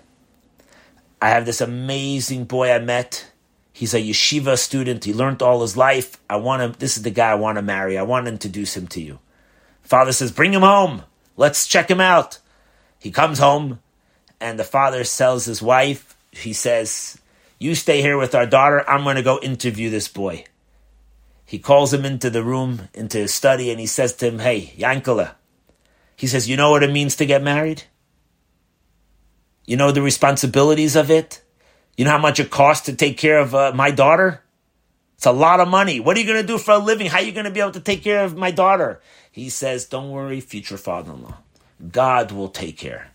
I 1.22 1.30
have 1.30 1.46
this 1.46 1.62
amazing 1.62 2.46
boy 2.46 2.72
I 2.72 2.80
met. 2.80 3.28
He's 3.72 3.94
a 3.94 4.02
yeshiva 4.02 4.58
student. 4.58 5.04
He 5.04 5.14
learned 5.14 5.44
all 5.44 5.62
his 5.62 5.78
life. 5.78 6.18
I 6.28 6.38
want 6.38 6.64
him. 6.64 6.74
This 6.80 6.98
is 6.98 7.04
the 7.04 7.12
guy 7.12 7.30
I 7.30 7.36
want 7.36 7.58
to 7.60 7.62
marry. 7.62 8.00
I 8.00 8.02
want 8.02 8.26
to 8.26 8.32
introduce 8.32 8.76
him 8.76 8.88
to 8.88 9.00
you." 9.00 9.20
Father 9.84 10.12
says, 10.12 10.32
"Bring 10.32 10.56
him 10.56 10.64
home. 10.64 11.04
Let's 11.38 11.68
check 11.68 11.88
him 11.88 12.02
out." 12.02 12.40
He 12.98 13.12
comes 13.12 13.38
home, 13.38 13.80
and 14.42 14.58
the 14.58 14.64
father 14.64 15.04
tells 15.04 15.46
his 15.46 15.62
wife, 15.62 16.18
he 16.32 16.54
says, 16.54 17.20
"You 17.64 17.76
stay 17.76 18.02
here 18.02 18.18
with 18.18 18.36
our 18.36 18.46
daughter. 18.46 18.88
I'm 18.90 19.04
going 19.04 19.16
to 19.16 19.24
go 19.32 19.40
interview 19.40 19.90
this 19.90 20.08
boy." 20.08 20.46
he 21.54 21.60
calls 21.60 21.94
him 21.94 22.04
into 22.04 22.32
the 22.32 22.44
room, 22.44 22.90
into 22.96 23.20
his 23.20 23.32
study, 23.32 23.70
and 23.70 23.80
he 23.80 23.86
says 23.86 24.16
to 24.16 24.28
him, 24.28 24.40
Hey, 24.40 24.74
Yankala, 24.78 25.36
he 26.16 26.28
says, 26.28 26.50
You 26.50 26.58
know 26.58 26.72
what 26.72 26.82
it 26.82 26.92
means 26.92 27.16
to 27.18 27.28
get 27.28 27.44
married? 27.44 27.84
You 29.66 29.78
know 29.78 29.92
the 29.92 30.02
responsibilities 30.02 30.96
of 30.96 31.12
it? 31.12 31.44
You 31.96 32.06
know 32.06 32.12
how 32.12 32.18
much 32.18 32.40
it 32.40 32.50
costs 32.50 32.88
to 32.88 32.96
take 32.96 33.18
care 33.20 33.38
of 33.38 33.54
uh, 33.54 33.72
my 33.76 33.92
daughter? 33.92 34.44
It's 35.16 35.28
a 35.28 35.32
lot 35.32 35.60
of 35.60 35.68
money. 35.68 36.00
What 36.00 36.18
are 36.18 36.22
you 36.22 36.26
going 36.26 36.42
to 36.42 36.48
do 36.48 36.58
for 36.58 36.72
a 36.72 36.80
living? 36.80 37.06
How 37.06 37.20
are 37.20 37.24
you 37.24 37.32
going 37.32 37.46
to 37.46 37.52
be 37.52 37.60
able 37.60 37.72
to 37.74 37.80
take 37.80 38.04
care 38.04 38.24
of 38.24 38.36
my 38.36 38.50
daughter? 38.50 39.00
He 39.32 39.50
says, 39.50 39.86
Don't 39.86 40.10
worry, 40.10 40.42
future 40.42 40.78
father 40.78 41.14
in 41.14 41.22
law. 41.22 41.38
God 41.92 42.32
will 42.32 42.50
take 42.50 42.78
care. 42.78 43.12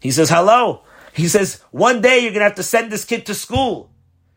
He 0.00 0.10
says, 0.10 0.30
Hello. 0.30 0.82
He 1.18 1.26
says, 1.26 1.60
One 1.72 2.00
day 2.00 2.20
you're 2.20 2.30
going 2.30 2.40
to 2.40 2.44
have 2.44 2.54
to 2.54 2.62
send 2.62 2.92
this 2.92 3.04
kid 3.04 3.26
to 3.26 3.34
school. 3.34 3.90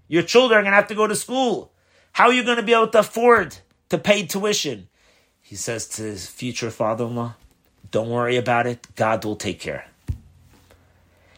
Your 0.08 0.24
children 0.24 0.58
are 0.60 0.64
going 0.64 0.72
to 0.72 0.76
have 0.76 0.88
to 0.88 0.96
go 0.96 1.06
to 1.06 1.16
school. 1.16 1.72
How 2.12 2.26
are 2.26 2.34
you 2.34 2.44
going 2.44 2.58
to 2.58 2.64
be 2.64 2.74
able 2.74 2.88
to 2.88 3.00
afford 3.00 3.56
to 3.90 4.00
pay 4.00 4.26
tuition? 4.26 4.90
He 5.42 5.56
says 5.56 5.88
to 5.90 6.02
his 6.02 6.28
future 6.28 6.72
father 6.72 7.06
in 7.06 7.16
law, 7.16 7.36
Don't 7.92 8.10
worry 8.10 8.36
about 8.36 8.66
it. 8.66 8.88
God 8.96 9.24
will 9.24 9.36
take 9.36 9.60
care. 9.60 9.86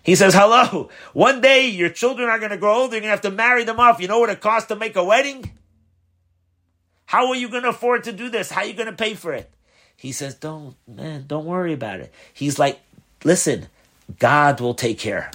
He 0.02 0.16
says, 0.16 0.34
Hello, 0.34 0.89
one 1.12 1.41
day 1.41 1.68
your 1.68 1.89
children 1.89 2.30
are 2.30 2.39
going 2.39 2.52
to 2.52 2.58
grow 2.58 2.76
old. 2.76 2.94
You're 2.94 3.02
going 3.02 3.10
to 3.10 3.10
have 3.10 3.22
to 3.22 3.32
marry 3.32 3.66
them 3.66 3.82
off. 3.82 4.00
You 4.00 4.08
know 4.08 4.20
what 4.20 4.30
it 4.30 4.39
costs 4.39 4.70
to 4.70 4.78
make 4.78 4.96
a 4.96 5.04
wedding? 5.04 5.52
How 7.06 7.28
are 7.28 7.36
you 7.36 7.50
going 7.50 7.64
to 7.64 7.70
afford 7.70 8.06
to 8.06 8.14
do 8.14 8.30
this? 8.30 8.50
How 8.50 8.62
are 8.62 8.68
you 8.68 8.74
going 8.74 8.86
to 8.86 8.94
pay 8.94 9.14
for 9.14 9.34
it? 9.34 9.52
He 9.98 10.14
says, 10.14 10.36
Don't, 10.36 10.78
man, 10.88 11.26
don't 11.28 11.46
worry 11.46 11.74
about 11.74 12.00
it. 12.00 12.14
He's 12.34 12.58
like, 12.58 12.80
Listen, 13.26 13.68
God 14.20 14.60
will 14.60 14.74
take 14.74 14.99
care. 14.99 15.32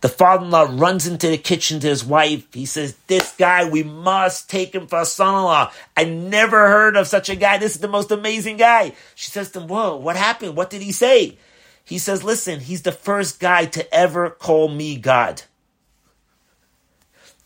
The 0.00 0.08
father 0.08 0.44
in 0.44 0.50
law 0.50 0.66
runs 0.70 1.06
into 1.06 1.28
the 1.28 1.38
kitchen 1.38 1.80
to 1.80 1.86
his 1.88 2.04
wife. 2.04 2.46
He 2.52 2.66
says, 2.66 2.96
This 3.06 3.34
guy, 3.36 3.68
we 3.68 3.82
must 3.82 4.48
take 4.48 4.74
him 4.74 4.86
for 4.86 5.00
a 5.00 5.04
son 5.04 5.34
in 5.34 5.42
law. 5.42 5.72
I 5.96 6.04
never 6.04 6.68
heard 6.68 6.96
of 6.96 7.06
such 7.06 7.28
a 7.28 7.36
guy. 7.36 7.58
This 7.58 7.74
is 7.74 7.80
the 7.80 7.88
most 7.88 8.10
amazing 8.10 8.58
guy. 8.58 8.92
She 9.14 9.30
says 9.30 9.50
to 9.52 9.60
him, 9.60 9.68
Whoa, 9.68 9.96
what 9.96 10.16
happened? 10.16 10.56
What 10.56 10.70
did 10.70 10.82
he 10.82 10.92
say? 10.92 11.36
He 11.84 11.98
says, 11.98 12.22
Listen, 12.22 12.60
he's 12.60 12.82
the 12.82 12.92
first 12.92 13.40
guy 13.40 13.64
to 13.66 13.94
ever 13.94 14.30
call 14.30 14.68
me 14.68 14.96
God. 14.96 15.42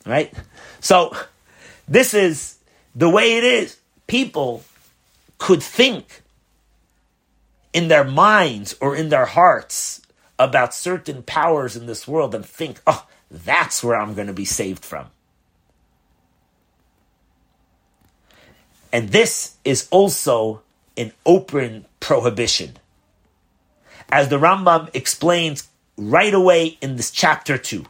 Right? 0.04 0.32
So, 0.80 1.16
this 1.88 2.12
is 2.12 2.56
the 2.94 3.08
way 3.08 3.36
it 3.36 3.44
is. 3.44 3.78
People 4.06 4.64
could 5.38 5.62
think 5.62 6.22
in 7.72 7.88
their 7.88 8.04
minds 8.04 8.76
or 8.80 8.94
in 8.94 9.08
their 9.08 9.24
hearts 9.24 10.01
about 10.42 10.74
certain 10.74 11.22
powers 11.22 11.76
in 11.76 11.86
this 11.86 12.06
world 12.06 12.34
and 12.34 12.44
think, 12.44 12.80
oh, 12.86 13.06
that's 13.30 13.82
where 13.82 13.96
I'm 13.96 14.14
going 14.14 14.26
to 14.26 14.32
be 14.32 14.44
saved 14.44 14.84
from. 14.84 15.06
And 18.92 19.08
this 19.08 19.56
is 19.64 19.88
also 19.90 20.62
an 20.96 21.12
open 21.24 21.86
prohibition. 22.00 22.76
As 24.10 24.28
the 24.28 24.38
Rambam 24.38 24.90
explains 24.94 25.68
right 25.96 26.34
away 26.34 26.78
in 26.82 26.96
this 26.96 27.10
chapter 27.10 27.56
2. 27.56 27.86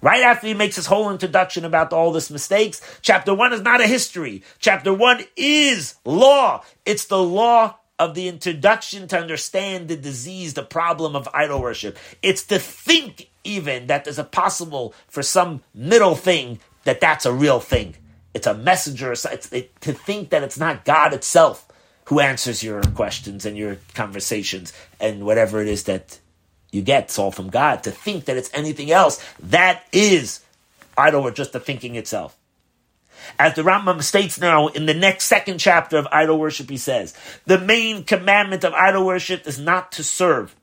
Right 0.00 0.22
after 0.22 0.46
he 0.46 0.54
makes 0.54 0.76
his 0.76 0.86
whole 0.86 1.10
introduction 1.10 1.64
about 1.64 1.92
all 1.92 2.12
this 2.12 2.30
mistakes, 2.30 2.80
chapter 3.02 3.34
1 3.34 3.52
is 3.52 3.62
not 3.62 3.80
a 3.80 3.86
history. 3.86 4.42
Chapter 4.58 4.94
1 4.94 5.24
is 5.36 5.96
law. 6.04 6.62
It's 6.84 7.06
the 7.06 7.22
law 7.22 7.76
of 7.98 8.14
the 8.14 8.28
introduction 8.28 9.08
to 9.08 9.18
understand 9.18 9.88
the 9.88 9.96
disease, 9.96 10.54
the 10.54 10.62
problem 10.62 11.16
of 11.16 11.28
idol 11.32 11.60
worship. 11.60 11.96
It's 12.22 12.44
to 12.44 12.58
think 12.58 13.28
even 13.44 13.86
that 13.86 14.04
there's 14.04 14.18
a 14.18 14.24
possible 14.24 14.94
for 15.08 15.22
some 15.22 15.62
middle 15.74 16.14
thing 16.14 16.60
that 16.84 17.00
that's 17.00 17.24
a 17.24 17.32
real 17.32 17.60
thing. 17.60 17.96
It's 18.34 18.46
a 18.46 18.54
messenger. 18.54 19.12
It's 19.12 19.24
it, 19.52 19.80
to 19.80 19.92
think 19.92 20.30
that 20.30 20.42
it's 20.42 20.58
not 20.58 20.84
God 20.84 21.14
itself 21.14 21.66
who 22.06 22.20
answers 22.20 22.62
your 22.62 22.82
questions 22.82 23.46
and 23.46 23.56
your 23.56 23.78
conversations 23.94 24.72
and 25.00 25.24
whatever 25.24 25.60
it 25.60 25.68
is 25.68 25.84
that 25.84 26.18
you 26.70 26.82
get. 26.82 27.04
It's 27.04 27.18
all 27.18 27.30
from 27.30 27.48
God. 27.48 27.82
To 27.84 27.90
think 27.90 28.26
that 28.26 28.36
it's 28.36 28.50
anything 28.52 28.90
else, 28.90 29.24
that 29.40 29.84
is 29.92 30.40
idol 30.96 31.22
or 31.22 31.30
just 31.30 31.52
the 31.52 31.60
thinking 31.60 31.96
itself. 31.96 32.36
As 33.38 33.54
the 33.54 33.62
Rambam 33.62 34.02
states 34.02 34.40
now 34.40 34.68
in 34.68 34.86
the 34.86 34.94
next 34.94 35.24
second 35.24 35.58
chapter 35.58 35.96
of 35.96 36.06
idol 36.12 36.38
worship, 36.38 36.70
he 36.70 36.76
says, 36.76 37.14
the 37.44 37.58
main 37.58 38.04
commandment 38.04 38.64
of 38.64 38.72
idol 38.72 39.04
worship 39.04 39.46
is 39.46 39.58
not 39.58 39.92
to 39.92 40.04
serve 40.04 40.54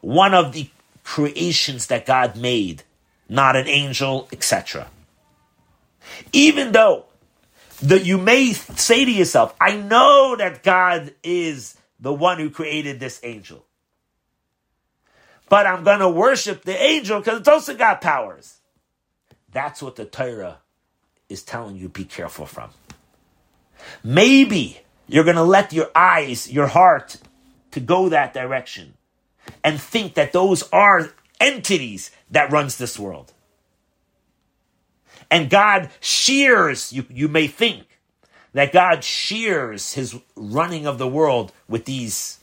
one 0.00 0.34
of 0.34 0.52
the 0.52 0.68
creations 1.04 1.86
that 1.86 2.06
God 2.06 2.36
made, 2.36 2.82
not 3.28 3.56
an 3.56 3.68
angel, 3.68 4.28
etc. 4.32 4.88
Even 6.32 6.72
though 6.72 7.06
that 7.82 8.04
you 8.04 8.18
may 8.18 8.52
say 8.52 9.04
to 9.04 9.10
yourself, 9.10 9.54
I 9.60 9.76
know 9.76 10.36
that 10.36 10.62
God 10.62 11.14
is 11.22 11.76
the 12.00 12.12
one 12.12 12.38
who 12.38 12.50
created 12.50 13.00
this 13.00 13.20
angel. 13.22 13.64
But 15.48 15.66
I'm 15.66 15.84
going 15.84 16.00
to 16.00 16.08
worship 16.08 16.62
the 16.62 16.80
angel 16.80 17.20
because 17.20 17.40
it's 17.40 17.48
also 17.48 17.74
got 17.74 18.00
powers. 18.00 18.58
That's 19.52 19.82
what 19.82 19.96
the 19.96 20.04
Torah 20.04 20.61
is 21.32 21.42
telling 21.42 21.76
you 21.76 21.88
be 21.88 22.04
careful 22.04 22.46
from. 22.46 22.70
Maybe 24.04 24.82
you're 25.08 25.24
going 25.24 25.36
to 25.36 25.42
let 25.42 25.72
your 25.72 25.90
eyes, 25.94 26.50
your 26.50 26.68
heart, 26.68 27.16
to 27.72 27.80
go 27.80 28.08
that 28.08 28.34
direction 28.34 28.94
and 29.64 29.80
think 29.80 30.14
that 30.14 30.32
those 30.32 30.68
are 30.70 31.12
entities 31.40 32.10
that 32.30 32.52
runs 32.52 32.78
this 32.78 32.98
world. 32.98 33.32
And 35.30 35.50
God 35.50 35.90
shears, 36.00 36.92
you, 36.92 37.06
you 37.08 37.28
may 37.28 37.46
think, 37.46 37.86
that 38.52 38.72
God 38.72 39.02
shears 39.02 39.94
his 39.94 40.18
running 40.36 40.86
of 40.86 40.98
the 40.98 41.08
world 41.08 41.52
with 41.68 41.86
these, 41.86 42.38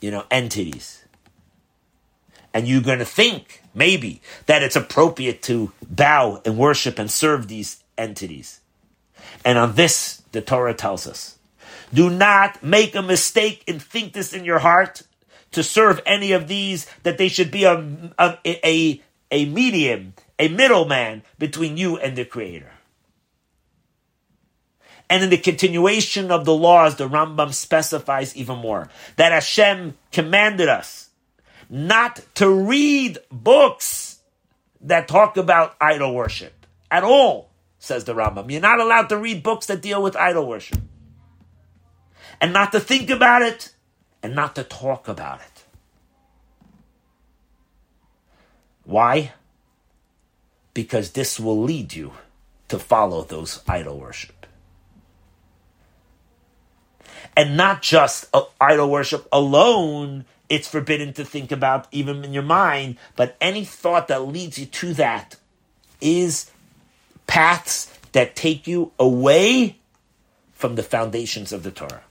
you 0.00 0.10
know, 0.10 0.24
entities. 0.30 1.04
And 2.52 2.66
you're 2.66 2.82
going 2.82 2.98
to 2.98 3.04
think, 3.04 3.62
maybe, 3.72 4.20
that 4.46 4.64
it's 4.64 4.74
appropriate 4.74 5.42
to 5.42 5.72
bow 5.88 6.42
and 6.44 6.58
worship 6.58 6.98
and 6.98 7.10
serve 7.10 7.46
these 7.46 7.82
entities. 7.98 8.60
And 9.44 9.58
on 9.58 9.74
this, 9.74 10.22
the 10.32 10.40
Torah 10.40 10.74
tells 10.74 11.06
us 11.06 11.38
do 11.92 12.10
not 12.10 12.62
make 12.62 12.94
a 12.94 13.02
mistake 13.02 13.64
and 13.66 13.82
think 13.82 14.12
this 14.12 14.32
in 14.32 14.44
your 14.44 14.58
heart 14.58 15.02
to 15.52 15.62
serve 15.62 16.00
any 16.04 16.32
of 16.32 16.48
these, 16.48 16.86
that 17.02 17.16
they 17.18 17.28
should 17.28 17.50
be 17.50 17.64
a, 17.64 18.12
a, 18.18 18.38
a, 18.44 19.02
a 19.30 19.44
medium, 19.46 20.12
a 20.38 20.48
middleman 20.48 21.22
between 21.38 21.76
you 21.76 21.96
and 21.96 22.16
the 22.16 22.24
Creator. 22.24 22.70
And 25.10 25.24
in 25.24 25.30
the 25.30 25.38
continuation 25.38 26.30
of 26.30 26.44
the 26.44 26.54
laws, 26.54 26.96
the 26.96 27.08
Rambam 27.08 27.54
specifies 27.54 28.36
even 28.36 28.58
more 28.58 28.90
that 29.16 29.32
Hashem 29.32 29.96
commanded 30.12 30.68
us 30.68 31.08
not 31.70 32.20
to 32.34 32.50
read 32.50 33.18
books 33.32 34.18
that 34.82 35.08
talk 35.08 35.38
about 35.38 35.76
idol 35.80 36.14
worship 36.14 36.66
at 36.90 37.04
all, 37.04 37.47
says 37.88 38.04
the 38.04 38.14
Rambam. 38.14 38.50
You're 38.50 38.60
not 38.60 38.78
allowed 38.78 39.08
to 39.08 39.16
read 39.16 39.42
books 39.42 39.66
that 39.66 39.82
deal 39.82 40.00
with 40.00 40.14
idol 40.14 40.46
worship 40.46 40.78
and 42.40 42.52
not 42.52 42.70
to 42.72 42.80
think 42.80 43.10
about 43.10 43.42
it 43.42 43.72
and 44.22 44.34
not 44.34 44.54
to 44.54 44.62
talk 44.62 45.08
about 45.08 45.40
it. 45.40 45.64
Why? 48.84 49.32
Because 50.74 51.10
this 51.12 51.40
will 51.40 51.60
lead 51.60 51.94
you 51.94 52.12
to 52.68 52.78
follow 52.78 53.22
those 53.22 53.62
idol 53.66 53.98
worship. 53.98 54.46
And 57.36 57.56
not 57.56 57.82
just 57.82 58.26
uh, 58.32 58.42
idol 58.60 58.90
worship 58.90 59.26
alone, 59.32 60.24
it's 60.48 60.68
forbidden 60.68 61.12
to 61.14 61.24
think 61.24 61.52
about 61.52 61.86
even 61.92 62.24
in 62.24 62.32
your 62.32 62.42
mind, 62.42 62.96
but 63.16 63.36
any 63.40 63.64
thought 63.64 64.08
that 64.08 64.26
leads 64.26 64.58
you 64.58 64.66
to 64.66 64.94
that 64.94 65.36
is 66.00 66.50
paths 67.28 67.96
that 68.12 68.34
take 68.34 68.66
you 68.66 68.90
away 68.98 69.78
from 70.50 70.74
the 70.74 70.82
foundations 70.82 71.52
of 71.52 71.62
the 71.62 71.70
Torah. 71.70 72.02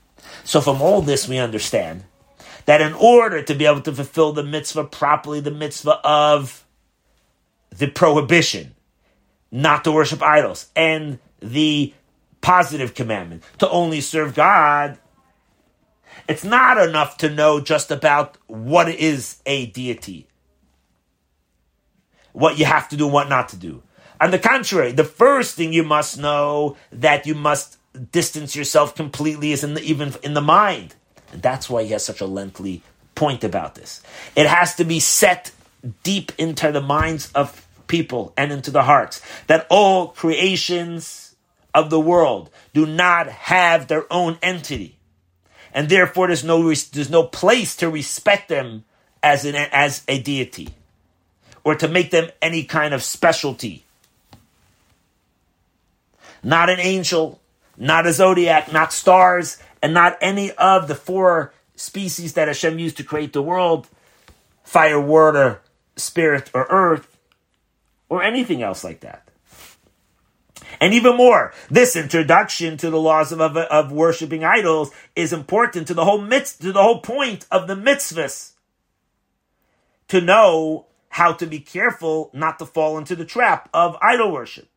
So 0.45 0.61
from 0.61 0.81
all 0.81 1.01
this, 1.01 1.27
we 1.27 1.37
understand 1.37 2.05
that 2.65 2.79
in 2.79 2.93
order 2.93 3.41
to 3.43 3.53
be 3.53 3.65
able 3.65 3.81
to 3.81 3.91
fulfill 3.91 4.31
the 4.31 4.43
mitzvah 4.43 4.85
properly, 4.85 5.41
the 5.41 5.51
mitzvah 5.51 5.99
of 6.05 6.65
the 7.69 7.87
prohibition 7.87 8.73
not 9.51 9.83
to 9.83 9.91
worship 9.91 10.21
idols 10.21 10.67
and 10.75 11.19
the 11.41 11.93
positive 12.41 12.93
commandment 12.93 13.43
to 13.57 13.69
only 13.69 14.01
serve 14.01 14.35
God, 14.35 14.97
it's 16.27 16.43
not 16.43 16.77
enough 16.77 17.17
to 17.17 17.29
know 17.29 17.59
just 17.59 17.91
about 17.91 18.37
what 18.47 18.89
is 18.89 19.41
a 19.45 19.67
deity, 19.67 20.27
what 22.33 22.57
you 22.57 22.65
have 22.65 22.89
to 22.89 22.97
do, 22.97 23.07
what 23.07 23.29
not 23.29 23.49
to 23.49 23.55
do. 23.55 23.81
On 24.19 24.31
the 24.31 24.39
contrary, 24.39 24.91
the 24.91 25.03
first 25.03 25.55
thing 25.55 25.73
you 25.73 25.83
must 25.83 26.17
know 26.17 26.77
that 26.91 27.27
you 27.27 27.35
must 27.35 27.77
distance 28.11 28.55
yourself 28.55 28.95
completely 28.95 29.51
is 29.51 29.63
in 29.63 29.73
the, 29.73 29.81
even 29.81 30.13
in 30.23 30.33
the 30.33 30.41
mind. 30.41 30.95
And 31.31 31.41
that's 31.41 31.69
why 31.69 31.83
he 31.83 31.89
has 31.91 32.05
such 32.05 32.21
a 32.21 32.25
lengthy 32.25 32.81
point 33.15 33.43
about 33.43 33.75
this. 33.75 34.01
It 34.35 34.47
has 34.47 34.75
to 34.75 34.83
be 34.83 34.99
set 34.99 35.51
deep 36.03 36.31
into 36.37 36.71
the 36.71 36.81
minds 36.81 37.31
of 37.33 37.67
people 37.87 38.33
and 38.37 38.51
into 38.51 38.71
the 38.71 38.83
hearts 38.83 39.21
that 39.47 39.65
all 39.69 40.09
creations 40.09 41.35
of 41.73 41.89
the 41.89 41.99
world 41.99 42.49
do 42.73 42.85
not 42.85 43.27
have 43.27 43.87
their 43.87 44.11
own 44.11 44.37
entity. 44.41 44.97
And 45.73 45.89
therefore 45.89 46.27
there's 46.27 46.43
no, 46.43 46.63
there's 46.63 47.09
no 47.09 47.23
place 47.23 47.75
to 47.77 47.89
respect 47.89 48.49
them 48.49 48.83
as 49.21 49.45
an, 49.45 49.55
as 49.55 50.03
a 50.07 50.21
deity 50.21 50.69
or 51.63 51.75
to 51.75 51.87
make 51.87 52.11
them 52.11 52.29
any 52.41 52.63
kind 52.63 52.93
of 52.93 53.03
specialty. 53.03 53.85
Not 56.43 56.69
an 56.69 56.79
angel, 56.79 57.41
not 57.77 58.07
a 58.07 58.13
zodiac, 58.13 58.71
not 58.71 58.93
stars, 58.93 59.57
and 59.81 59.93
not 59.93 60.17
any 60.21 60.51
of 60.53 60.87
the 60.87 60.95
four 60.95 61.53
species 61.75 62.33
that 62.33 62.47
Hashem 62.47 62.79
used 62.79 62.97
to 62.97 63.03
create 63.03 63.33
the 63.33 63.41
world 63.41 63.87
fire, 64.63 64.99
water, 64.99 65.61
spirit, 65.95 66.51
or 66.53 66.67
earth, 66.69 67.17
or 68.09 68.21
anything 68.21 68.61
else 68.61 68.83
like 68.83 68.99
that. 68.99 69.27
And 70.81 70.93
even 70.93 71.15
more, 71.15 71.53
this 71.69 71.95
introduction 71.95 72.75
to 72.77 72.89
the 72.89 72.99
laws 72.99 73.31
of, 73.31 73.39
of, 73.39 73.55
of 73.55 73.91
worshiping 73.93 74.43
idols 74.43 74.91
is 75.15 75.31
important 75.31 75.87
to 75.87 75.93
the 75.93 76.03
whole 76.03 76.21
mitzvah, 76.21 76.63
to 76.63 76.71
the 76.73 76.83
whole 76.83 76.99
point 76.99 77.45
of 77.49 77.67
the 77.67 77.75
mitzvahs. 77.75 78.51
To 80.09 80.19
know 80.19 80.87
how 81.09 81.31
to 81.33 81.47
be 81.47 81.59
careful 81.59 82.29
not 82.33 82.59
to 82.59 82.65
fall 82.65 82.97
into 82.97 83.15
the 83.15 83.25
trap 83.25 83.69
of 83.73 83.97
idol 84.01 84.31
worship 84.31 84.67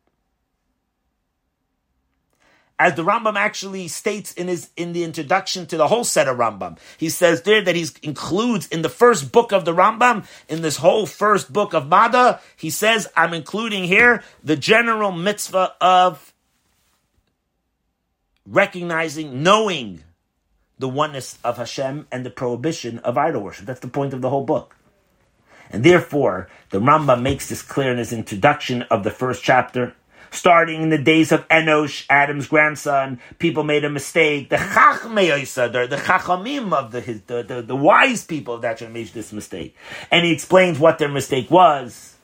as 2.81 2.95
the 2.95 3.03
Rambam 3.03 3.35
actually 3.35 3.87
states 3.87 4.33
in 4.33 4.47
his 4.47 4.71
in 4.75 4.91
the 4.91 5.03
introduction 5.03 5.67
to 5.67 5.77
the 5.77 5.87
whole 5.87 6.03
set 6.03 6.27
of 6.27 6.37
Rambam. 6.37 6.79
He 6.97 7.09
says 7.09 7.43
there 7.43 7.61
that 7.61 7.75
he 7.75 7.85
includes 8.01 8.67
in 8.69 8.81
the 8.81 8.89
first 8.89 9.31
book 9.31 9.53
of 9.53 9.65
the 9.65 9.71
Rambam, 9.71 10.25
in 10.49 10.63
this 10.63 10.77
whole 10.77 11.05
first 11.05 11.53
book 11.53 11.75
of 11.75 11.87
Mada, 11.87 12.41
he 12.57 12.71
says, 12.71 13.07
I'm 13.15 13.35
including 13.35 13.83
here 13.83 14.23
the 14.43 14.55
general 14.55 15.11
mitzvah 15.11 15.75
of 15.79 16.33
recognizing, 18.47 19.43
knowing 19.43 20.03
the 20.79 20.89
oneness 20.89 21.37
of 21.43 21.57
Hashem 21.57 22.07
and 22.11 22.25
the 22.25 22.31
prohibition 22.31 22.97
of 22.99 23.15
idol 23.15 23.43
worship. 23.43 23.67
That's 23.67 23.79
the 23.79 23.89
point 23.89 24.15
of 24.15 24.23
the 24.23 24.31
whole 24.31 24.43
book. 24.43 24.75
And 25.69 25.83
therefore, 25.83 26.49
the 26.71 26.79
Rambam 26.79 27.21
makes 27.21 27.47
this 27.47 27.61
clear 27.61 27.91
in 27.91 27.99
his 27.99 28.11
introduction 28.11 28.81
of 28.89 29.03
the 29.03 29.11
first 29.11 29.43
chapter 29.43 29.93
starting 30.31 30.81
in 30.81 30.89
the 30.89 30.97
days 30.97 31.31
of 31.31 31.47
Enosh, 31.49 32.05
Adam's 32.09 32.47
grandson, 32.47 33.19
people 33.37 33.63
made 33.63 33.85
a 33.85 33.89
mistake. 33.89 34.49
The 34.49 34.55
Chachmei 34.55 35.89
the 35.89 35.97
Chachamim 35.97 36.73
of 36.73 36.91
the, 36.91 37.01
the, 37.27 37.43
the, 37.43 37.61
the 37.61 37.75
wise 37.75 38.25
people 38.25 38.55
of 38.55 38.61
that 38.61 38.77
generation 38.77 38.93
made 38.93 39.07
this 39.09 39.33
mistake. 39.33 39.75
And 40.09 40.25
he 40.25 40.31
explains 40.31 40.79
what 40.79 40.97
their 40.97 41.09
mistake 41.09 41.51
was. 41.51 42.15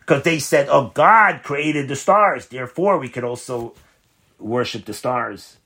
Because 0.00 0.24
they 0.24 0.40
said, 0.40 0.68
oh, 0.68 0.90
God 0.92 1.42
created 1.44 1.86
the 1.86 1.96
stars, 1.96 2.48
therefore 2.48 2.98
we 2.98 3.08
could 3.08 3.24
also 3.24 3.74
worship 4.40 4.84
the 4.84 4.92
stars. 4.92 5.58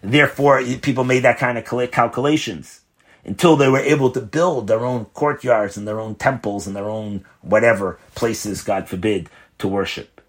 Therefore, 0.00 0.62
people 0.80 1.04
made 1.04 1.24
that 1.24 1.38
kind 1.38 1.58
of 1.58 1.90
calculations 1.90 2.80
until 3.24 3.56
they 3.56 3.68
were 3.68 3.80
able 3.80 4.10
to 4.12 4.20
build 4.20 4.66
their 4.66 4.84
own 4.84 5.04
courtyards 5.06 5.76
and 5.76 5.86
their 5.86 6.00
own 6.00 6.14
temples 6.14 6.66
and 6.66 6.74
their 6.74 6.88
own 6.88 7.24
whatever 7.42 7.98
places, 8.14 8.62
God 8.62 8.88
forbid, 8.88 9.28
to 9.60 9.68
worship. 9.68 10.20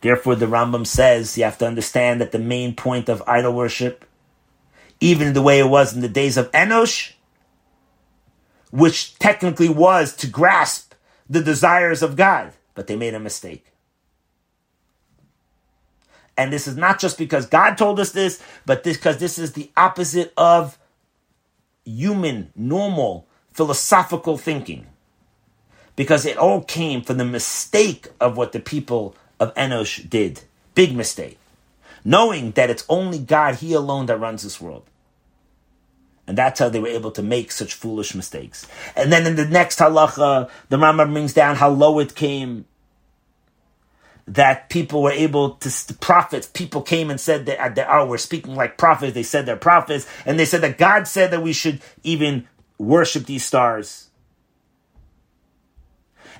Therefore, 0.00 0.34
the 0.34 0.46
Rambam 0.46 0.86
says 0.86 1.36
you 1.38 1.44
have 1.44 1.58
to 1.58 1.66
understand 1.66 2.20
that 2.20 2.32
the 2.32 2.38
main 2.38 2.74
point 2.74 3.08
of 3.08 3.22
idol 3.26 3.52
worship, 3.54 4.04
even 5.00 5.32
the 5.32 5.42
way 5.42 5.58
it 5.58 5.68
was 5.68 5.94
in 5.94 6.00
the 6.00 6.08
days 6.08 6.36
of 6.36 6.50
Enosh, 6.52 7.12
which 8.70 9.18
technically 9.18 9.68
was 9.68 10.14
to 10.16 10.26
grasp 10.26 10.94
the 11.28 11.42
desires 11.42 12.02
of 12.02 12.16
God, 12.16 12.52
but 12.74 12.86
they 12.86 12.96
made 12.96 13.14
a 13.14 13.20
mistake. 13.20 13.72
And 16.36 16.52
this 16.52 16.66
is 16.66 16.76
not 16.76 16.98
just 16.98 17.16
because 17.16 17.46
God 17.46 17.78
told 17.78 18.00
us 18.00 18.10
this, 18.10 18.42
but 18.66 18.82
this 18.82 18.96
because 18.96 19.18
this 19.18 19.38
is 19.38 19.52
the 19.52 19.70
opposite 19.76 20.32
of 20.36 20.78
human, 21.84 22.52
normal, 22.56 23.28
philosophical 23.52 24.36
thinking 24.36 24.86
because 25.96 26.26
it 26.26 26.36
all 26.36 26.62
came 26.62 27.02
from 27.02 27.18
the 27.18 27.24
mistake 27.24 28.08
of 28.20 28.36
what 28.36 28.52
the 28.52 28.60
people 28.60 29.14
of 29.38 29.54
Enosh 29.54 30.08
did. 30.08 30.42
Big 30.74 30.94
mistake. 30.94 31.38
Knowing 32.04 32.50
that 32.52 32.70
it's 32.70 32.84
only 32.88 33.18
God, 33.18 33.56
He 33.56 33.72
alone, 33.72 34.06
that 34.06 34.18
runs 34.18 34.42
this 34.42 34.60
world. 34.60 34.84
And 36.26 36.38
that's 36.38 36.58
how 36.58 36.68
they 36.68 36.80
were 36.80 36.88
able 36.88 37.10
to 37.12 37.22
make 37.22 37.52
such 37.52 37.74
foolish 37.74 38.14
mistakes. 38.14 38.66
And 38.96 39.12
then 39.12 39.26
in 39.26 39.36
the 39.36 39.44
next 39.44 39.78
halacha, 39.78 40.50
the 40.68 40.76
Rambam 40.78 41.12
brings 41.12 41.34
down 41.34 41.56
how 41.56 41.70
low 41.70 41.98
it 41.98 42.14
came. 42.14 42.64
That 44.26 44.70
people 44.70 45.02
were 45.02 45.12
able 45.12 45.50
to, 45.56 45.86
the 45.86 45.92
prophets, 46.00 46.46
people 46.46 46.80
came 46.80 47.10
and 47.10 47.20
said 47.20 47.44
that, 47.44 47.74
that 47.74 47.88
oh, 47.90 48.06
we're 48.06 48.16
speaking 48.16 48.54
like 48.54 48.78
prophets. 48.78 49.12
They 49.12 49.22
said 49.22 49.44
they're 49.44 49.56
prophets. 49.56 50.06
And 50.24 50.38
they 50.38 50.46
said 50.46 50.62
that 50.62 50.78
God 50.78 51.06
said 51.06 51.30
that 51.30 51.42
we 51.42 51.52
should 51.52 51.82
even 52.02 52.48
worship 52.78 53.26
these 53.26 53.44
stars. 53.44 54.08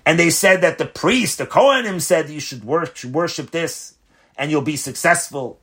And 0.07 0.18
they 0.18 0.30
said 0.30 0.61
that 0.61 0.78
the 0.78 0.86
priest, 0.86 1.38
the 1.38 1.46
Kohanim, 1.46 2.00
said 2.00 2.28
you 2.28 2.40
should 2.40 2.64
worship 2.64 3.50
this 3.50 3.96
and 4.36 4.50
you'll 4.50 4.61
be 4.62 4.76
successful. 4.76 5.61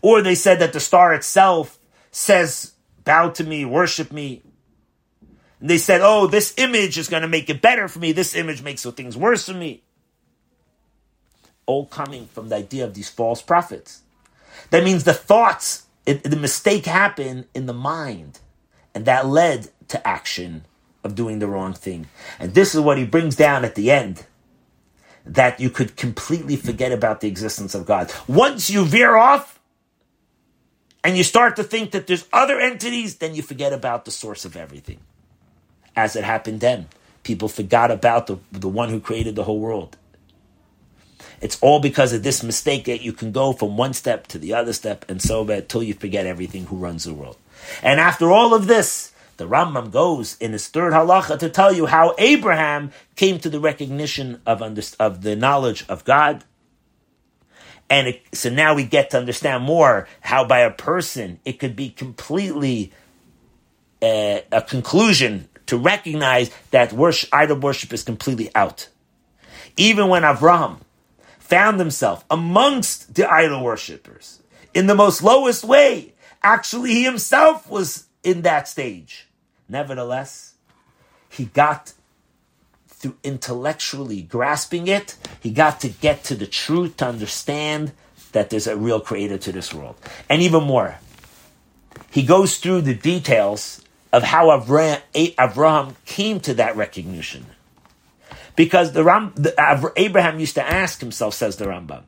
Or 0.00 0.22
they 0.22 0.34
said 0.34 0.58
that 0.60 0.72
the 0.72 0.80
star 0.80 1.12
itself 1.12 1.78
says, 2.10 2.72
bow 3.04 3.30
to 3.30 3.44
me, 3.44 3.64
worship 3.64 4.10
me. 4.10 4.42
And 5.60 5.70
they 5.70 5.78
said, 5.78 6.00
oh, 6.02 6.26
this 6.26 6.54
image 6.56 6.98
is 6.98 7.08
going 7.08 7.22
to 7.22 7.28
make 7.28 7.50
it 7.50 7.62
better 7.62 7.86
for 7.86 7.98
me. 7.98 8.12
This 8.12 8.34
image 8.34 8.62
makes 8.62 8.82
things 8.82 9.16
worse 9.16 9.46
for 9.46 9.54
me. 9.54 9.82
all 11.66 11.86
coming 11.86 12.26
from 12.26 12.48
the 12.48 12.56
idea 12.56 12.84
of 12.84 12.94
these 12.94 13.08
false 13.08 13.42
prophets. 13.42 14.02
That 14.70 14.84
means 14.84 15.04
the 15.04 15.14
thoughts, 15.14 15.86
the 16.04 16.36
mistake 16.36 16.86
happened 16.86 17.46
in 17.54 17.66
the 17.66 17.72
mind, 17.72 18.40
and 18.94 19.04
that 19.06 19.26
led 19.26 19.68
to 19.88 20.06
action 20.06 20.64
of 21.04 21.14
doing 21.14 21.38
the 21.38 21.46
wrong 21.46 21.72
thing. 21.72 22.06
And 22.38 22.54
this 22.54 22.74
is 22.74 22.80
what 22.80 22.98
he 22.98 23.04
brings 23.04 23.36
down 23.36 23.64
at 23.64 23.74
the 23.74 23.90
end 23.90 24.26
that 25.24 25.60
you 25.60 25.70
could 25.70 25.96
completely 25.96 26.56
forget 26.56 26.92
about 26.92 27.20
the 27.20 27.28
existence 27.28 27.74
of 27.74 27.86
God. 27.86 28.12
Once 28.26 28.70
you 28.70 28.84
veer 28.84 29.16
off 29.16 29.60
and 31.04 31.16
you 31.16 31.22
start 31.22 31.56
to 31.56 31.62
think 31.62 31.92
that 31.92 32.06
there's 32.06 32.26
other 32.32 32.60
entities, 32.60 33.16
then 33.16 33.34
you 33.34 33.42
forget 33.42 33.72
about 33.72 34.04
the 34.04 34.10
source 34.10 34.44
of 34.44 34.56
everything. 34.56 34.98
As 35.94 36.16
it 36.16 36.24
happened 36.24 36.60
then. 36.60 36.88
People 37.22 37.48
forgot 37.48 37.92
about 37.92 38.26
the, 38.26 38.38
the 38.50 38.68
one 38.68 38.88
who 38.88 38.98
created 38.98 39.36
the 39.36 39.44
whole 39.44 39.60
world. 39.60 39.96
It's 41.40 41.58
all 41.60 41.80
because 41.80 42.12
of 42.12 42.22
this 42.22 42.42
mistake 42.42 42.84
that 42.86 43.02
you 43.02 43.12
can 43.12 43.32
go 43.32 43.52
from 43.52 43.76
one 43.76 43.92
step 43.92 44.26
to 44.28 44.38
the 44.38 44.54
other 44.54 44.72
step 44.72 45.04
and 45.08 45.20
so 45.20 45.42
on 45.42 45.50
until 45.50 45.82
you 45.82 45.94
forget 45.94 46.26
everything 46.26 46.66
who 46.66 46.76
runs 46.76 47.04
the 47.04 47.14
world. 47.14 47.36
And 47.82 48.00
after 48.00 48.30
all 48.30 48.54
of 48.54 48.66
this, 48.66 49.11
the 49.42 49.48
Rambam 49.48 49.90
goes 49.90 50.36
in 50.38 50.52
his 50.52 50.68
third 50.68 50.92
halacha 50.92 51.36
to 51.40 51.48
tell 51.48 51.72
you 51.72 51.86
how 51.86 52.14
Abraham 52.16 52.92
came 53.16 53.40
to 53.40 53.50
the 53.50 53.58
recognition 53.58 54.40
of, 54.46 54.62
of 55.00 55.22
the 55.22 55.34
knowledge 55.34 55.84
of 55.88 56.04
God. 56.04 56.44
And 57.90 58.06
it, 58.06 58.22
so 58.32 58.50
now 58.50 58.76
we 58.76 58.84
get 58.84 59.10
to 59.10 59.18
understand 59.18 59.64
more 59.64 60.06
how 60.20 60.44
by 60.44 60.60
a 60.60 60.70
person 60.70 61.40
it 61.44 61.54
could 61.54 61.74
be 61.74 61.90
completely 61.90 62.92
uh, 64.00 64.38
a 64.52 64.62
conclusion 64.62 65.48
to 65.66 65.76
recognize 65.76 66.52
that 66.70 66.92
worship, 66.92 67.28
idol 67.32 67.58
worship 67.58 67.92
is 67.92 68.04
completely 68.04 68.48
out. 68.54 68.88
Even 69.76 70.06
when 70.06 70.22
Avraham 70.22 70.82
found 71.40 71.80
himself 71.80 72.24
amongst 72.30 73.16
the 73.16 73.28
idol 73.28 73.64
worshippers 73.64 74.40
in 74.72 74.86
the 74.86 74.94
most 74.94 75.20
lowest 75.20 75.64
way, 75.64 76.14
actually 76.44 76.90
he 76.90 77.02
himself 77.02 77.68
was 77.68 78.06
in 78.22 78.42
that 78.42 78.68
stage. 78.68 79.26
Nevertheless, 79.72 80.52
he 81.30 81.46
got 81.46 81.94
through 82.88 83.16
intellectually 83.24 84.20
grasping 84.20 84.86
it, 84.86 85.16
he 85.40 85.50
got 85.50 85.80
to 85.80 85.88
get 85.88 86.24
to 86.24 86.34
the 86.34 86.46
truth 86.46 86.98
to 86.98 87.06
understand 87.06 87.92
that 88.32 88.50
there's 88.50 88.66
a 88.66 88.76
real 88.76 89.00
creator 89.00 89.38
to 89.38 89.50
this 89.50 89.72
world. 89.72 89.96
And 90.28 90.42
even 90.42 90.64
more, 90.64 90.98
he 92.10 92.22
goes 92.22 92.58
through 92.58 92.82
the 92.82 92.94
details 92.94 93.80
of 94.12 94.22
how 94.22 94.52
Abraham 95.14 95.96
came 96.04 96.38
to 96.40 96.52
that 96.54 96.76
recognition. 96.76 97.46
Because 98.54 98.92
the, 98.92 99.02
Ram, 99.02 99.32
the 99.36 99.92
Abraham 99.96 100.38
used 100.38 100.56
to 100.56 100.62
ask 100.62 101.00
himself, 101.00 101.32
says 101.32 101.56
the 101.56 101.64
Rambam, 101.64 102.02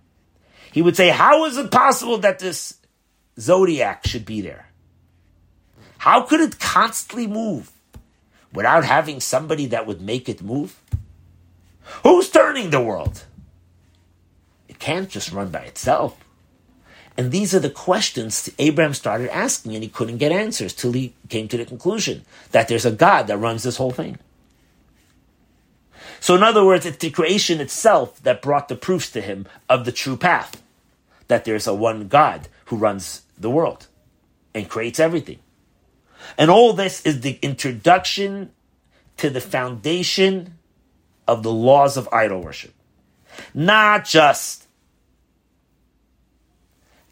he 0.70 0.82
would 0.82 0.96
say, 0.96 1.08
How 1.08 1.46
is 1.46 1.56
it 1.56 1.70
possible 1.70 2.18
that 2.18 2.40
this 2.40 2.74
zodiac 3.40 4.06
should 4.06 4.26
be 4.26 4.42
there? 4.42 4.68
How 6.04 6.20
could 6.20 6.40
it 6.40 6.60
constantly 6.60 7.26
move 7.26 7.72
without 8.52 8.84
having 8.84 9.20
somebody 9.20 9.64
that 9.68 9.86
would 9.86 10.02
make 10.02 10.28
it 10.28 10.42
move? 10.42 10.78
Who's 12.02 12.28
turning 12.28 12.68
the 12.68 12.82
world? 12.82 13.24
It 14.68 14.78
can't 14.78 15.08
just 15.08 15.32
run 15.32 15.48
by 15.48 15.60
itself. 15.60 16.22
And 17.16 17.32
these 17.32 17.54
are 17.54 17.58
the 17.58 17.70
questions 17.70 18.50
Abraham 18.58 18.92
started 18.92 19.34
asking, 19.34 19.74
and 19.74 19.82
he 19.82 19.88
couldn't 19.88 20.18
get 20.18 20.30
answers 20.30 20.74
till 20.74 20.92
he 20.92 21.14
came 21.30 21.48
to 21.48 21.56
the 21.56 21.64
conclusion 21.64 22.26
that 22.50 22.68
there's 22.68 22.84
a 22.84 22.92
God 22.92 23.26
that 23.28 23.38
runs 23.38 23.62
this 23.62 23.78
whole 23.78 23.90
thing. 23.90 24.18
So, 26.20 26.34
in 26.34 26.42
other 26.42 26.66
words, 26.66 26.84
it's 26.84 26.98
the 26.98 27.08
creation 27.08 27.62
itself 27.62 28.22
that 28.24 28.42
brought 28.42 28.68
the 28.68 28.76
proofs 28.76 29.10
to 29.12 29.22
him 29.22 29.48
of 29.70 29.86
the 29.86 29.92
true 29.92 30.18
path 30.18 30.62
that 31.28 31.46
there's 31.46 31.66
a 31.66 31.72
one 31.72 32.08
God 32.08 32.48
who 32.66 32.76
runs 32.76 33.22
the 33.38 33.48
world 33.48 33.86
and 34.54 34.68
creates 34.68 35.00
everything. 35.00 35.38
And 36.38 36.50
all 36.50 36.72
this 36.72 37.04
is 37.06 37.20
the 37.20 37.38
introduction 37.42 38.50
to 39.18 39.30
the 39.30 39.40
foundation 39.40 40.58
of 41.26 41.42
the 41.42 41.52
laws 41.52 41.96
of 41.96 42.08
idol 42.12 42.40
worship. 42.40 42.74
Not 43.52 44.04
just 44.04 44.66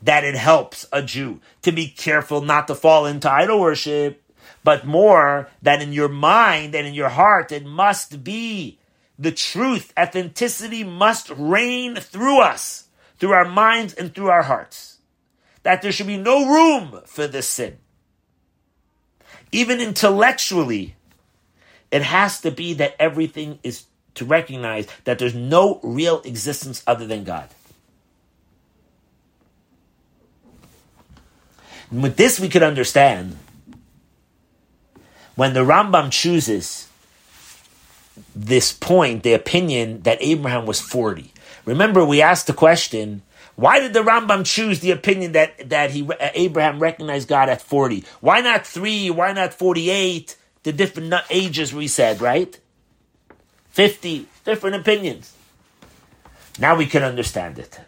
that 0.02 0.24
it 0.24 0.34
helps 0.34 0.86
a 0.92 1.02
Jew 1.02 1.40
to 1.62 1.72
be 1.72 1.88
careful 1.88 2.40
not 2.40 2.66
to 2.66 2.74
fall 2.74 3.06
into 3.06 3.30
idol 3.30 3.60
worship, 3.60 4.22
but 4.64 4.84
more 4.84 5.48
that 5.62 5.82
in 5.82 5.92
your 5.92 6.08
mind 6.08 6.74
and 6.74 6.86
in 6.86 6.94
your 6.94 7.08
heart 7.08 7.52
it 7.52 7.64
must 7.64 8.24
be 8.24 8.78
the 9.18 9.32
truth, 9.32 9.92
authenticity 9.98 10.82
must 10.82 11.30
reign 11.30 11.96
through 11.96 12.40
us, 12.40 12.88
through 13.18 13.32
our 13.32 13.44
minds 13.44 13.94
and 13.94 14.14
through 14.14 14.30
our 14.30 14.42
hearts. 14.42 14.98
That 15.62 15.82
there 15.82 15.92
should 15.92 16.08
be 16.08 16.16
no 16.16 16.48
room 16.48 17.02
for 17.06 17.28
this 17.28 17.48
sin 17.48 17.78
even 19.52 19.80
intellectually, 19.80 20.96
it 21.90 22.02
has 22.02 22.40
to 22.40 22.50
be 22.50 22.74
that 22.74 22.96
everything 22.98 23.58
is 23.62 23.84
to 24.14 24.24
recognize 24.24 24.86
that 25.04 25.18
there's 25.18 25.34
no 25.34 25.78
real 25.82 26.20
existence 26.22 26.82
other 26.86 27.06
than 27.06 27.24
God. 27.24 27.48
And 31.90 32.02
with 32.02 32.16
this, 32.16 32.40
we 32.40 32.48
could 32.48 32.62
understand 32.62 33.36
when 35.34 35.52
the 35.54 35.60
Rambam 35.60 36.10
chooses 36.10 36.88
this 38.34 38.72
point, 38.72 39.22
the 39.22 39.34
opinion 39.34 40.02
that 40.02 40.18
Abraham 40.20 40.66
was 40.66 40.80
40. 40.80 41.32
Remember, 41.64 42.04
we 42.04 42.20
asked 42.20 42.46
the 42.46 42.52
question 42.52 43.22
why 43.62 43.78
did 43.78 43.92
the 43.92 44.00
Rambam 44.00 44.44
choose 44.44 44.80
the 44.80 44.90
opinion 44.90 45.32
that, 45.32 45.70
that 45.70 45.92
he, 45.92 46.02
uh, 46.02 46.30
Abraham 46.34 46.80
recognized 46.80 47.28
God 47.28 47.48
at 47.48 47.62
40? 47.62 48.02
Why 48.20 48.40
not 48.40 48.66
3? 48.66 49.10
Why 49.10 49.32
not 49.32 49.54
48? 49.54 50.36
The 50.64 50.72
different 50.72 51.14
ages 51.30 51.72
we 51.72 51.86
said, 51.86 52.20
right? 52.20 52.58
50, 53.70 54.26
different 54.44 54.74
opinions. 54.74 55.32
Now 56.58 56.74
we 56.74 56.86
can 56.86 57.04
understand 57.04 57.60
it. 57.60 57.78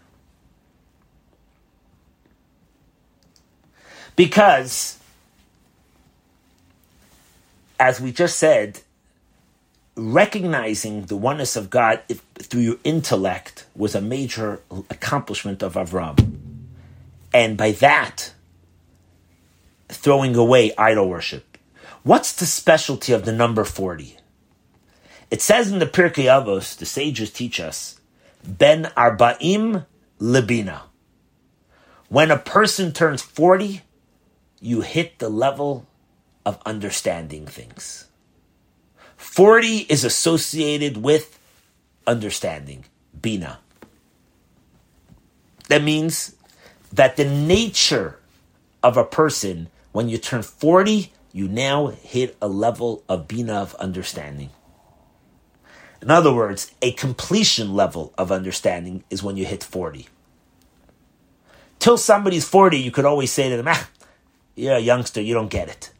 Because, 4.14 5.00
as 7.80 8.00
we 8.00 8.12
just 8.12 8.38
said, 8.38 8.78
recognizing 9.96 11.06
the 11.06 11.16
oneness 11.16 11.56
of 11.56 11.68
God 11.68 12.00
if, 12.08 12.23
through 12.38 12.62
your 12.62 12.76
intellect 12.84 13.66
was 13.76 13.94
a 13.94 14.00
major 14.00 14.62
accomplishment 14.90 15.62
of 15.62 15.74
Avram. 15.74 16.18
And 17.32 17.56
by 17.56 17.72
that, 17.72 18.32
throwing 19.88 20.36
away 20.36 20.72
idol 20.76 21.08
worship. 21.08 21.58
What's 22.02 22.32
the 22.32 22.46
specialty 22.46 23.12
of 23.12 23.24
the 23.24 23.32
number 23.32 23.64
40? 23.64 24.16
It 25.30 25.40
says 25.40 25.72
in 25.72 25.78
the 25.78 25.86
Pirkei 25.86 26.26
Avos, 26.26 26.76
the 26.76 26.86
sages 26.86 27.30
teach 27.30 27.58
us, 27.58 27.98
Ben 28.46 28.84
Arba'im 28.96 29.86
Libina. 30.20 30.82
When 32.08 32.30
a 32.30 32.38
person 32.38 32.92
turns 32.92 33.22
40, 33.22 33.80
you 34.60 34.82
hit 34.82 35.18
the 35.18 35.28
level 35.28 35.86
of 36.44 36.60
understanding 36.64 37.46
things. 37.46 38.06
40 39.16 39.86
is 39.88 40.04
associated 40.04 40.98
with 40.98 41.38
understanding, 42.06 42.84
bina. 43.20 43.58
That 45.68 45.82
means 45.82 46.36
that 46.92 47.16
the 47.16 47.24
nature 47.24 48.18
of 48.82 48.96
a 48.96 49.04
person, 49.04 49.68
when 49.92 50.08
you 50.08 50.18
turn 50.18 50.42
40, 50.42 51.12
you 51.32 51.48
now 51.48 51.88
hit 51.88 52.36
a 52.40 52.48
level 52.48 53.02
of 53.08 53.26
bina 53.26 53.54
of 53.54 53.74
understanding. 53.76 54.50
In 56.02 56.10
other 56.10 56.32
words, 56.32 56.72
a 56.82 56.92
completion 56.92 57.74
level 57.74 58.12
of 58.18 58.30
understanding 58.30 59.04
is 59.08 59.22
when 59.22 59.36
you 59.36 59.46
hit 59.46 59.64
40. 59.64 60.06
Till 61.78 61.96
somebody's 61.96 62.46
40, 62.46 62.78
you 62.78 62.90
could 62.90 63.04
always 63.04 63.32
say 63.32 63.48
to 63.48 63.56
them, 63.56 63.68
ah, 63.68 63.88
you're 64.54 64.76
a 64.76 64.80
youngster, 64.80 65.20
you 65.20 65.34
don't 65.34 65.48
get 65.48 65.68
it. 65.68 65.90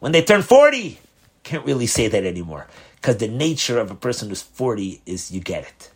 When 0.00 0.12
they 0.12 0.22
turn 0.22 0.42
40, 0.42 0.98
can't 1.42 1.64
really 1.66 1.86
say 1.86 2.08
that 2.08 2.24
anymore 2.24 2.66
because 3.02 3.16
the 3.16 3.26
nature 3.26 3.80
of 3.80 3.90
a 3.90 3.96
person 3.96 4.28
who's 4.28 4.42
40 4.42 5.02
is 5.04 5.32
you 5.32 5.40
get 5.40 5.64
it. 5.64 5.90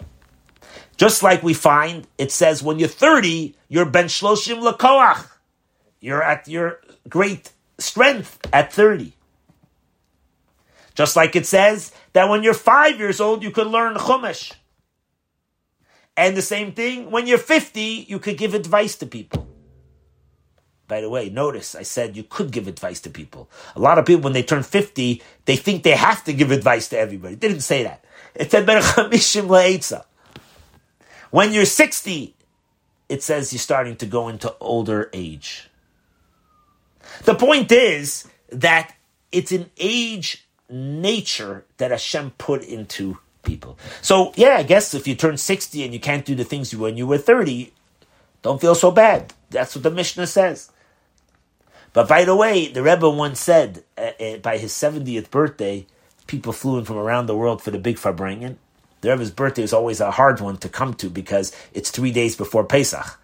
Just 0.96 1.22
like 1.22 1.40
we 1.40 1.54
find, 1.54 2.08
it 2.18 2.32
says 2.32 2.64
when 2.64 2.80
you're 2.80 2.88
30, 2.88 3.54
you're 3.68 3.84
ben 3.84 4.06
shloshim 4.06 4.60
lakoach. 4.60 5.24
You're 6.00 6.22
at 6.22 6.48
your 6.48 6.80
great 7.08 7.52
strength 7.78 8.40
at 8.52 8.72
30. 8.72 9.12
Just 10.96 11.14
like 11.14 11.36
it 11.36 11.46
says 11.46 11.92
that 12.12 12.28
when 12.28 12.42
you're 12.42 12.54
five 12.54 12.98
years 12.98 13.20
old, 13.20 13.44
you 13.44 13.52
could 13.52 13.68
learn 13.68 13.94
Chumash. 13.94 14.54
And 16.16 16.36
the 16.36 16.42
same 16.42 16.72
thing, 16.72 17.12
when 17.12 17.28
you're 17.28 17.38
50, 17.38 18.06
you 18.08 18.18
could 18.18 18.36
give 18.36 18.54
advice 18.54 18.96
to 18.96 19.06
people. 19.06 19.46
By 20.88 21.00
the 21.00 21.10
way, 21.10 21.28
notice 21.28 21.74
I 21.74 21.82
said 21.82 22.16
you 22.16 22.22
could 22.22 22.52
give 22.52 22.68
advice 22.68 23.00
to 23.00 23.10
people. 23.10 23.48
A 23.74 23.80
lot 23.80 23.98
of 23.98 24.06
people, 24.06 24.22
when 24.24 24.32
they 24.32 24.42
turn 24.42 24.62
50, 24.62 25.22
they 25.44 25.56
think 25.56 25.82
they 25.82 25.96
have 25.96 26.22
to 26.24 26.32
give 26.32 26.50
advice 26.50 26.88
to 26.88 26.98
everybody. 26.98 27.34
Didn't 27.34 27.60
say 27.60 27.82
that. 27.82 28.04
It 28.34 28.50
said, 28.50 28.68
When 31.30 31.52
you're 31.52 31.64
60, 31.64 32.34
it 33.08 33.22
says 33.22 33.52
you're 33.52 33.58
starting 33.58 33.96
to 33.96 34.06
go 34.06 34.28
into 34.28 34.54
older 34.60 35.10
age. 35.12 35.68
The 37.24 37.34
point 37.34 37.72
is 37.72 38.28
that 38.50 38.94
it's 39.32 39.52
an 39.52 39.70
age 39.78 40.46
nature 40.68 41.64
that 41.78 41.90
Hashem 41.90 42.32
put 42.38 42.62
into 42.62 43.18
people. 43.42 43.78
So, 44.02 44.32
yeah, 44.36 44.56
I 44.56 44.62
guess 44.62 44.94
if 44.94 45.06
you 45.06 45.14
turn 45.14 45.36
60 45.36 45.84
and 45.84 45.92
you 45.92 46.00
can't 46.00 46.24
do 46.24 46.34
the 46.34 46.44
things 46.44 46.72
you 46.72 46.80
when 46.80 46.96
you 46.96 47.06
were 47.06 47.18
30, 47.18 47.72
don't 48.42 48.60
feel 48.60 48.74
so 48.74 48.90
bad. 48.90 49.32
That's 49.50 49.74
what 49.74 49.82
the 49.82 49.90
Mishnah 49.90 50.26
says. 50.26 50.70
But 51.96 52.08
by 52.08 52.26
the 52.26 52.36
way, 52.36 52.68
the 52.68 52.82
Rebbe 52.82 53.08
once 53.08 53.40
said 53.40 53.82
uh, 53.96 54.10
uh, 54.20 54.36
by 54.36 54.58
his 54.58 54.74
70th 54.74 55.30
birthday, 55.30 55.86
people 56.26 56.52
flew 56.52 56.76
in 56.76 56.84
from 56.84 56.98
around 56.98 57.24
the 57.24 57.34
world 57.34 57.62
for 57.62 57.70
the 57.70 57.78
big 57.78 57.96
Farbrengen. 57.96 58.56
The 59.00 59.08
Rebbe's 59.08 59.30
birthday 59.30 59.62
is 59.62 59.72
always 59.72 59.98
a 59.98 60.10
hard 60.10 60.42
one 60.42 60.58
to 60.58 60.68
come 60.68 60.92
to 60.92 61.08
because 61.08 61.56
it's 61.72 61.90
three 61.90 62.12
days 62.12 62.36
before 62.36 62.64
Pesach. 62.64 63.18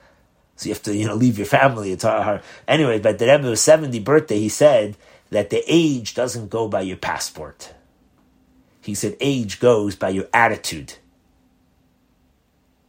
So 0.57 0.71
you 0.71 0.75
have 0.75 0.83
to, 0.85 0.97
you 0.97 1.07
know, 1.07 1.15
leave 1.15 1.37
your 1.37 1.47
family. 1.47 1.93
It's 1.93 2.03
hard. 2.03 2.41
Anyway, 2.67 2.99
but 2.99 3.19
the 3.19 3.27
Rebbe's 3.27 3.61
70th 3.61 4.05
birthday, 4.05 4.39
he 4.39 4.49
said 4.49 4.97
that 5.29 5.51
the 5.51 5.63
age 5.67 6.15
doesn't 6.15 6.49
go 6.49 6.67
by 6.67 6.81
your 6.81 6.97
passport. 6.97 7.75
He 8.81 8.95
said 8.95 9.19
age 9.21 9.61
goes 9.61 9.97
by 9.97 10.09
your 10.09 10.29
attitude. 10.33 10.95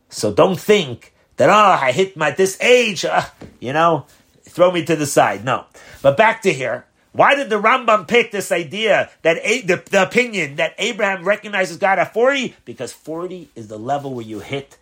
So 0.08 0.34
don't 0.34 0.58
think 0.58 1.14
that, 1.36 1.50
oh, 1.50 1.86
I 1.86 1.92
hit 1.92 2.16
my 2.16 2.32
this 2.32 2.58
age, 2.62 3.04
uh, 3.04 3.26
you 3.60 3.74
know, 3.74 4.06
throw 4.54 4.72
me 4.72 4.86
to 4.86 4.96
the 4.96 5.06
side. 5.06 5.44
No. 5.44 5.66
But 6.02 6.16
back 6.16 6.42
to 6.44 6.54
here. 6.54 6.86
Why 7.12 7.36
did 7.36 7.50
the 7.50 7.62
Rambam 7.62 8.08
pick 8.08 8.32
this 8.32 8.52
idea 8.52 9.12
that 9.22 9.38
a, 9.44 9.62
the, 9.62 9.84
the 9.90 10.02
opinion 10.02 10.56
that 10.56 10.74
Abraham 10.80 11.24
recognizes 11.24 11.78
God 11.78 12.00
at 12.00 12.14
40? 12.14 12.56
Because 12.66 12.92
40 12.92 13.50
is 13.56 13.68
the 13.68 13.78
level 13.78 14.14
where 14.14 14.26
you 14.26 14.40
hit 14.40 14.78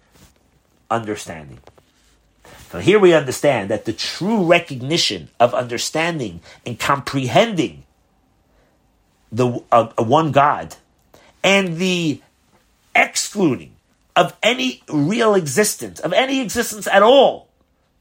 understanding. 0.90 1.60
So 2.70 2.80
here 2.80 3.00
we 3.00 3.14
understand 3.14 3.70
that 3.70 3.84
the 3.84 3.92
true 3.92 4.46
recognition 4.46 5.28
of 5.42 5.54
understanding 5.54 6.40
and 6.66 6.80
comprehending 6.80 7.84
the 9.30 9.62
uh, 9.72 9.90
one 9.98 10.32
God 10.32 10.76
and 11.44 11.78
the 11.78 12.22
excluding 12.96 13.74
of 14.16 14.38
any 14.42 14.84
real 14.90 15.36
existence, 15.36 16.00
of 16.00 16.14
any 16.14 16.40
existence 16.40 16.88
at 16.88 17.04
all 17.04 17.51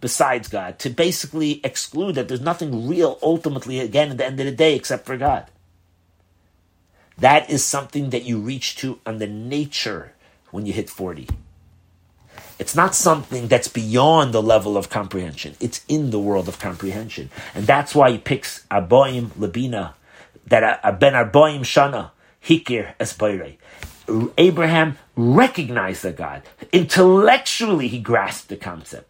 besides 0.00 0.48
God, 0.48 0.78
to 0.80 0.90
basically 0.90 1.60
exclude 1.64 2.14
that 2.14 2.28
there's 2.28 2.40
nothing 2.40 2.88
real 2.88 3.18
ultimately, 3.22 3.80
again, 3.80 4.10
at 4.10 4.18
the 4.18 4.26
end 4.26 4.40
of 4.40 4.46
the 4.46 4.52
day, 4.52 4.74
except 4.74 5.06
for 5.06 5.16
God. 5.16 5.46
That 7.18 7.50
is 7.50 7.64
something 7.64 8.10
that 8.10 8.24
you 8.24 8.38
reach 8.38 8.76
to 8.76 8.98
on 9.04 9.18
the 9.18 9.26
nature 9.26 10.12
when 10.50 10.64
you 10.64 10.72
hit 10.72 10.88
40. 10.88 11.28
It's 12.58 12.74
not 12.74 12.94
something 12.94 13.48
that's 13.48 13.68
beyond 13.68 14.34
the 14.34 14.42
level 14.42 14.76
of 14.76 14.90
comprehension. 14.90 15.54
It's 15.60 15.84
in 15.88 16.10
the 16.10 16.18
world 16.18 16.48
of 16.48 16.58
comprehension. 16.58 17.30
And 17.54 17.66
that's 17.66 17.94
why 17.94 18.10
he 18.10 18.18
picks 18.18 18.66
Arboim 18.70 19.28
Labina, 19.30 19.94
that 20.46 20.80
a 20.82 20.92
Ben 20.92 21.14
Arboim 21.14 21.60
Shana, 21.60 22.10
Hikir 22.42 22.94
Espoire. 22.98 23.56
Abraham 24.36 24.98
recognized 25.16 26.02
the 26.02 26.12
God. 26.12 26.42
Intellectually, 26.72 27.88
he 27.88 27.98
grasped 27.98 28.48
the 28.48 28.56
concept. 28.56 29.09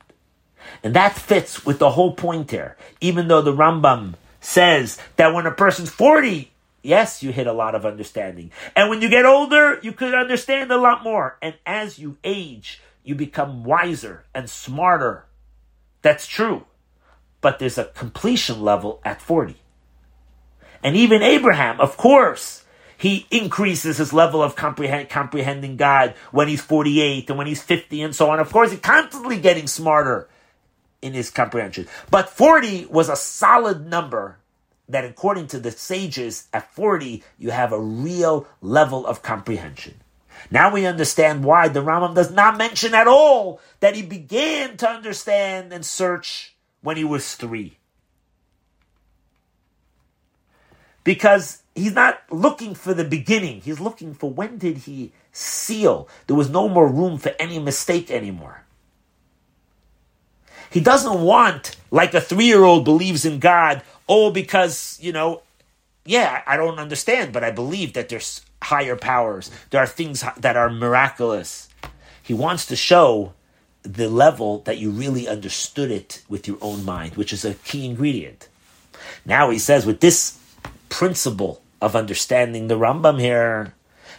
And 0.82 0.94
that 0.94 1.14
fits 1.14 1.64
with 1.66 1.78
the 1.78 1.90
whole 1.90 2.14
point 2.14 2.50
here. 2.50 2.76
Even 3.00 3.28
though 3.28 3.42
the 3.42 3.52
Rambam 3.52 4.14
says 4.40 4.98
that 5.16 5.34
when 5.34 5.46
a 5.46 5.50
person's 5.50 5.90
40, 5.90 6.50
yes, 6.82 7.22
you 7.22 7.32
hit 7.32 7.46
a 7.46 7.52
lot 7.52 7.74
of 7.74 7.84
understanding. 7.84 8.50
And 8.74 8.88
when 8.88 9.02
you 9.02 9.10
get 9.10 9.26
older, 9.26 9.78
you 9.82 9.92
could 9.92 10.14
understand 10.14 10.70
a 10.70 10.78
lot 10.78 11.02
more. 11.02 11.36
And 11.42 11.54
as 11.66 11.98
you 11.98 12.16
age, 12.24 12.80
you 13.04 13.14
become 13.14 13.64
wiser 13.64 14.24
and 14.34 14.48
smarter. 14.48 15.26
That's 16.02 16.26
true. 16.26 16.64
But 17.40 17.58
there's 17.58 17.78
a 17.78 17.84
completion 17.84 18.62
level 18.62 19.00
at 19.04 19.20
40. 19.20 19.56
And 20.82 20.96
even 20.96 21.22
Abraham, 21.22 21.80
of 21.80 21.96
course, 21.96 22.64
he 22.96 23.26
increases 23.30 23.98
his 23.98 24.12
level 24.12 24.42
of 24.42 24.56
comprehend, 24.56 25.08
comprehending 25.08 25.76
God 25.76 26.14
when 26.32 26.48
he's 26.48 26.60
48 26.60 27.28
and 27.28 27.38
when 27.38 27.46
he's 27.46 27.62
50 27.62 28.02
and 28.02 28.14
so 28.14 28.30
on. 28.30 28.40
Of 28.40 28.52
course, 28.52 28.70
he's 28.70 28.80
constantly 28.80 29.38
getting 29.38 29.66
smarter 29.66 30.28
in 31.02 31.12
his 31.12 31.30
comprehension. 31.30 31.88
But 32.10 32.28
40 32.28 32.86
was 32.86 33.08
a 33.08 33.16
solid 33.16 33.86
number 33.86 34.38
that 34.88 35.04
according 35.04 35.46
to 35.48 35.60
the 35.60 35.70
sages, 35.70 36.48
at 36.52 36.72
40, 36.74 37.22
you 37.38 37.50
have 37.50 37.72
a 37.72 37.80
real 37.80 38.46
level 38.60 39.06
of 39.06 39.22
comprehension. 39.22 40.00
Now 40.50 40.72
we 40.72 40.86
understand 40.86 41.44
why 41.44 41.68
the 41.68 41.82
Rambam 41.82 42.14
does 42.14 42.30
not 42.30 42.56
mention 42.56 42.94
at 42.94 43.06
all 43.06 43.60
that 43.80 43.94
he 43.94 44.02
began 44.02 44.76
to 44.78 44.88
understand 44.88 45.72
and 45.72 45.84
search 45.84 46.54
when 46.82 46.96
he 46.96 47.04
was 47.04 47.34
three. 47.34 47.76
Because 51.04 51.62
he's 51.74 51.94
not 51.94 52.20
looking 52.30 52.74
for 52.74 52.94
the 52.94 53.04
beginning. 53.04 53.60
He's 53.60 53.80
looking 53.80 54.14
for 54.14 54.30
when 54.30 54.58
did 54.58 54.78
he 54.78 55.12
seal. 55.32 56.08
There 56.26 56.36
was 56.36 56.50
no 56.50 56.68
more 56.68 56.88
room 56.88 57.18
for 57.18 57.32
any 57.38 57.58
mistake 57.58 58.10
anymore. 58.10 58.64
He 60.70 60.80
doesn't 60.80 61.20
want, 61.20 61.76
like 61.90 62.14
a 62.14 62.20
three 62.20 62.46
year 62.46 62.64
old 62.64 62.84
believes 62.84 63.24
in 63.24 63.38
God, 63.38 63.82
oh, 64.08 64.30
because, 64.30 64.98
you 65.00 65.12
know, 65.12 65.42
yeah, 66.04 66.42
I 66.46 66.56
don't 66.56 66.78
understand, 66.78 67.32
but 67.32 67.44
I 67.44 67.50
believe 67.50 67.92
that 67.94 68.08
there's 68.08 68.42
higher 68.62 68.96
powers. 68.96 69.50
There 69.70 69.80
are 69.80 69.86
things 69.86 70.24
that 70.36 70.56
are 70.56 70.70
miraculous. 70.70 71.68
He 72.22 72.34
wants 72.34 72.66
to 72.66 72.76
show 72.76 73.32
the 73.82 74.08
level 74.08 74.60
that 74.60 74.78
you 74.78 74.90
really 74.90 75.26
understood 75.26 75.90
it 75.90 76.22
with 76.28 76.46
your 76.46 76.58
own 76.60 76.84
mind, 76.84 77.16
which 77.16 77.32
is 77.32 77.44
a 77.44 77.54
key 77.54 77.86
ingredient. 77.86 78.48
Now 79.24 79.50
he 79.50 79.58
says, 79.58 79.86
with 79.86 80.00
this 80.00 80.38
principle 80.88 81.62
of 81.80 81.96
understanding 81.96 82.68
the 82.68 82.78
Rambam 82.78 83.20
here, 83.20 83.74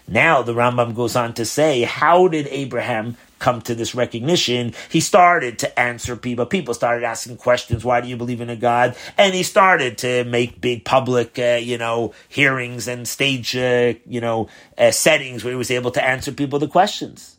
now 0.08 0.42
the 0.42 0.54
Rambam 0.54 0.96
goes 0.96 1.16
on 1.16 1.34
to 1.36 1.46
say, 1.46 1.84
how 1.84 2.28
did 2.28 2.48
Abraham 2.48 3.18
come 3.42 3.62
to 3.64 3.76
this 3.76 3.94
recognition, 3.94 4.74
he 4.90 5.02
started 5.02 5.60
to 5.60 5.80
answer 5.80 6.16
people. 6.16 6.46
People 6.46 6.74
started 6.74 7.04
asking 7.04 7.38
questions. 7.38 7.84
Why 7.84 8.00
do 8.00 8.08
you 8.08 8.16
believe 8.16 8.40
in 8.40 8.50
a 8.50 8.56
God? 8.56 8.96
And 9.18 9.34
he 9.34 9.44
started 9.44 9.98
to 10.00 10.24
make 10.24 10.62
big 10.62 10.86
public, 10.86 11.38
uh, 11.38 11.60
you 11.62 11.78
know, 11.78 12.14
hearings 12.30 12.88
and 12.88 13.06
stage, 13.08 13.56
uh, 13.58 13.96
you 14.08 14.22
know, 14.22 14.48
uh, 14.78 14.92
settings 14.92 15.44
where 15.44 15.52
he 15.52 15.58
was 15.58 15.72
able 15.72 15.92
to 15.92 16.04
answer 16.04 16.32
people 16.32 16.60
the 16.60 16.68
questions. 16.68 17.38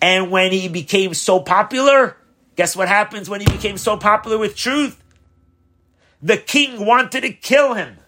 And 0.00 0.30
when 0.30 0.52
he 0.52 0.68
became 0.68 1.12
so 1.12 1.40
popular, 1.40 2.16
guess 2.56 2.74
what 2.74 2.88
happens 2.88 3.28
when 3.28 3.40
he 3.40 3.46
became 3.46 3.76
so 3.76 3.96
popular 3.96 4.38
with 4.38 4.56
truth? 4.56 5.02
The 6.22 6.36
king 6.36 6.84
wanted 6.84 7.22
to 7.22 7.32
kill 7.32 7.74
him 7.74 7.99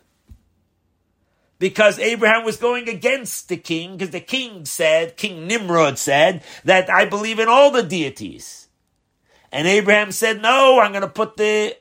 because 1.63 2.01
Abraham 2.01 2.45
was 2.45 2.57
going 2.57 2.89
against 2.89 3.49
the 3.49 3.57
king, 3.57 3.93
because 3.93 4.11
the 4.11 4.19
king 4.19 4.65
said, 4.65 5.17
King 5.17 5.47
Nimrod 5.47 5.97
said, 5.97 6.43
that 6.65 6.91
I 6.91 7.05
believe 7.05 7.39
in 7.39 7.47
all 7.47 7.71
the 7.71 7.85
deities. 7.85 8.67
And 9.53 9.69
Abraham 9.69 10.11
said, 10.11 10.43
No, 10.43 10.81
I'm 10.81 10.91
going 10.91 11.03
to 11.03 11.09
put 11.09 11.37
the 11.37 11.77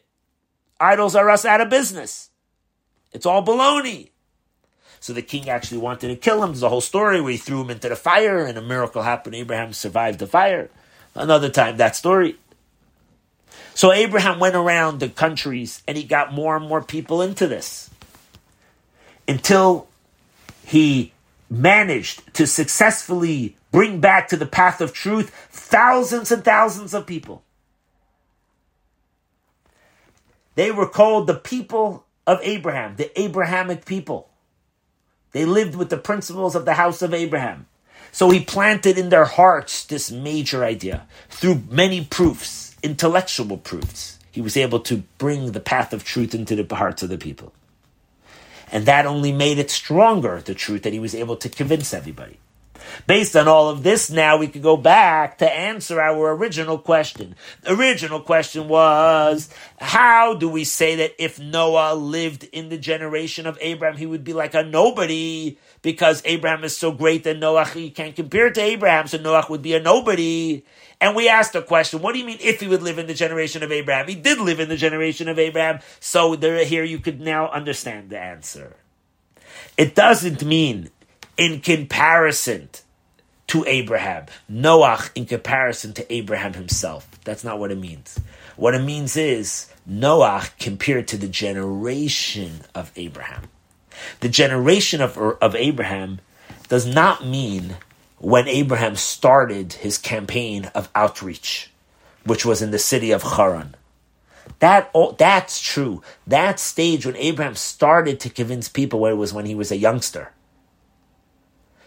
idols 0.80 1.16
are 1.16 1.28
us 1.32 1.46
out 1.46 1.62
of 1.62 1.72
business. 1.72 2.30
It's 3.12 3.26
all 3.26 3.44
baloney. 3.44 4.12
So 5.00 5.14
the 5.14 5.24
king 5.24 5.50
actually 5.50 5.80
wanted 5.80 6.10
to 6.10 6.16
kill 6.16 6.44
him. 6.44 6.52
There's 6.52 6.62
a 6.62 6.70
whole 6.70 6.80
story 6.80 7.20
where 7.20 7.32
he 7.32 7.38
threw 7.38 7.62
him 7.62 7.72
into 7.72 7.90
the 7.90 7.96
fire 7.96 8.46
and 8.46 8.60
a 8.60 8.62
miracle 8.62 9.02
happened. 9.02 9.34
Abraham 9.34 9.74
survived 9.74 10.20
the 10.20 10.28
fire. 10.28 10.70
Another 11.16 11.50
time, 11.50 11.78
that 11.78 11.96
story. 11.96 12.36
So 13.74 13.92
Abraham 13.92 14.38
went 14.38 14.56
around 14.56 15.00
the 15.00 15.10
countries 15.10 15.82
and 15.88 15.98
he 15.98 16.04
got 16.04 16.34
more 16.34 16.56
and 16.56 16.68
more 16.68 16.84
people 16.84 17.24
into 17.24 17.48
this 17.48 17.91
until 19.32 19.88
he 20.66 21.14
managed 21.50 22.34
to 22.34 22.46
successfully 22.46 23.56
bring 23.72 24.02
back 24.02 24.28
to 24.28 24.36
the 24.36 24.46
path 24.46 24.82
of 24.82 24.92
truth 24.92 25.30
thousands 25.50 26.32
and 26.34 26.44
thousands 26.44 26.94
of 26.94 27.08
people. 27.08 27.42
They 30.56 30.70
were 30.70 30.88
called 30.88 31.28
the 31.28 31.36
people 31.36 32.06
of 32.28 32.40
Abraham, 32.44 32.98
the 32.98 33.10
Abrahamic 33.20 33.86
people. 33.86 34.28
They 35.32 35.46
lived 35.46 35.76
with 35.76 35.90
the 35.90 35.98
principles 35.98 36.54
of 36.54 36.66
the 36.66 36.74
house 36.74 37.02
of 37.02 37.14
Abraham. 37.14 37.68
So 38.12 38.32
he 38.32 38.42
planted 38.44 38.98
in 38.98 39.08
their 39.08 39.24
hearts 39.24 39.86
this 39.86 40.12
major 40.12 40.66
idea 40.66 41.08
through 41.30 41.64
many 41.70 42.04
proofs, 42.04 42.76
intellectual 42.84 43.58
proofs. 43.58 44.20
He 44.30 44.42
was 44.42 44.58
able 44.58 44.82
to 44.82 45.04
bring 45.18 45.54
the 45.54 45.62
path 45.62 45.94
of 45.94 46.04
truth 46.04 46.36
into 46.36 46.62
the 46.62 46.76
hearts 46.76 47.02
of 47.02 47.08
the 47.08 47.18
people. 47.18 47.54
And 48.72 48.86
that 48.86 49.06
only 49.06 49.32
made 49.32 49.58
it 49.58 49.70
stronger, 49.70 50.42
the 50.42 50.56
truth 50.56 50.84
that 50.84 50.94
he 50.94 51.00
was 51.00 51.16
able 51.16 51.36
to 51.38 51.50
convince 51.50 51.94
everybody. 51.94 52.40
Based 53.08 53.36
on 53.36 53.48
all 53.48 53.70
of 53.70 53.84
this, 53.84 54.10
now 54.10 54.38
we 54.38 54.48
could 54.48 54.64
go 54.64 54.76
back 54.76 55.38
to 55.38 55.52
answer 55.52 56.02
our 56.02 56.34
original 56.36 56.78
question. 56.78 57.36
The 57.62 57.74
original 57.74 58.20
question 58.20 58.68
was, 58.68 59.50
how 59.80 60.34
do 60.34 60.50
we 60.50 60.64
say 60.64 60.96
that 60.96 61.12
if 61.24 61.40
Noah 61.40 61.96
lived 61.96 62.44
in 62.46 62.70
the 62.70 62.78
generation 62.78 63.46
of 63.46 63.58
Abraham, 63.62 63.98
he 63.98 64.06
would 64.06 64.24
be 64.24 64.34
like 64.34 64.54
a 64.54 64.64
nobody? 64.64 65.58
because 65.82 66.22
Abraham 66.26 66.64
is 66.64 66.78
so 66.78 66.92
great 66.92 67.24
that 67.24 67.38
Noah, 67.38 67.68
you 67.76 67.92
can't 67.92 68.16
compare 68.16 68.52
to 68.52 68.62
Abraham, 68.62 69.08
so 69.08 69.18
Noah 69.18 69.46
would 69.50 69.62
be 69.62 69.74
a 69.74 69.80
nobody. 69.80 70.64
And 71.02 71.16
we 71.16 71.28
asked 71.28 71.54
the 71.54 71.64
question, 71.64 72.00
what 72.02 72.14
do 72.14 72.20
you 72.20 72.26
mean 72.26 72.38
if 72.40 72.62
he 72.62 72.68
would 72.68 72.84
live 72.84 73.00
in 73.00 73.08
the 73.08 73.16
generation 73.16 73.64
of 73.64 73.72
Abraham? 73.72 74.08
He 74.08 74.14
did 74.14 74.40
live 74.40 74.60
in 74.60 74.70
the 74.70 74.78
generation 74.78 75.28
of 75.28 75.40
Abraham, 75.40 75.80
so 76.00 76.36
there, 76.36 76.64
here 76.64 76.84
you 76.84 77.00
could 77.00 77.20
now 77.20 77.50
understand 77.50 78.12
the 78.12 78.20
answer. 78.20 78.76
It 79.78 79.96
doesn't 79.96 80.46
mean 80.46 80.92
in 81.38 81.60
comparison 81.62 82.70
to 83.48 83.66
Abraham, 83.66 84.28
Noach 84.50 85.10
in 85.16 85.26
comparison 85.26 85.92
to 85.94 86.14
Abraham 86.14 86.54
himself. 86.54 87.10
That's 87.26 87.44
not 87.44 87.60
what 87.60 87.72
it 87.72 87.80
means. 87.80 88.20
What 88.56 88.76
it 88.76 88.84
means 88.84 89.18
is 89.18 89.74
Noach 89.90 90.58
compared 90.60 91.08
to 91.10 91.18
the 91.18 91.28
generation 91.28 92.62
of 92.76 92.92
Abraham. 92.96 93.50
The 94.20 94.30
generation 94.30 95.02
of, 95.02 95.18
of 95.18 95.56
Abraham 95.56 96.20
does 96.70 96.86
not 96.86 97.26
mean 97.26 97.78
when 98.22 98.48
Abraham 98.48 98.96
started 98.96 99.74
his 99.74 99.98
campaign 99.98 100.66
of 100.76 100.90
outreach, 100.94 101.72
which 102.24 102.46
was 102.46 102.62
in 102.62 102.70
the 102.70 102.80
city 102.80 103.12
of 103.12 103.24
Haran. 103.24 103.76
That 104.60 104.92
that's 105.18 105.60
true. 105.60 106.04
That 106.28 106.60
stage 106.60 107.06
when 107.06 107.16
Abraham 107.16 107.56
started 107.56 108.20
to 108.20 108.30
convince 108.30 108.70
people, 108.70 109.00
where 109.00 109.14
it 109.14 109.16
was 109.16 109.34
when 109.34 109.48
he 109.48 109.56
was 109.56 109.72
a 109.72 109.78
youngster. 109.78 110.32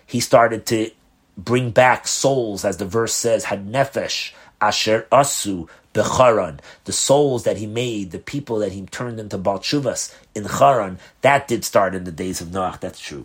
He 0.07 0.19
started 0.19 0.67
to 0.67 0.91
bring 1.39 1.71
back 1.71 2.09
souls, 2.09 2.65
as 2.65 2.79
the 2.79 2.85
verse 2.85 3.15
says, 3.15 3.45
had 3.45 3.69
nefesh 3.69 4.33
asher 4.61 5.07
asu 5.13 5.69
becharan, 5.93 6.59
the 6.85 6.93
souls 6.93 7.45
that 7.45 7.59
he 7.59 7.67
made, 7.67 8.11
the 8.11 8.19
people 8.19 8.59
that 8.59 8.73
he 8.73 8.83
turned 8.87 9.21
into 9.21 9.39
Baal 9.39 9.61
Teshuvas 9.61 10.15
in 10.35 10.45
Haran. 10.45 10.99
That 11.21 11.47
did 11.47 11.65
start 11.65 11.95
in 11.95 12.05
the 12.05 12.13
days 12.13 12.41
of 12.41 12.49
Noach. 12.49 12.81
That's 12.81 12.99
true. 12.99 13.25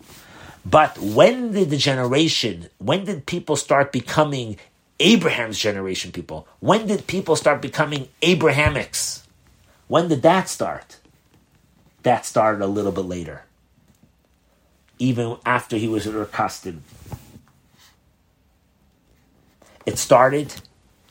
But 0.64 0.98
when 0.98 1.52
did 1.52 1.70
the 1.70 1.76
generation? 1.76 2.68
When 2.78 3.04
did 3.04 3.26
people 3.26 3.56
start 3.56 3.92
becoming 3.92 4.58
Abraham's 4.98 5.58
generation 5.58 6.12
people? 6.12 6.46
When 6.60 6.86
did 6.86 7.06
people 7.06 7.36
start 7.36 7.62
becoming 7.62 8.08
Abrahamics? 8.22 9.26
When 9.88 10.08
did 10.08 10.22
that 10.22 10.48
start? 10.48 10.98
That 12.02 12.26
started 12.26 12.62
a 12.62 12.66
little 12.66 12.92
bit 12.92 13.06
later. 13.06 13.42
Even 14.98 15.38
after 15.46 15.76
he 15.76 15.88
was 15.88 16.06
accosted. 16.06 16.82
It 19.86 19.98
started 19.98 20.54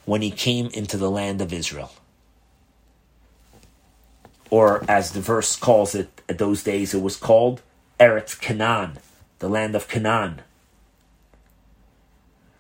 when 0.06 0.22
he 0.22 0.32
came 0.32 0.68
into 0.68 0.98
the 0.98 1.10
land 1.10 1.42
of 1.42 1.52
Israel. 1.52 1.92
Or 4.52 4.84
as 4.88 5.12
the 5.12 5.22
verse 5.22 5.56
calls 5.56 5.94
it 5.96 6.22
at 6.30 6.38
those 6.38 6.64
days, 6.64 6.94
it 6.94 7.02
was 7.02 7.16
called 7.16 7.62
Eretz 8.00 8.40
Canaan, 8.40 8.98
the 9.40 9.50
land 9.50 9.76
of 9.76 9.88
Canaan. 9.88 10.42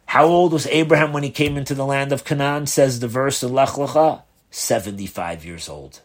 How 0.08 0.26
old 0.26 0.54
was 0.54 0.66
Abraham 0.68 1.14
when 1.14 1.24
he 1.24 1.30
came 1.30 1.56
into 1.56 1.76
the 1.76 1.86
land 1.86 2.12
of 2.12 2.26
Canaan? 2.26 2.66
Says 2.66 3.00
the 3.00 3.08
verse 3.08 3.44
in 3.44 3.54
Lech 3.54 3.70
Lecha, 3.70 4.24
75 4.50 5.46
years 5.46 5.70
old. 5.70 6.02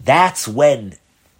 That's 0.00 0.48
when 0.48 0.94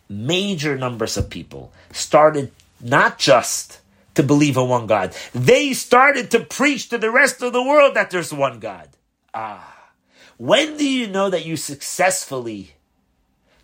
major 0.08 0.76
numbers 0.76 1.16
of 1.16 1.30
people 1.30 1.72
started 1.92 2.52
not 2.80 3.18
just 3.18 3.80
to 4.14 4.22
believe 4.22 4.56
in 4.56 4.68
one 4.68 4.86
God, 4.86 5.14
they 5.32 5.72
started 5.72 6.30
to 6.32 6.40
preach 6.40 6.88
to 6.88 6.98
the 6.98 7.10
rest 7.10 7.40
of 7.40 7.52
the 7.52 7.62
world 7.62 7.94
that 7.94 8.10
there's 8.10 8.32
one 8.32 8.58
God. 8.58 8.88
Ah. 9.32 9.92
When 10.36 10.76
do 10.76 10.88
you 10.88 11.06
know 11.06 11.30
that 11.30 11.44
you 11.44 11.56
successfully 11.56 12.72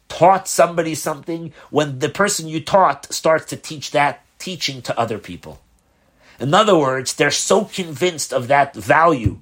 taught 0.09 0.49
somebody 0.49 0.95
something? 0.95 1.53
When 1.71 1.99
the 1.99 2.09
person 2.09 2.49
you 2.49 2.61
taught 2.61 3.13
starts 3.13 3.47
to 3.47 3.57
teach 3.57 3.91
that 3.93 4.25
teaching 4.39 4.83
to 4.83 4.99
other 4.99 5.19
people. 5.19 5.61
In 6.39 6.53
other 6.53 6.77
words, 6.77 7.15
they're 7.15 7.31
so 7.31 7.65
convinced 7.65 8.33
of 8.33 8.49
that 8.49 8.75
value 8.75 9.39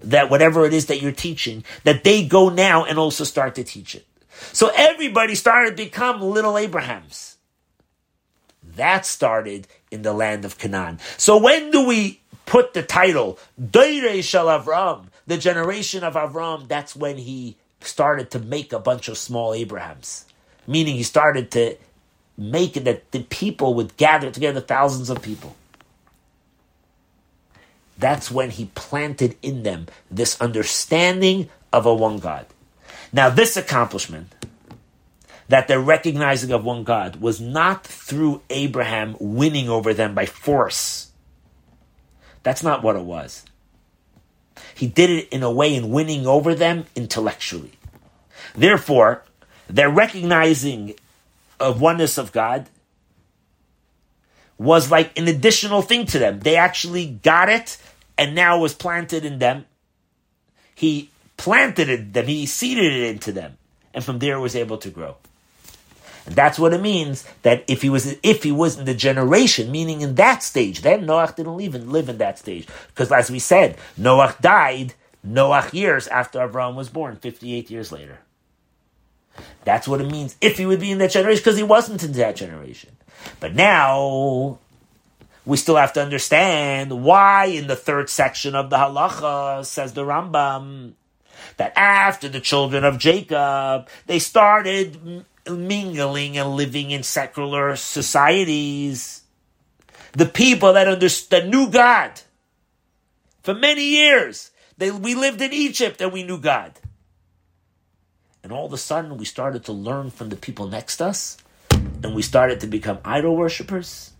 that 0.00 0.30
whatever 0.30 0.64
it 0.64 0.72
is 0.72 0.86
that 0.86 1.00
you're 1.00 1.12
teaching, 1.12 1.64
that 1.84 2.04
they 2.04 2.24
go 2.24 2.48
now 2.48 2.84
and 2.84 2.98
also 2.98 3.24
start 3.24 3.54
to 3.56 3.64
teach 3.64 3.94
it. 3.94 4.06
So 4.52 4.70
everybody 4.76 5.34
started 5.34 5.76
to 5.76 5.84
become 5.84 6.20
little 6.20 6.58
Abrahams. 6.58 7.38
That 8.62 9.06
started 9.06 9.66
in 9.90 10.02
the 10.02 10.12
land 10.12 10.44
of 10.44 10.58
Canaan. 10.58 11.00
So 11.16 11.38
when 11.38 11.70
do 11.70 11.86
we 11.86 12.20
put 12.44 12.74
the 12.74 12.82
title 12.82 13.38
Deire 13.58 14.22
Shel 14.22 14.46
Avram, 14.46 15.06
the 15.26 15.38
generation 15.38 16.04
of 16.04 16.14
Avram? 16.14 16.68
That's 16.68 16.94
when 16.94 17.16
he 17.16 17.56
started 17.86 18.30
to 18.32 18.38
make 18.38 18.72
a 18.72 18.78
bunch 18.78 19.08
of 19.08 19.18
small 19.18 19.54
Abrahams, 19.54 20.26
meaning 20.66 20.96
he 20.96 21.02
started 21.02 21.50
to 21.52 21.76
make 22.36 22.76
it 22.76 22.84
that 22.84 23.10
the 23.12 23.22
people 23.24 23.74
would 23.74 23.96
gather 23.96 24.30
together, 24.30 24.60
thousands 24.60 25.10
of 25.10 25.22
people. 25.22 25.56
That's 27.98 28.30
when 28.30 28.50
he 28.50 28.66
planted 28.74 29.36
in 29.42 29.62
them 29.62 29.86
this 30.10 30.40
understanding 30.40 31.48
of 31.72 31.86
a 31.86 31.94
one 31.94 32.18
God. 32.18 32.46
Now, 33.12 33.30
this 33.30 33.56
accomplishment, 33.56 34.34
that 35.48 35.68
they're 35.68 35.80
recognizing 35.80 36.50
of 36.50 36.64
one 36.64 36.84
God, 36.84 37.16
was 37.16 37.40
not 37.40 37.86
through 37.86 38.42
Abraham 38.50 39.16
winning 39.18 39.68
over 39.68 39.94
them 39.94 40.14
by 40.14 40.26
force. 40.26 41.10
That's 42.42 42.62
not 42.62 42.82
what 42.82 42.96
it 42.96 43.02
was. 43.02 43.44
He 44.76 44.86
did 44.86 45.08
it 45.08 45.28
in 45.30 45.42
a 45.42 45.50
way 45.50 45.74
in 45.74 45.90
winning 45.90 46.26
over 46.26 46.54
them 46.54 46.84
intellectually. 46.94 47.72
Therefore, 48.54 49.22
their 49.68 49.88
recognizing 49.88 50.94
of 51.58 51.80
oneness 51.80 52.18
of 52.18 52.30
God 52.30 52.68
was 54.58 54.90
like 54.90 55.18
an 55.18 55.28
additional 55.28 55.80
thing 55.80 56.04
to 56.06 56.18
them. 56.18 56.40
They 56.40 56.56
actually 56.56 57.06
got 57.06 57.48
it, 57.48 57.78
and 58.18 58.34
now 58.34 58.58
was 58.58 58.74
planted 58.74 59.24
in 59.24 59.38
them. 59.38 59.64
He 60.74 61.10
planted 61.38 61.88
it 61.88 62.00
in 62.00 62.12
them, 62.12 62.26
he 62.26 62.44
seeded 62.44 62.92
it 62.92 63.10
into 63.10 63.32
them, 63.32 63.56
and 63.94 64.04
from 64.04 64.18
there 64.18 64.38
was 64.38 64.54
able 64.54 64.76
to 64.78 64.90
grow. 64.90 65.16
And 66.26 66.34
that's 66.34 66.58
what 66.58 66.74
it 66.74 66.80
means 66.80 67.24
that 67.42 67.64
if 67.68 67.82
he 67.82 67.88
was 67.88 68.16
if 68.22 68.42
he 68.42 68.52
was 68.52 68.78
in 68.78 68.84
the 68.84 68.94
generation, 68.94 69.70
meaning 69.70 70.00
in 70.00 70.16
that 70.16 70.42
stage, 70.42 70.82
then 70.82 71.06
Noach 71.06 71.36
didn't 71.36 71.60
even 71.60 71.90
live 71.90 72.08
in 72.08 72.18
that 72.18 72.38
stage. 72.38 72.66
Because 72.88 73.12
as 73.12 73.30
we 73.30 73.38
said, 73.38 73.76
Noach 73.98 74.40
died 74.40 74.94
Noach 75.26 75.72
years 75.72 76.06
after 76.08 76.42
Abraham 76.42 76.76
was 76.76 76.88
born, 76.88 77.16
58 77.16 77.70
years 77.70 77.90
later. 77.90 78.18
That's 79.64 79.88
what 79.88 80.00
it 80.00 80.10
means 80.10 80.36
if 80.40 80.58
he 80.58 80.66
would 80.66 80.80
be 80.80 80.92
in 80.92 80.98
that 80.98 81.10
generation, 81.10 81.40
because 81.40 81.56
he 81.56 81.62
wasn't 81.62 82.02
in 82.02 82.12
that 82.12 82.36
generation. 82.36 82.96
But 83.40 83.54
now 83.54 84.58
we 85.44 85.56
still 85.56 85.76
have 85.76 85.92
to 85.94 86.02
understand 86.02 87.04
why 87.04 87.46
in 87.46 87.66
the 87.66 87.76
third 87.76 88.08
section 88.08 88.54
of 88.54 88.70
the 88.70 88.76
halacha 88.76 89.64
says 89.64 89.92
the 89.92 90.04
Rambam 90.04 90.92
that 91.56 91.72
after 91.76 92.28
the 92.28 92.40
children 92.40 92.84
of 92.84 92.98
Jacob, 92.98 93.88
they 94.06 94.18
started 94.18 95.24
mingling 95.50 96.36
and 96.36 96.56
living 96.56 96.90
in 96.90 97.02
secular 97.02 97.76
societies. 97.76 99.22
The 100.12 100.26
people 100.26 100.72
that 100.72 100.88
understood, 100.88 101.48
knew 101.48 101.70
God 101.70 102.20
for 103.42 103.54
many 103.54 103.84
years. 103.84 104.50
They, 104.78 104.90
we 104.90 105.14
lived 105.14 105.40
in 105.40 105.52
Egypt 105.52 106.00
and 106.00 106.12
we 106.12 106.22
knew 106.22 106.38
God. 106.38 106.72
And 108.42 108.52
all 108.52 108.66
of 108.66 108.72
a 108.72 108.78
sudden, 108.78 109.16
we 109.16 109.24
started 109.24 109.64
to 109.64 109.72
learn 109.72 110.10
from 110.10 110.28
the 110.28 110.36
people 110.36 110.68
next 110.68 110.98
to 110.98 111.06
us, 111.06 111.36
and 111.70 112.14
we 112.14 112.22
started 112.22 112.60
to 112.60 112.68
become 112.68 112.98
idol 113.04 113.36
worshippers 113.36 114.12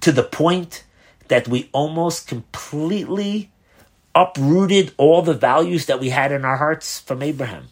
to 0.00 0.10
the 0.10 0.24
point 0.24 0.84
that 1.28 1.46
we 1.46 1.70
almost 1.72 2.26
completely 2.26 3.52
uprooted 4.14 4.92
all 4.96 5.22
the 5.22 5.34
values 5.34 5.86
that 5.86 6.00
we 6.00 6.10
had 6.10 6.32
in 6.32 6.44
our 6.44 6.56
hearts 6.56 6.98
from 6.98 7.22
Abraham. 7.22 7.68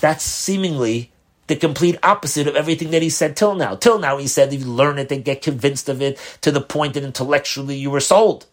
That's 0.00 0.24
seemingly 0.24 1.12
the 1.46 1.56
complete 1.56 1.96
opposite 2.02 2.46
of 2.46 2.56
everything 2.56 2.90
that 2.90 3.02
he 3.02 3.10
said 3.10 3.36
till 3.36 3.54
now. 3.54 3.76
Till 3.76 3.98
now, 3.98 4.18
he 4.18 4.26
said 4.26 4.52
you 4.52 4.64
learn 4.64 4.98
it 4.98 5.12
and 5.12 5.24
get 5.24 5.42
convinced 5.42 5.88
of 5.88 6.02
it 6.02 6.18
to 6.40 6.50
the 6.50 6.60
point 6.60 6.94
that 6.94 7.04
intellectually 7.04 7.76
you 7.76 7.90
were 7.90 8.00
sold. 8.00 8.46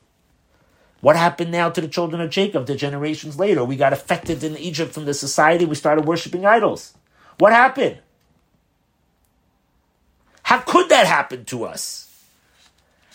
What 1.01 1.15
happened 1.15 1.51
now 1.51 1.69
to 1.69 1.81
the 1.81 1.87
children 1.87 2.21
of 2.21 2.29
Jacob, 2.29 2.65
the 2.65 2.75
generations 2.75 3.37
later? 3.37 3.65
We 3.65 3.75
got 3.75 3.93
affected 3.93 4.43
in 4.43 4.57
Egypt 4.57 4.93
from 4.93 5.05
the 5.05 5.13
society, 5.13 5.65
we 5.65 5.75
started 5.75 6.05
worshiping 6.05 6.45
idols. 6.45 6.93
What 7.39 7.51
happened? 7.51 7.97
How 10.43 10.59
could 10.59 10.89
that 10.89 11.07
happen 11.07 11.45
to 11.45 11.65
us? 11.65 12.09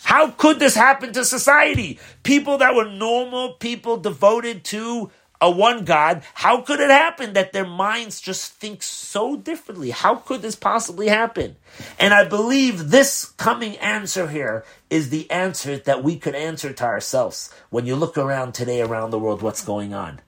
How 0.03 0.31
could 0.31 0.59
this 0.59 0.75
happen 0.75 1.13
to 1.13 1.25
society? 1.25 1.99
People 2.23 2.57
that 2.59 2.75
were 2.75 2.89
normal 2.89 3.53
people 3.53 3.97
devoted 3.97 4.63
to 4.65 5.11
a 5.41 5.49
one 5.49 5.85
God, 5.85 6.23
how 6.33 6.61
could 6.61 6.79
it 6.79 6.89
happen 6.89 7.33
that 7.33 7.53
their 7.53 7.65
minds 7.65 8.19
just 8.19 8.53
think 8.53 8.83
so 8.83 9.37
differently? 9.37 9.91
How 9.91 10.15
could 10.15 10.41
this 10.41 10.55
possibly 10.55 11.07
happen? 11.07 11.55
And 11.97 12.13
I 12.13 12.27
believe 12.27 12.89
this 12.89 13.25
coming 13.37 13.77
answer 13.77 14.27
here 14.27 14.65
is 14.89 15.09
the 15.09 15.29
answer 15.31 15.77
that 15.77 16.03
we 16.03 16.17
could 16.17 16.35
answer 16.35 16.73
to 16.73 16.83
ourselves 16.83 17.53
when 17.69 17.85
you 17.85 17.95
look 17.95 18.17
around 18.17 18.53
today 18.53 18.81
around 18.81 19.11
the 19.11 19.19
world, 19.19 19.41
what's 19.41 19.63
going 19.63 19.93
on. 19.93 20.19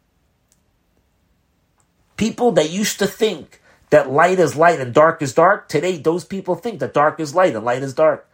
People 2.15 2.51
that 2.53 2.69
used 2.69 2.99
to 2.99 3.07
think 3.07 3.61
that 3.89 4.09
light 4.09 4.39
is 4.39 4.55
light 4.55 4.79
and 4.79 4.93
dark 4.93 5.21
is 5.21 5.33
dark. 5.33 5.67
Today, 5.67 5.97
those 5.97 6.23
people 6.23 6.55
think 6.55 6.79
that 6.79 6.93
dark 6.93 7.19
is 7.19 7.35
light 7.35 7.55
and 7.55 7.65
light 7.65 7.83
is 7.83 7.93
dark. 7.93 8.29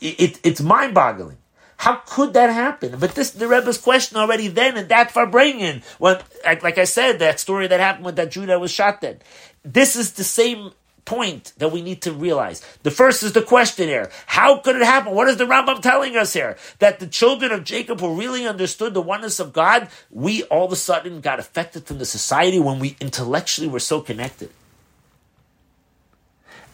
It, 0.00 0.20
it, 0.20 0.40
it's 0.42 0.60
mind 0.60 0.94
boggling. 0.94 1.38
How 1.78 1.96
could 2.06 2.32
that 2.34 2.50
happen? 2.50 2.98
But 2.98 3.14
this 3.14 3.30
the 3.30 3.46
Rebbe's 3.46 3.78
question 3.78 4.16
already 4.16 4.48
then, 4.48 4.76
and 4.76 4.88
that 4.88 5.12
Farbrengen, 5.12 5.84
when 5.98 6.18
like, 6.44 6.62
like 6.62 6.78
I 6.78 6.84
said, 6.84 7.18
that 7.18 7.38
story 7.38 7.66
that 7.66 7.80
happened 7.80 8.06
with 8.06 8.16
that 8.16 8.30
Jew 8.30 8.46
that 8.46 8.60
was 8.60 8.70
shot 8.70 9.00
dead. 9.00 9.22
This 9.62 9.96
is 9.96 10.12
the 10.12 10.24
same 10.24 10.72
point 11.04 11.52
that 11.58 11.72
we 11.72 11.80
need 11.80 12.02
to 12.02 12.12
realize. 12.12 12.60
The 12.82 12.90
first 12.90 13.22
is 13.22 13.32
the 13.32 13.42
question 13.42 13.88
here. 13.88 14.10
How 14.26 14.58
could 14.58 14.76
it 14.76 14.82
happen? 14.82 15.14
What 15.14 15.28
is 15.28 15.36
the 15.36 15.44
Rambam 15.44 15.80
telling 15.80 16.16
us 16.16 16.32
here? 16.32 16.56
That 16.80 16.98
the 16.98 17.06
children 17.06 17.52
of 17.52 17.64
Jacob 17.64 18.00
who 18.00 18.18
really 18.18 18.46
understood 18.46 18.92
the 18.92 19.00
oneness 19.00 19.40
of 19.40 19.52
God, 19.52 19.88
we 20.10 20.42
all 20.44 20.66
of 20.66 20.72
a 20.72 20.76
sudden 20.76 21.20
got 21.20 21.38
affected 21.38 21.86
from 21.86 21.98
the 21.98 22.04
society 22.04 22.58
when 22.58 22.78
we 22.78 22.96
intellectually 23.00 23.68
were 23.68 23.80
so 23.80 24.00
connected. 24.00 24.50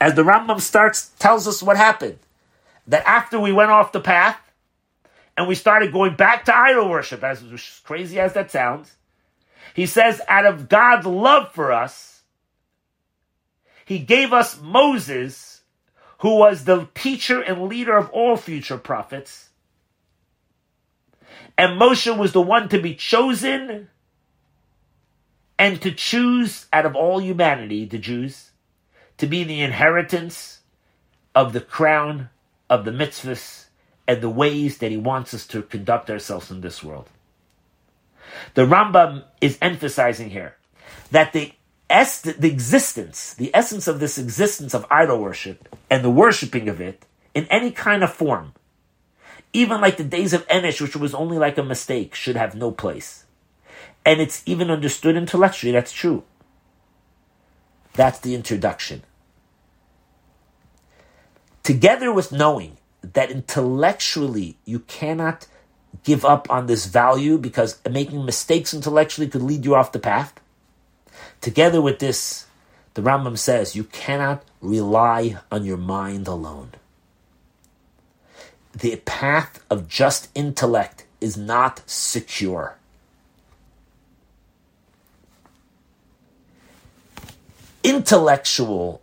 As 0.00 0.14
the 0.14 0.24
Rambam 0.24 0.60
starts, 0.60 1.10
tells 1.18 1.46
us 1.46 1.62
what 1.62 1.76
happened. 1.76 2.18
That 2.88 3.06
after 3.06 3.38
we 3.38 3.52
went 3.52 3.70
off 3.70 3.92
the 3.92 4.00
path, 4.00 4.36
and 5.42 5.48
we 5.48 5.56
started 5.56 5.92
going 5.92 6.14
back 6.14 6.44
to 6.44 6.56
idol 6.56 6.88
worship, 6.88 7.24
as 7.24 7.42
crazy 7.82 8.20
as 8.20 8.34
that 8.34 8.52
sounds. 8.52 8.94
He 9.74 9.86
says, 9.86 10.20
out 10.28 10.46
of 10.46 10.68
God's 10.68 11.04
love 11.04 11.52
for 11.52 11.72
us, 11.72 12.22
he 13.84 13.98
gave 13.98 14.32
us 14.32 14.60
Moses, 14.60 15.62
who 16.18 16.36
was 16.36 16.62
the 16.62 16.86
teacher 16.94 17.40
and 17.40 17.66
leader 17.66 17.96
of 17.96 18.08
all 18.10 18.36
future 18.36 18.78
prophets. 18.78 19.48
And 21.58 21.80
Moshe 21.80 22.16
was 22.16 22.30
the 22.30 22.40
one 22.40 22.68
to 22.68 22.80
be 22.80 22.94
chosen 22.94 23.88
and 25.58 25.82
to 25.82 25.90
choose 25.90 26.66
out 26.72 26.86
of 26.86 26.94
all 26.94 27.20
humanity, 27.20 27.84
the 27.84 27.98
Jews, 27.98 28.52
to 29.18 29.26
be 29.26 29.42
the 29.42 29.60
inheritance 29.60 30.60
of 31.34 31.52
the 31.52 31.60
crown 31.60 32.30
of 32.70 32.84
the 32.84 32.92
mitzvahs 32.92 33.61
and 34.12 34.20
the 34.20 34.28
ways 34.28 34.76
that 34.78 34.90
he 34.90 34.98
wants 34.98 35.32
us 35.32 35.46
to 35.46 35.62
conduct 35.62 36.10
ourselves 36.10 36.50
in 36.50 36.60
this 36.60 36.84
world. 36.84 37.08
The 38.52 38.66
Rambam 38.66 39.24
is 39.40 39.56
emphasizing 39.62 40.28
here 40.28 40.56
that 41.10 41.32
the, 41.32 41.52
es- 41.88 42.20
the 42.20 42.48
existence, 42.48 43.32
the 43.32 43.50
essence 43.54 43.88
of 43.88 44.00
this 44.00 44.18
existence 44.18 44.74
of 44.74 44.84
idol 44.90 45.18
worship 45.18 45.74
and 45.88 46.04
the 46.04 46.10
worshiping 46.10 46.68
of 46.68 46.78
it 46.78 47.06
in 47.34 47.46
any 47.46 47.70
kind 47.70 48.04
of 48.04 48.12
form, 48.12 48.52
even 49.54 49.80
like 49.80 49.96
the 49.96 50.04
days 50.04 50.34
of 50.34 50.46
Enosh, 50.48 50.82
which 50.82 50.94
was 50.94 51.14
only 51.14 51.38
like 51.38 51.56
a 51.56 51.62
mistake, 51.62 52.14
should 52.14 52.36
have 52.36 52.54
no 52.54 52.70
place. 52.70 53.24
And 54.04 54.20
it's 54.20 54.42
even 54.44 54.70
understood 54.70 55.16
intellectually, 55.16 55.72
that's 55.72 55.92
true. 55.92 56.22
That's 57.94 58.18
the 58.18 58.34
introduction. 58.34 59.04
Together 61.62 62.12
with 62.12 62.30
knowing 62.30 62.76
that 63.02 63.30
intellectually 63.30 64.56
you 64.64 64.80
cannot 64.80 65.46
give 66.04 66.24
up 66.24 66.50
on 66.50 66.66
this 66.66 66.86
value 66.86 67.38
because 67.38 67.78
making 67.88 68.24
mistakes 68.24 68.72
intellectually 68.72 69.28
could 69.28 69.42
lead 69.42 69.64
you 69.64 69.74
off 69.74 69.92
the 69.92 69.98
path. 69.98 70.32
Together 71.40 71.80
with 71.82 71.98
this, 71.98 72.46
the 72.94 73.02
Rambam 73.02 73.38
says 73.38 73.76
you 73.76 73.84
cannot 73.84 74.44
rely 74.60 75.38
on 75.50 75.64
your 75.64 75.76
mind 75.76 76.26
alone. 76.28 76.72
The 78.72 78.96
path 78.96 79.62
of 79.70 79.88
just 79.88 80.28
intellect 80.34 81.04
is 81.20 81.36
not 81.36 81.82
secure. 81.86 82.76
Intellectual 87.82 89.02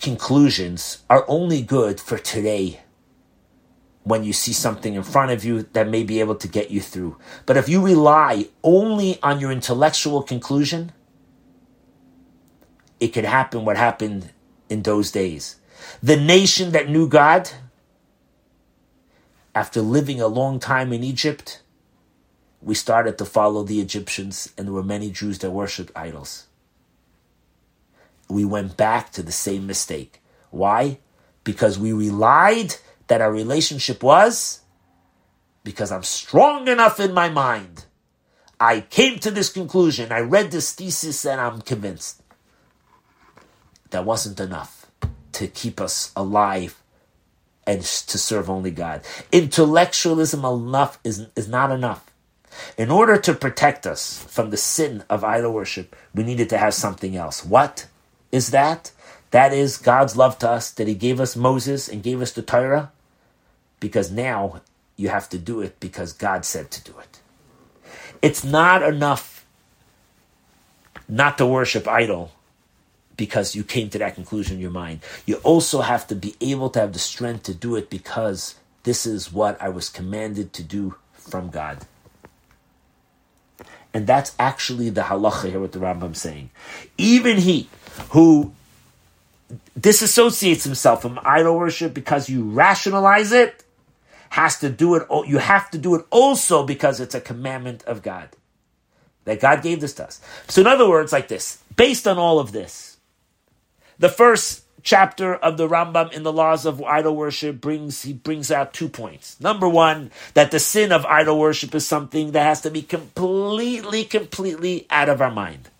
conclusions 0.00 0.98
are 1.08 1.24
only 1.28 1.62
good 1.62 2.00
for 2.00 2.18
today 2.18 2.80
when 4.04 4.22
you 4.22 4.32
see 4.32 4.52
something 4.52 4.94
in 4.94 5.02
front 5.02 5.32
of 5.32 5.44
you 5.44 5.62
that 5.72 5.88
may 5.88 6.04
be 6.04 6.20
able 6.20 6.34
to 6.36 6.46
get 6.46 6.70
you 6.70 6.80
through. 6.80 7.16
But 7.46 7.56
if 7.56 7.68
you 7.68 7.84
rely 7.84 8.48
only 8.62 9.18
on 9.22 9.40
your 9.40 9.50
intellectual 9.50 10.22
conclusion, 10.22 10.92
it 13.00 13.08
could 13.08 13.24
happen 13.24 13.64
what 13.64 13.78
happened 13.78 14.30
in 14.68 14.82
those 14.82 15.10
days. 15.10 15.56
The 16.02 16.16
nation 16.16 16.72
that 16.72 16.88
knew 16.88 17.08
God, 17.08 17.50
after 19.54 19.80
living 19.80 20.20
a 20.20 20.26
long 20.26 20.60
time 20.60 20.92
in 20.92 21.02
Egypt, 21.02 21.62
we 22.60 22.74
started 22.74 23.16
to 23.18 23.24
follow 23.24 23.62
the 23.62 23.80
Egyptians, 23.80 24.52
and 24.56 24.66
there 24.66 24.74
were 24.74 24.82
many 24.82 25.10
Jews 25.10 25.38
that 25.40 25.50
worshipped 25.50 25.92
idols. 25.96 26.46
We 28.28 28.44
went 28.44 28.76
back 28.76 29.12
to 29.12 29.22
the 29.22 29.32
same 29.32 29.66
mistake. 29.66 30.22
Why? 30.50 30.98
Because 31.42 31.78
we 31.78 31.92
relied 31.92 32.76
that 33.14 33.20
our 33.20 33.32
relationship 33.32 34.02
was 34.02 34.62
because 35.62 35.92
I'm 35.92 36.02
strong 36.02 36.66
enough 36.66 36.98
in 36.98 37.14
my 37.14 37.28
mind. 37.28 37.84
I 38.58 38.80
came 38.80 39.20
to 39.20 39.30
this 39.30 39.52
conclusion. 39.52 40.10
I 40.10 40.18
read 40.18 40.50
this 40.50 40.72
thesis 40.72 41.24
and 41.24 41.40
I'm 41.40 41.60
convinced. 41.60 42.24
That 43.90 44.04
wasn't 44.04 44.40
enough 44.40 44.90
to 45.30 45.46
keep 45.46 45.80
us 45.80 46.10
alive 46.16 46.82
and 47.68 47.82
to 47.82 48.18
serve 48.18 48.50
only 48.50 48.72
God. 48.72 49.02
Intellectualism 49.30 50.44
enough 50.44 50.98
is, 51.04 51.28
is 51.36 51.48
not 51.48 51.70
enough. 51.70 52.10
In 52.76 52.90
order 52.90 53.16
to 53.16 53.32
protect 53.32 53.86
us 53.86 54.24
from 54.24 54.50
the 54.50 54.56
sin 54.56 55.04
of 55.08 55.22
idol 55.22 55.52
worship, 55.52 55.94
we 56.12 56.24
needed 56.24 56.48
to 56.48 56.58
have 56.58 56.74
something 56.74 57.14
else. 57.14 57.44
What 57.44 57.86
is 58.32 58.50
that? 58.50 58.90
That 59.30 59.52
is 59.52 59.76
God's 59.76 60.16
love 60.16 60.36
to 60.40 60.50
us, 60.50 60.72
that 60.72 60.88
He 60.88 60.94
gave 60.94 61.20
us 61.20 61.36
Moses 61.36 61.88
and 61.88 62.02
gave 62.02 62.20
us 62.20 62.32
the 62.32 62.42
Torah, 62.42 62.90
because 63.84 64.10
now 64.10 64.62
you 64.96 65.10
have 65.10 65.28
to 65.28 65.36
do 65.36 65.60
it 65.60 65.78
because 65.78 66.14
God 66.14 66.46
said 66.46 66.70
to 66.70 66.82
do 66.82 66.98
it. 67.00 67.20
It's 68.22 68.42
not 68.42 68.82
enough 68.82 69.44
not 71.06 71.36
to 71.36 71.44
worship 71.44 71.86
idol 71.86 72.32
because 73.18 73.54
you 73.54 73.62
came 73.62 73.90
to 73.90 73.98
that 73.98 74.14
conclusion 74.14 74.56
in 74.56 74.62
your 74.62 74.70
mind. 74.70 75.00
You 75.26 75.36
also 75.42 75.82
have 75.82 76.06
to 76.06 76.14
be 76.14 76.34
able 76.40 76.70
to 76.70 76.80
have 76.80 76.94
the 76.94 76.98
strength 76.98 77.42
to 77.42 77.52
do 77.52 77.76
it 77.76 77.90
because 77.90 78.54
this 78.84 79.04
is 79.04 79.30
what 79.30 79.60
I 79.60 79.68
was 79.68 79.90
commanded 79.90 80.54
to 80.54 80.62
do 80.62 80.94
from 81.12 81.50
God. 81.50 81.84
And 83.92 84.06
that's 84.06 84.34
actually 84.38 84.88
the 84.88 85.02
halacha 85.02 85.50
here, 85.50 85.60
what 85.60 85.72
the 85.72 85.78
Rambam 85.78 86.16
saying. 86.16 86.48
Even 86.96 87.36
he 87.36 87.68
who 88.12 88.54
disassociates 89.78 90.64
himself 90.64 91.02
from 91.02 91.20
idol 91.22 91.58
worship 91.58 91.92
because 91.92 92.30
you 92.30 92.44
rationalize 92.44 93.30
it 93.30 93.63
has 94.34 94.58
to 94.58 94.68
do 94.68 94.96
it 94.96 95.06
you 95.28 95.38
have 95.38 95.70
to 95.70 95.78
do 95.78 95.94
it 95.94 96.04
also 96.10 96.66
because 96.66 96.98
it's 96.98 97.14
a 97.14 97.20
commandment 97.20 97.84
of 97.84 98.02
God 98.02 98.30
that 99.26 99.40
God 99.40 99.62
gave 99.62 99.80
this 99.80 99.94
to 99.94 100.04
us. 100.04 100.20
So 100.48 100.60
in 100.60 100.66
other 100.66 100.88
words 100.88 101.12
like 101.12 101.28
this, 101.28 101.62
based 101.76 102.08
on 102.08 102.18
all 102.18 102.40
of 102.40 102.50
this, 102.50 102.96
the 104.00 104.08
first 104.08 104.64
chapter 104.82 105.36
of 105.36 105.56
the 105.56 105.68
Rambam 105.68 106.12
in 106.12 106.24
the 106.24 106.32
laws 106.32 106.66
of 106.66 106.82
idol 106.82 107.14
worship 107.14 107.60
brings 107.60 108.02
he 108.02 108.12
brings 108.12 108.50
out 108.50 108.74
two 108.74 108.88
points. 108.88 109.40
Number 109.40 109.68
1, 109.68 110.10
that 110.34 110.50
the 110.50 110.58
sin 110.58 110.90
of 110.90 111.06
idol 111.06 111.38
worship 111.38 111.72
is 111.72 111.86
something 111.86 112.32
that 112.32 112.42
has 112.42 112.60
to 112.62 112.72
be 112.72 112.82
completely 112.82 114.02
completely 114.02 114.88
out 114.90 115.08
of 115.08 115.22
our 115.22 115.30
mind. 115.30 115.70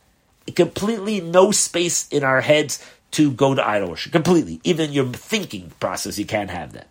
Completely 0.54 1.20
no 1.20 1.50
space 1.50 2.06
in 2.08 2.22
our 2.22 2.40
heads 2.40 2.78
to 3.10 3.32
go 3.32 3.52
to 3.52 3.68
idol 3.68 3.90
worship. 3.90 4.12
Completely. 4.12 4.60
Even 4.62 4.92
your 4.92 5.06
thinking 5.06 5.72
process, 5.80 6.20
you 6.20 6.26
can't 6.26 6.50
have 6.50 6.72
that. 6.74 6.88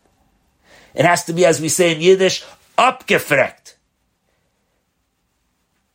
It 0.93 1.05
has 1.05 1.23
to 1.25 1.33
be, 1.33 1.45
as 1.45 1.59
we 1.59 1.69
say 1.69 1.93
in 1.93 2.01
Yiddish, 2.01 2.43
abgefreckt. 2.77 3.75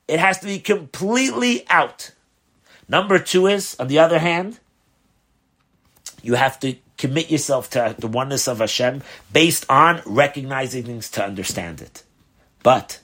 It 0.06 0.18
has 0.18 0.38
to 0.40 0.46
be 0.46 0.58
completely 0.58 1.66
out. 1.68 2.12
Number 2.88 3.18
two 3.18 3.46
is, 3.46 3.76
on 3.78 3.88
the 3.88 3.98
other 3.98 4.18
hand, 4.18 4.58
you 6.22 6.34
have 6.34 6.58
to 6.60 6.76
commit 6.96 7.30
yourself 7.30 7.70
to 7.70 7.94
the 7.98 8.06
oneness 8.06 8.48
of 8.48 8.58
Hashem 8.58 9.02
based 9.32 9.66
on 9.68 10.02
recognizing 10.04 10.84
things 10.84 11.10
to 11.10 11.24
understand 11.24 11.80
it. 11.80 12.02
But 12.62 13.00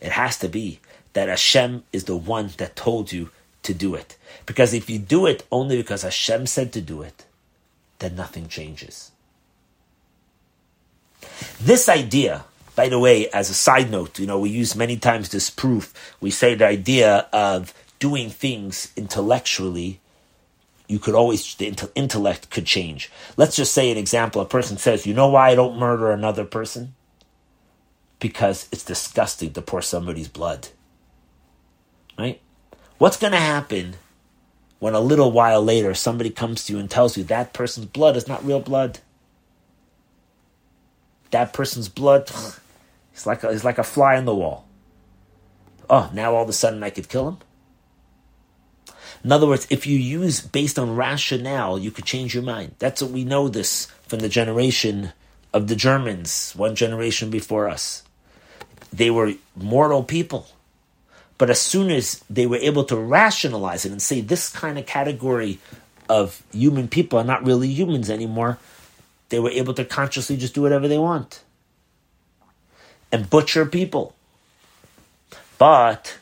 it 0.00 0.12
has 0.12 0.38
to 0.38 0.48
be 0.48 0.80
that 1.12 1.28
Hashem 1.28 1.84
is 1.92 2.04
the 2.04 2.16
one 2.16 2.50
that 2.58 2.76
told 2.76 3.12
you 3.12 3.30
to 3.62 3.72
do 3.72 3.94
it. 3.94 4.16
Because 4.46 4.74
if 4.74 4.90
you 4.90 4.98
do 4.98 5.26
it 5.26 5.46
only 5.52 5.76
because 5.76 6.02
Hashem 6.02 6.46
said 6.46 6.72
to 6.72 6.80
do 6.80 7.02
it, 7.02 7.24
then 7.98 8.16
nothing 8.16 8.48
changes. 8.48 9.12
This 11.60 11.88
idea, 11.88 12.44
by 12.74 12.88
the 12.88 12.98
way, 12.98 13.28
as 13.30 13.50
a 13.50 13.54
side 13.54 13.90
note, 13.90 14.18
you 14.18 14.26
know, 14.26 14.38
we 14.38 14.50
use 14.50 14.76
many 14.76 14.96
times 14.96 15.30
this 15.30 15.50
proof. 15.50 15.92
We 16.20 16.30
say 16.30 16.54
the 16.54 16.66
idea 16.66 17.26
of 17.32 17.72
doing 17.98 18.30
things 18.30 18.92
intellectually, 18.96 20.00
you 20.88 20.98
could 20.98 21.14
always, 21.14 21.54
the 21.54 21.90
intellect 21.94 22.50
could 22.50 22.66
change. 22.66 23.10
Let's 23.36 23.56
just 23.56 23.72
say 23.72 23.90
an 23.90 23.98
example. 23.98 24.40
A 24.42 24.46
person 24.46 24.76
says, 24.76 25.06
you 25.06 25.14
know 25.14 25.28
why 25.28 25.50
I 25.50 25.54
don't 25.54 25.78
murder 25.78 26.10
another 26.10 26.44
person? 26.44 26.94
Because 28.18 28.68
it's 28.70 28.84
disgusting 28.84 29.52
to 29.54 29.62
pour 29.62 29.82
somebody's 29.82 30.28
blood. 30.28 30.68
Right? 32.18 32.40
What's 32.98 33.18
going 33.18 33.32
to 33.32 33.38
happen 33.38 33.96
when 34.78 34.94
a 34.94 35.00
little 35.00 35.32
while 35.32 35.62
later 35.62 35.94
somebody 35.94 36.30
comes 36.30 36.64
to 36.64 36.72
you 36.72 36.78
and 36.78 36.90
tells 36.90 37.16
you 37.16 37.24
that 37.24 37.52
person's 37.52 37.86
blood 37.86 38.16
is 38.16 38.28
not 38.28 38.44
real 38.44 38.60
blood. 38.60 39.00
That 41.36 41.52
person's 41.52 41.90
blood 41.90 42.30
is 43.14 43.26
like 43.26 43.44
a, 43.44 43.50
is 43.50 43.62
like 43.62 43.76
a 43.76 43.84
fly 43.84 44.16
on 44.16 44.24
the 44.24 44.34
wall. 44.34 44.66
Oh, 45.90 46.10
now 46.14 46.34
all 46.34 46.42
of 46.42 46.48
a 46.48 46.54
sudden 46.54 46.82
I 46.82 46.88
could 46.88 47.10
kill 47.10 47.28
him? 47.28 47.38
In 49.22 49.30
other 49.30 49.46
words, 49.46 49.66
if 49.68 49.86
you 49.86 49.98
use 49.98 50.40
based 50.40 50.78
on 50.78 50.96
rationale, 50.96 51.78
you 51.78 51.90
could 51.90 52.06
change 52.06 52.32
your 52.32 52.42
mind. 52.42 52.76
That's 52.78 53.02
what 53.02 53.10
we 53.10 53.22
know 53.22 53.48
this 53.48 53.84
from 54.08 54.20
the 54.20 54.30
generation 54.30 55.12
of 55.52 55.68
the 55.68 55.76
Germans, 55.76 56.54
one 56.56 56.74
generation 56.74 57.28
before 57.28 57.68
us. 57.68 58.02
They 58.90 59.10
were 59.10 59.34
mortal 59.54 60.04
people. 60.04 60.46
But 61.36 61.50
as 61.50 61.60
soon 61.60 61.90
as 61.90 62.24
they 62.30 62.46
were 62.46 62.56
able 62.56 62.84
to 62.84 62.96
rationalize 62.96 63.84
it 63.84 63.92
and 63.92 64.00
say 64.00 64.22
this 64.22 64.48
kind 64.48 64.78
of 64.78 64.86
category 64.86 65.58
of 66.08 66.42
human 66.50 66.88
people 66.88 67.18
are 67.18 67.24
not 67.24 67.44
really 67.44 67.68
humans 67.68 68.08
anymore, 68.08 68.58
they 69.28 69.38
were 69.38 69.50
able 69.50 69.74
to 69.74 69.84
consciously 69.84 70.36
just 70.36 70.54
do 70.54 70.62
whatever 70.62 70.88
they 70.88 70.98
want 70.98 71.42
and 73.12 73.30
butcher 73.30 73.66
people. 73.66 74.14
But 75.58 76.18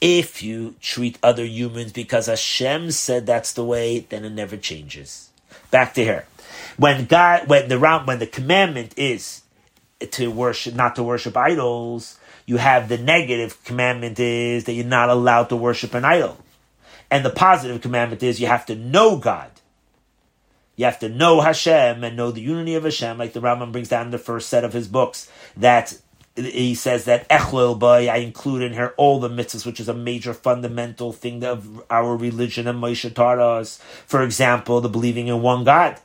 if 0.00 0.42
you 0.42 0.74
treat 0.80 1.18
other 1.22 1.44
humans 1.44 1.92
because 1.92 2.26
Hashem 2.26 2.90
said 2.90 3.24
that's 3.24 3.52
the 3.52 3.64
way, 3.64 4.00
then 4.00 4.24
it 4.24 4.30
never 4.30 4.56
changes. 4.56 5.30
Back 5.70 5.94
to 5.94 6.04
here. 6.04 6.26
When 6.76 7.06
God, 7.06 7.48
when 7.48 7.68
the 7.68 7.78
when 7.78 8.18
the 8.18 8.26
commandment 8.26 8.94
is 8.96 9.42
to 10.00 10.30
worship, 10.30 10.74
not 10.74 10.96
to 10.96 11.02
worship 11.02 11.36
idols, 11.36 12.18
you 12.44 12.56
have 12.56 12.88
the 12.88 12.98
negative 12.98 13.62
commandment 13.64 14.18
is 14.18 14.64
that 14.64 14.72
you're 14.72 14.84
not 14.84 15.08
allowed 15.08 15.44
to 15.44 15.56
worship 15.56 15.94
an 15.94 16.04
idol. 16.04 16.36
And 17.10 17.24
the 17.24 17.30
positive 17.30 17.80
commandment 17.80 18.22
is 18.22 18.40
you 18.40 18.48
have 18.48 18.66
to 18.66 18.74
know 18.74 19.16
God. 19.16 19.51
You 20.76 20.86
have 20.86 20.98
to 21.00 21.08
know 21.08 21.40
Hashem 21.40 22.02
and 22.02 22.16
know 22.16 22.30
the 22.30 22.40
unity 22.40 22.74
of 22.74 22.84
Hashem, 22.84 23.18
like 23.18 23.32
the 23.32 23.40
Rambam 23.40 23.72
brings 23.72 23.88
down 23.88 24.06
in 24.06 24.10
the 24.10 24.18
first 24.18 24.48
set 24.48 24.64
of 24.64 24.72
his 24.72 24.88
books, 24.88 25.30
that 25.56 25.94
he 26.34 26.74
says 26.74 27.04
that 27.04 27.28
Echlil 27.28 27.78
Bay, 27.78 28.08
I 28.08 28.16
include 28.16 28.62
in 28.62 28.72
here 28.72 28.94
all 28.96 29.20
the 29.20 29.28
mitzvahs, 29.28 29.66
which 29.66 29.80
is 29.80 29.88
a 29.88 29.94
major 29.94 30.32
fundamental 30.32 31.12
thing 31.12 31.44
of 31.44 31.82
our 31.90 32.16
religion 32.16 32.66
and 32.66 32.82
Moshe 32.82 33.18
us. 33.18 33.78
For 34.06 34.22
example, 34.22 34.80
the 34.80 34.88
believing 34.88 35.28
in 35.28 35.42
one 35.42 35.64
God 35.64 36.00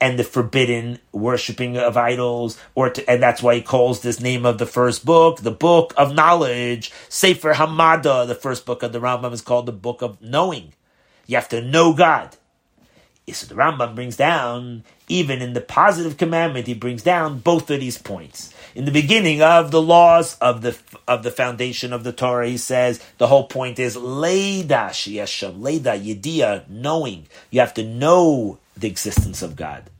and 0.00 0.18
the 0.18 0.24
forbidden 0.24 0.98
worshiping 1.12 1.76
of 1.78 1.96
idols, 1.96 2.58
or 2.74 2.90
to, 2.90 3.08
and 3.08 3.22
that's 3.22 3.42
why 3.42 3.54
he 3.54 3.62
calls 3.62 4.00
this 4.00 4.20
name 4.20 4.44
of 4.44 4.58
the 4.58 4.66
first 4.66 5.06
book 5.06 5.38
the 5.38 5.50
book 5.50 5.94
of 5.96 6.14
knowledge. 6.14 6.92
Sefer 7.08 7.54
Hamada, 7.54 8.26
the 8.26 8.34
first 8.34 8.66
book 8.66 8.82
of 8.82 8.92
the 8.92 9.00
Rambam, 9.00 9.32
is 9.32 9.40
called 9.42 9.66
the 9.66 9.72
book 9.72 10.02
of 10.02 10.20
knowing. 10.20 10.74
You 11.26 11.36
have 11.36 11.48
to 11.50 11.62
know 11.62 11.94
God. 11.94 12.36
So 13.32 13.46
the 13.46 13.56
Rambam 13.56 13.96
brings 13.96 14.16
down, 14.16 14.84
even 15.08 15.42
in 15.42 15.52
the 15.52 15.60
positive 15.60 16.16
commandment, 16.16 16.68
he 16.68 16.74
brings 16.74 17.02
down 17.02 17.40
both 17.40 17.68
of 17.70 17.80
these 17.80 17.98
points. 17.98 18.54
In 18.76 18.84
the 18.84 18.92
beginning 18.92 19.42
of 19.42 19.72
the 19.72 19.82
laws 19.82 20.36
of 20.38 20.62
the 20.62 20.78
of 21.08 21.24
the 21.24 21.32
foundation 21.32 21.92
of 21.92 22.04
the 22.04 22.12
Torah, 22.12 22.46
he 22.46 22.56
says 22.56 23.02
the 23.18 23.26
whole 23.26 23.48
point 23.48 23.80
is 23.80 23.96
leida 23.96 24.90
sheyeshem, 24.90 25.58
leida 25.58 26.00
yedia, 26.00 26.68
knowing. 26.68 27.26
You 27.50 27.60
have 27.60 27.74
to 27.74 27.84
know 27.84 28.58
the 28.76 28.86
existence 28.86 29.42
of 29.42 29.56
God. 29.56 29.90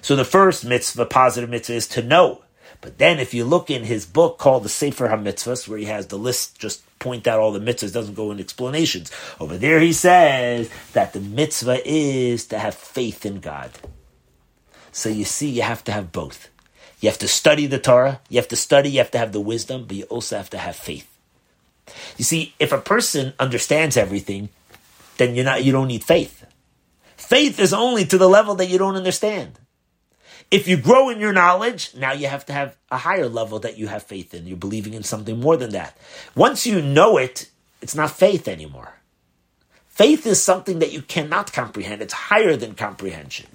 So 0.00 0.16
the 0.16 0.24
first 0.24 0.64
mitzvah, 0.64 1.06
positive 1.06 1.50
mitzvah, 1.50 1.74
is 1.74 1.88
to 1.88 2.02
know. 2.02 2.42
But 2.80 2.98
then 2.98 3.18
if 3.18 3.34
you 3.34 3.44
look 3.44 3.70
in 3.70 3.84
his 3.84 4.06
book 4.06 4.38
called 4.38 4.62
the 4.62 4.68
Sefer 4.68 5.08
HaMitzvahs, 5.08 5.66
where 5.66 5.78
he 5.78 5.86
has 5.86 6.06
the 6.06 6.18
list, 6.18 6.58
just 6.58 6.82
point 6.98 7.26
out 7.26 7.38
all 7.38 7.52
the 7.52 7.60
mitzvahs, 7.60 7.92
doesn't 7.92 8.14
go 8.14 8.30
in 8.30 8.40
explanations. 8.40 9.10
Over 9.38 9.56
there 9.58 9.80
he 9.80 9.92
says 9.92 10.70
that 10.92 11.12
the 11.12 11.20
mitzvah 11.20 11.80
is 11.84 12.46
to 12.46 12.58
have 12.58 12.74
faith 12.74 13.26
in 13.26 13.40
God. 13.40 13.70
So 14.92 15.08
you 15.08 15.24
see, 15.24 15.50
you 15.50 15.62
have 15.62 15.84
to 15.84 15.92
have 15.92 16.12
both. 16.12 16.48
You 17.00 17.10
have 17.10 17.18
to 17.18 17.28
study 17.28 17.66
the 17.66 17.78
Torah, 17.78 18.20
you 18.30 18.36
have 18.36 18.48
to 18.48 18.56
study, 18.56 18.90
you 18.90 18.98
have 18.98 19.10
to 19.10 19.18
have 19.18 19.32
the 19.32 19.40
wisdom, 19.40 19.84
but 19.86 19.96
you 19.96 20.04
also 20.04 20.36
have 20.36 20.50
to 20.50 20.58
have 20.58 20.76
faith. 20.76 21.06
You 22.16 22.24
see, 22.24 22.54
if 22.58 22.72
a 22.72 22.78
person 22.78 23.34
understands 23.38 23.96
everything, 23.96 24.48
then 25.18 25.34
you're 25.34 25.44
not 25.44 25.64
you 25.64 25.72
don't 25.72 25.88
need 25.88 26.04
faith. 26.04 26.46
Faith 27.16 27.58
is 27.60 27.72
only 27.72 28.04
to 28.06 28.18
the 28.18 28.28
level 28.28 28.54
that 28.56 28.66
you 28.66 28.78
don't 28.78 28.96
understand. 28.96 29.58
If 30.50 30.68
you 30.68 30.76
grow 30.76 31.08
in 31.08 31.18
your 31.18 31.32
knowledge, 31.32 31.94
now 31.96 32.12
you 32.12 32.28
have 32.28 32.46
to 32.46 32.52
have 32.52 32.76
a 32.90 32.98
higher 32.98 33.28
level 33.28 33.58
that 33.60 33.78
you 33.78 33.88
have 33.88 34.04
faith 34.04 34.32
in. 34.32 34.46
You're 34.46 34.56
believing 34.56 34.94
in 34.94 35.02
something 35.02 35.40
more 35.40 35.56
than 35.56 35.70
that. 35.70 35.96
Once 36.34 36.66
you 36.66 36.80
know 36.80 37.16
it, 37.16 37.50
it's 37.82 37.94
not 37.94 38.12
faith 38.12 38.46
anymore. 38.46 38.94
Faith 39.88 40.26
is 40.26 40.42
something 40.42 40.78
that 40.78 40.92
you 40.92 41.02
cannot 41.02 41.52
comprehend. 41.52 42.02
It's 42.02 42.12
higher 42.12 42.56
than 42.56 42.74
comprehension. 42.74 43.46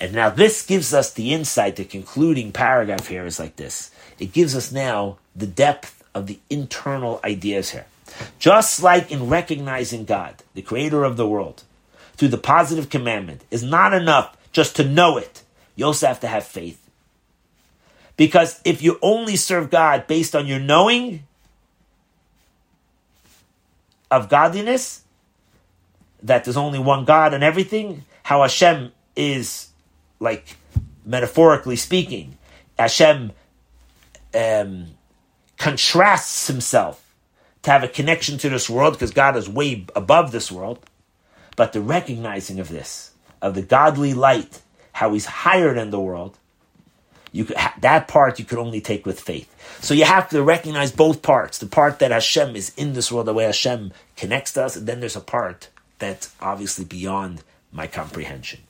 And 0.00 0.12
now 0.12 0.30
this 0.30 0.64
gives 0.64 0.94
us 0.94 1.12
the 1.12 1.32
insight. 1.32 1.76
The 1.76 1.84
concluding 1.84 2.52
paragraph 2.52 3.08
here 3.08 3.26
is 3.26 3.38
like 3.38 3.56
this. 3.56 3.90
It 4.18 4.32
gives 4.32 4.56
us 4.56 4.72
now 4.72 5.18
the 5.34 5.46
depth 5.46 6.02
of 6.14 6.26
the 6.26 6.38
internal 6.48 7.20
ideas 7.24 7.70
here. 7.70 7.86
Just 8.38 8.82
like 8.82 9.10
in 9.10 9.28
recognizing 9.28 10.04
God, 10.04 10.36
the 10.54 10.62
creator 10.62 11.04
of 11.04 11.16
the 11.16 11.28
world, 11.28 11.62
through 12.16 12.28
the 12.28 12.38
positive 12.38 12.88
commandment 12.88 13.42
is 13.50 13.62
not 13.62 13.92
enough 13.92 14.36
just 14.52 14.76
to 14.76 14.84
know 14.84 15.16
it. 15.16 15.42
You 15.76 15.86
also 15.86 16.06
have 16.06 16.20
to 16.20 16.28
have 16.28 16.44
faith. 16.44 16.80
Because 18.16 18.60
if 18.64 18.82
you 18.82 18.98
only 19.02 19.36
serve 19.36 19.70
God 19.70 20.06
based 20.06 20.36
on 20.36 20.46
your 20.46 20.60
knowing 20.60 21.24
of 24.10 24.28
godliness, 24.28 25.02
that 26.22 26.44
there's 26.44 26.56
only 26.56 26.78
one 26.78 27.04
God 27.04 27.34
and 27.34 27.42
everything, 27.42 28.04
how 28.22 28.42
Hashem 28.42 28.92
is, 29.16 29.68
like, 30.20 30.56
metaphorically 31.04 31.76
speaking, 31.76 32.38
Hashem 32.78 33.32
um, 34.34 34.86
contrasts 35.58 36.46
himself 36.46 37.00
to 37.62 37.70
have 37.70 37.82
a 37.82 37.88
connection 37.88 38.38
to 38.38 38.48
this 38.48 38.68
world 38.70 38.94
because 38.94 39.10
God 39.10 39.36
is 39.36 39.48
way 39.48 39.86
above 39.96 40.32
this 40.32 40.52
world. 40.52 40.78
But 41.56 41.72
the 41.72 41.80
recognizing 41.80 42.60
of 42.60 42.68
this, 42.68 43.12
of 43.40 43.54
the 43.54 43.62
godly 43.62 44.12
light, 44.14 44.60
how 44.94 45.12
he's 45.12 45.26
higher 45.26 45.74
than 45.74 45.90
the 45.90 46.00
world, 46.00 46.38
you 47.32 47.44
could, 47.44 47.56
that 47.80 48.06
part 48.06 48.38
you 48.38 48.44
could 48.44 48.58
only 48.58 48.80
take 48.80 49.04
with 49.04 49.20
faith. 49.20 49.52
So 49.80 49.92
you 49.92 50.04
have 50.04 50.28
to 50.28 50.42
recognize 50.42 50.92
both 50.92 51.20
parts. 51.20 51.58
The 51.58 51.66
part 51.66 51.98
that 51.98 52.12
Hashem 52.12 52.54
is 52.54 52.72
in 52.76 52.92
this 52.94 53.10
world, 53.10 53.26
the 53.26 53.34
way 53.34 53.44
Hashem 53.44 53.92
connects 54.16 54.52
to 54.52 54.64
us, 54.64 54.76
and 54.76 54.86
then 54.86 55.00
there's 55.00 55.16
a 55.16 55.20
part 55.20 55.68
that's 55.98 56.32
obviously 56.40 56.84
beyond 56.84 57.42
my 57.72 57.88
comprehension. 57.88 58.60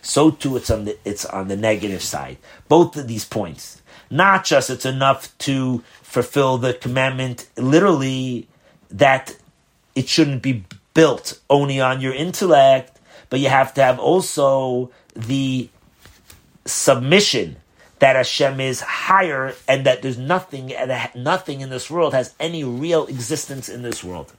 So 0.00 0.30
too, 0.30 0.56
it's 0.56 0.70
on 0.70 0.84
the 0.84 0.96
it's 1.04 1.24
on 1.24 1.48
the 1.48 1.56
negative 1.56 2.02
side. 2.02 2.36
Both 2.68 2.96
of 2.96 3.08
these 3.08 3.24
points, 3.24 3.82
not 4.10 4.44
just 4.44 4.70
it's 4.70 4.86
enough 4.86 5.36
to 5.38 5.82
fulfill 6.02 6.56
the 6.56 6.72
commandment 6.74 7.48
literally 7.56 8.46
that 8.90 9.36
it 9.96 10.08
shouldn't 10.08 10.42
be 10.42 10.64
built 10.94 11.40
only 11.50 11.80
on 11.80 12.00
your 12.00 12.14
intellect, 12.14 13.00
but 13.28 13.40
you 13.40 13.48
have 13.48 13.74
to 13.74 13.82
have 13.82 13.98
also 13.98 14.92
the 15.14 15.68
submission 16.66 17.56
that 17.98 18.16
Hashem 18.16 18.60
is 18.60 18.80
higher 18.80 19.54
and 19.68 19.86
that 19.86 20.02
there's 20.02 20.18
nothing 20.18 20.72
nothing 21.14 21.60
in 21.60 21.70
this 21.70 21.90
world 21.90 22.12
has 22.12 22.34
any 22.40 22.64
real 22.64 23.06
existence 23.06 23.68
in 23.68 23.82
this 23.82 24.02
world. 24.02 24.34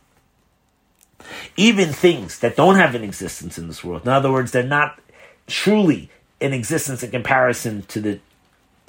Even 1.58 1.92
things 1.92 2.40
that 2.40 2.56
don't 2.56 2.76
have 2.76 2.94
an 2.94 3.04
existence 3.04 3.58
in 3.58 3.68
this 3.68 3.84
world. 3.84 4.04
In 4.04 4.10
other 4.10 4.32
words, 4.32 4.52
they're 4.52 4.64
not 4.64 5.00
truly 5.48 6.10
in 6.40 6.54
existence 6.54 7.02
in 7.02 7.12
comparison 7.12 7.84
to 7.84 8.02
the 8.02 8.20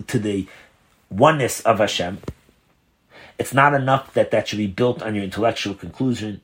to 0.08 0.18
the 0.18 0.46
oneness 1.10 1.60
of 1.60 1.78
Hashem. 1.78 2.18
It's 3.38 3.54
not 3.54 3.74
enough 3.74 4.12
that 4.14 4.30
that 4.30 4.48
should 4.48 4.58
be 4.58 4.66
built 4.66 5.02
on 5.02 5.14
your 5.14 5.24
intellectual 5.24 5.74
conclusion. 5.74 6.40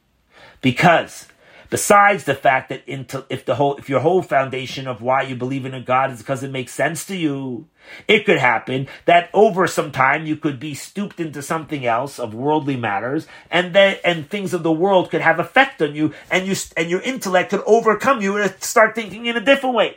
Because 0.61 1.27
besides 1.73 2.25
the 2.25 2.35
fact 2.35 2.69
that 2.69 2.83
if 2.87 3.47
the 3.47 3.55
whole 3.55 3.77
if 3.77 3.89
your 3.89 4.01
whole 4.01 4.21
foundation 4.21 4.87
of 4.87 5.01
why 5.01 5.23
you 5.23 5.35
believe 5.35 5.65
in 5.65 5.73
a 5.73 5.81
God 5.81 6.11
is 6.11 6.19
because 6.19 6.43
it 6.43 6.51
makes 6.51 6.75
sense 6.75 7.07
to 7.07 7.17
you, 7.17 7.67
it 8.07 8.27
could 8.27 8.37
happen 8.37 8.89
that 9.07 9.31
over 9.33 9.67
some 9.67 9.91
time 9.91 10.27
you 10.27 10.37
could 10.37 10.61
be 10.61 10.75
stooped 10.75 11.19
into 11.19 11.41
something 11.41 11.87
else 11.87 12.19
of 12.19 12.35
worldly 12.35 12.77
matters, 12.77 13.27
and 13.51 13.75
then 13.75 13.97
and 14.05 14.29
things 14.29 14.53
of 14.53 14.63
the 14.63 14.71
world 14.71 15.11
could 15.11 15.23
have 15.23 15.39
effect 15.39 15.81
on 15.81 15.95
you, 15.95 16.13
and 16.31 16.47
you 16.47 16.55
and 16.77 16.91
your 16.91 17.01
intellect 17.01 17.49
could 17.49 17.63
overcome 17.65 18.21
you 18.21 18.37
and 18.37 18.55
start 18.63 18.95
thinking 18.95 19.25
in 19.25 19.39
a 19.39 19.41
different 19.41 19.75
way, 19.75 19.97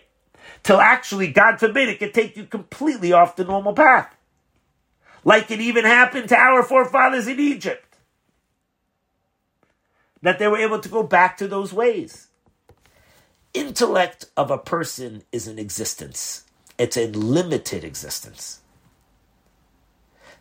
till 0.63 0.79
actually, 0.79 1.27
God 1.27 1.59
forbid, 1.59 1.89
it 1.89 1.99
could 1.99 2.13
take 2.13 2.37
you 2.37 2.45
completely 2.45 3.11
off 3.11 3.35
the 3.35 3.43
normal 3.43 3.73
path, 3.73 4.15
like 5.25 5.51
it 5.51 5.59
even 5.59 5.83
happened 5.83 6.29
to 6.29 6.37
our 6.37 6.63
forefathers 6.63 7.27
in 7.27 7.37
Egypt 7.37 7.84
that 10.25 10.39
they 10.39 10.47
were 10.47 10.57
able 10.57 10.79
to 10.79 10.89
go 10.89 11.03
back 11.03 11.37
to 11.37 11.47
those 11.47 11.71
ways. 11.71 12.29
Intellect 13.53 14.25
of 14.35 14.49
a 14.49 14.57
person 14.57 15.21
is 15.31 15.47
an 15.47 15.59
existence. 15.59 16.45
It's 16.79 16.97
a 16.97 17.11
limited 17.11 17.83
existence. 17.83 18.61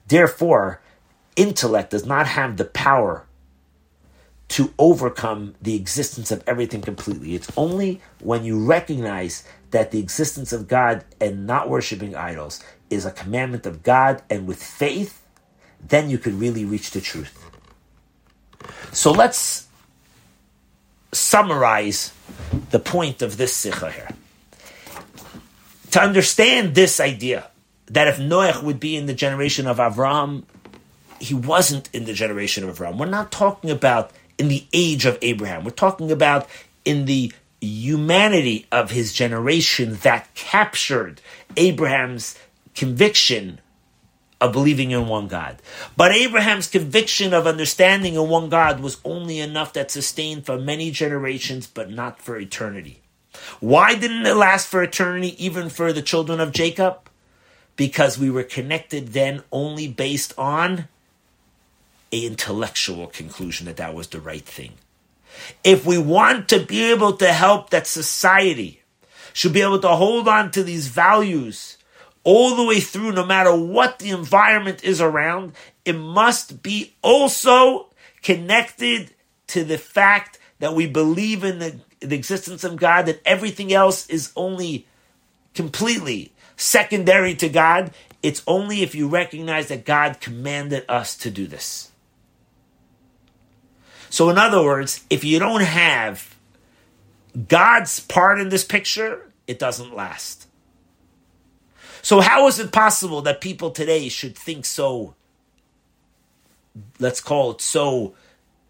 Therefore, 0.08 0.80
intellect 1.36 1.90
does 1.90 2.06
not 2.06 2.26
have 2.26 2.56
the 2.56 2.64
power 2.64 3.26
to 4.48 4.72
overcome 4.78 5.54
the 5.60 5.74
existence 5.76 6.30
of 6.30 6.42
everything 6.46 6.80
completely. 6.80 7.34
It's 7.34 7.52
only 7.54 8.00
when 8.20 8.42
you 8.42 8.64
recognize 8.64 9.44
that 9.70 9.90
the 9.90 9.98
existence 9.98 10.50
of 10.54 10.66
God 10.66 11.04
and 11.20 11.46
not 11.46 11.68
worshiping 11.68 12.16
idols 12.16 12.64
is 12.88 13.04
a 13.04 13.10
commandment 13.10 13.66
of 13.66 13.82
God 13.82 14.22
and 14.30 14.46
with 14.46 14.62
faith, 14.62 15.20
then 15.86 16.08
you 16.08 16.16
could 16.16 16.34
really 16.40 16.64
reach 16.64 16.92
the 16.92 17.02
truth. 17.02 17.38
So 18.92 19.12
let's 19.12 19.63
summarize 21.14 22.12
the 22.70 22.78
point 22.78 23.22
of 23.22 23.36
this 23.36 23.54
sikha 23.54 23.90
here. 23.90 24.08
To 25.92 26.00
understand 26.00 26.74
this 26.74 27.00
idea 27.00 27.50
that 27.86 28.08
if 28.08 28.18
Noach 28.18 28.62
would 28.62 28.80
be 28.80 28.96
in 28.96 29.06
the 29.06 29.14
generation 29.14 29.66
of 29.66 29.78
Avram, 29.78 30.44
he 31.20 31.34
wasn't 31.34 31.88
in 31.92 32.04
the 32.04 32.12
generation 32.12 32.68
of 32.68 32.78
Avram. 32.78 32.98
We're 32.98 33.06
not 33.06 33.30
talking 33.30 33.70
about 33.70 34.10
in 34.38 34.48
the 34.48 34.66
age 34.72 35.06
of 35.06 35.18
Abraham. 35.22 35.64
We're 35.64 35.70
talking 35.70 36.10
about 36.10 36.48
in 36.84 37.04
the 37.04 37.32
humanity 37.60 38.66
of 38.72 38.90
his 38.90 39.12
generation 39.12 39.98
that 40.02 40.34
captured 40.34 41.20
Abraham's 41.56 42.38
conviction 42.74 43.60
of 44.44 44.52
believing 44.52 44.90
in 44.90 45.08
one 45.08 45.26
God. 45.26 45.56
But 45.96 46.12
Abraham's 46.12 46.68
conviction 46.68 47.32
of 47.32 47.46
understanding 47.46 48.14
in 48.14 48.28
one 48.28 48.50
God 48.50 48.80
was 48.80 49.00
only 49.04 49.40
enough 49.40 49.72
that 49.72 49.90
sustained 49.90 50.44
for 50.44 50.58
many 50.58 50.90
generations, 50.90 51.66
but 51.66 51.90
not 51.90 52.20
for 52.20 52.36
eternity. 52.36 53.00
Why 53.60 53.94
didn't 53.94 54.26
it 54.26 54.34
last 54.34 54.68
for 54.68 54.82
eternity, 54.82 55.42
even 55.44 55.70
for 55.70 55.92
the 55.92 56.02
children 56.02 56.40
of 56.40 56.52
Jacob? 56.52 57.08
Because 57.76 58.18
we 58.18 58.30
were 58.30 58.44
connected 58.44 59.08
then 59.08 59.42
only 59.50 59.88
based 59.88 60.34
on 60.38 60.88
a 62.12 62.26
intellectual 62.26 63.06
conclusion 63.06 63.66
that 63.66 63.78
that 63.78 63.94
was 63.94 64.08
the 64.08 64.20
right 64.20 64.44
thing. 64.44 64.74
If 65.64 65.86
we 65.86 65.98
want 65.98 66.48
to 66.50 66.60
be 66.60 66.84
able 66.90 67.14
to 67.16 67.32
help 67.32 67.70
that 67.70 67.86
society 67.86 68.82
should 69.32 69.54
be 69.54 69.62
able 69.62 69.80
to 69.80 69.88
hold 69.88 70.28
on 70.28 70.50
to 70.52 70.62
these 70.62 70.86
values 70.86 71.73
all 72.24 72.56
the 72.56 72.64
way 72.64 72.80
through, 72.80 73.12
no 73.12 73.24
matter 73.24 73.54
what 73.54 73.98
the 73.98 74.10
environment 74.10 74.82
is 74.82 75.00
around, 75.00 75.52
it 75.84 75.92
must 75.92 76.62
be 76.62 76.94
also 77.02 77.88
connected 78.22 79.14
to 79.48 79.62
the 79.62 79.78
fact 79.78 80.38
that 80.58 80.74
we 80.74 80.86
believe 80.86 81.44
in 81.44 81.58
the, 81.58 81.76
the 82.00 82.16
existence 82.16 82.64
of 82.64 82.76
God, 82.76 83.06
that 83.06 83.20
everything 83.24 83.72
else 83.72 84.08
is 84.08 84.32
only 84.34 84.86
completely 85.54 86.32
secondary 86.56 87.34
to 87.34 87.48
God. 87.48 87.92
It's 88.22 88.42
only 88.46 88.82
if 88.82 88.94
you 88.94 89.06
recognize 89.06 89.68
that 89.68 89.84
God 89.84 90.20
commanded 90.20 90.84
us 90.88 91.16
to 91.18 91.30
do 91.30 91.46
this. 91.46 91.90
So, 94.08 94.30
in 94.30 94.38
other 94.38 94.62
words, 94.62 95.04
if 95.10 95.24
you 95.24 95.38
don't 95.38 95.62
have 95.62 96.36
God's 97.48 98.00
part 98.00 98.40
in 98.40 98.48
this 98.48 98.64
picture, 98.64 99.30
it 99.46 99.58
doesn't 99.58 99.94
last. 99.94 100.43
So, 102.04 102.20
how 102.20 102.46
is 102.48 102.58
it 102.58 102.70
possible 102.70 103.22
that 103.22 103.40
people 103.40 103.70
today 103.70 104.10
should 104.10 104.36
think 104.36 104.66
so, 104.66 105.14
let's 106.98 107.22
call 107.22 107.52
it 107.52 107.62
so, 107.62 108.12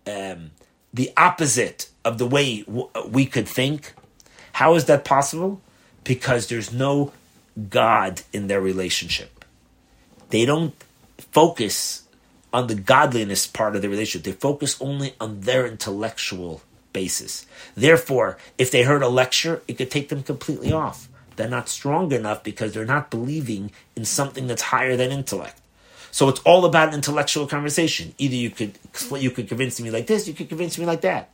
um, 0.07 0.53
the 0.95 1.11
opposite 1.17 1.89
of 2.05 2.19
the 2.19 2.29
way 2.29 2.63
w- 2.63 2.89
we 3.09 3.27
could 3.27 3.49
think? 3.49 3.93
How 4.53 4.77
is 4.77 4.85
that 4.85 5.05
possible? 5.05 5.61
Because 6.05 6.47
there's 6.47 6.73
no 6.73 7.13
God 7.71 8.23
in 8.33 8.47
their 8.47 8.61
relationship. 8.61 9.45
They 10.31 10.45
don't 10.45 10.75
focus 11.33 12.05
on 12.53 12.69
the 12.69 12.77
godliness 12.77 13.49
part 13.49 13.75
of 13.75 13.83
the 13.83 13.89
relationship. 13.89 14.27
They 14.27 14.39
focus 14.39 14.81
only 14.81 15.15
on 15.21 15.41
their 15.41 15.67
intellectual 15.67 16.63
basis. 16.93 17.47
Therefore, 17.75 18.39
if 18.59 18.71
they 18.71 18.85
heard 18.85 19.03
a 19.03 19.09
lecture, 19.09 19.61
it 19.67 19.77
could 19.77 19.91
take 19.91 20.09
them 20.09 20.23
completely 20.23 20.71
off 20.71 21.09
they're 21.37 21.49
not 21.49 21.69
strong 21.69 22.13
enough 22.13 22.43
because 22.43 22.73
they're 22.73 22.85
not 22.85 23.11
believing 23.11 23.71
in 23.97 24.05
something 24.05 24.47
that's 24.47 24.63
higher 24.63 24.97
than 24.97 25.11
intellect. 25.11 25.61
So 26.11 26.29
it's 26.29 26.41
all 26.41 26.65
about 26.65 26.95
intellectual 26.95 27.47
conversation. 27.47 28.15
Either 28.19 28.37
you 28.37 28.51
could 28.51 28.79
you 29.19 29.31
could 29.31 29.49
convince 29.49 29.81
me 29.81 29.91
like 29.91 30.07
this, 30.07 30.29
you 30.29 30.35
could 30.35 30.49
convince 30.49 30.79
me 30.79 30.87
like 30.87 31.01
that. 31.01 31.31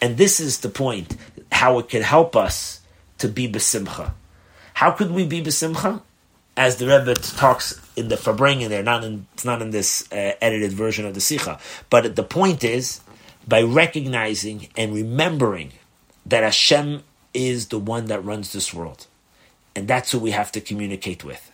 And 0.00 0.16
this 0.16 0.40
is 0.40 0.58
the 0.58 0.68
point, 0.68 1.16
how 1.52 1.78
it 1.78 1.88
could 1.88 2.02
help 2.02 2.34
us 2.34 2.80
to 3.18 3.28
be 3.28 3.48
besimcha. 3.48 4.10
How 4.74 4.90
could 4.90 5.12
we 5.12 5.24
be 5.24 5.40
besimcha? 5.40 6.02
As 6.56 6.76
the 6.76 6.86
Rebbe 6.86 7.14
talks 7.14 7.80
in 7.94 8.08
the 8.08 8.16
Farbrengen 8.16 8.68
there, 8.68 8.82
not 8.82 9.04
in, 9.04 9.26
it's 9.34 9.44
not 9.44 9.62
in 9.62 9.70
this 9.70 10.10
uh, 10.12 10.32
edited 10.40 10.72
version 10.72 11.06
of 11.06 11.14
the 11.14 11.20
Sikha. 11.20 11.60
But 11.88 12.16
the 12.16 12.24
point 12.24 12.64
is, 12.64 13.00
by 13.46 13.62
recognizing 13.62 14.68
and 14.76 14.92
remembering 14.92 15.72
that 16.26 16.42
Hashem 16.42 17.04
is 17.34 17.68
the 17.68 17.80
one 17.80 18.06
that 18.06 18.24
runs 18.24 18.52
this 18.52 18.74
world. 18.74 19.06
And 19.76 19.88
that's 19.88 20.12
who 20.12 20.20
we 20.20 20.32
have 20.32 20.52
to 20.52 20.62
communicate 20.62 21.24
with. 21.24 21.51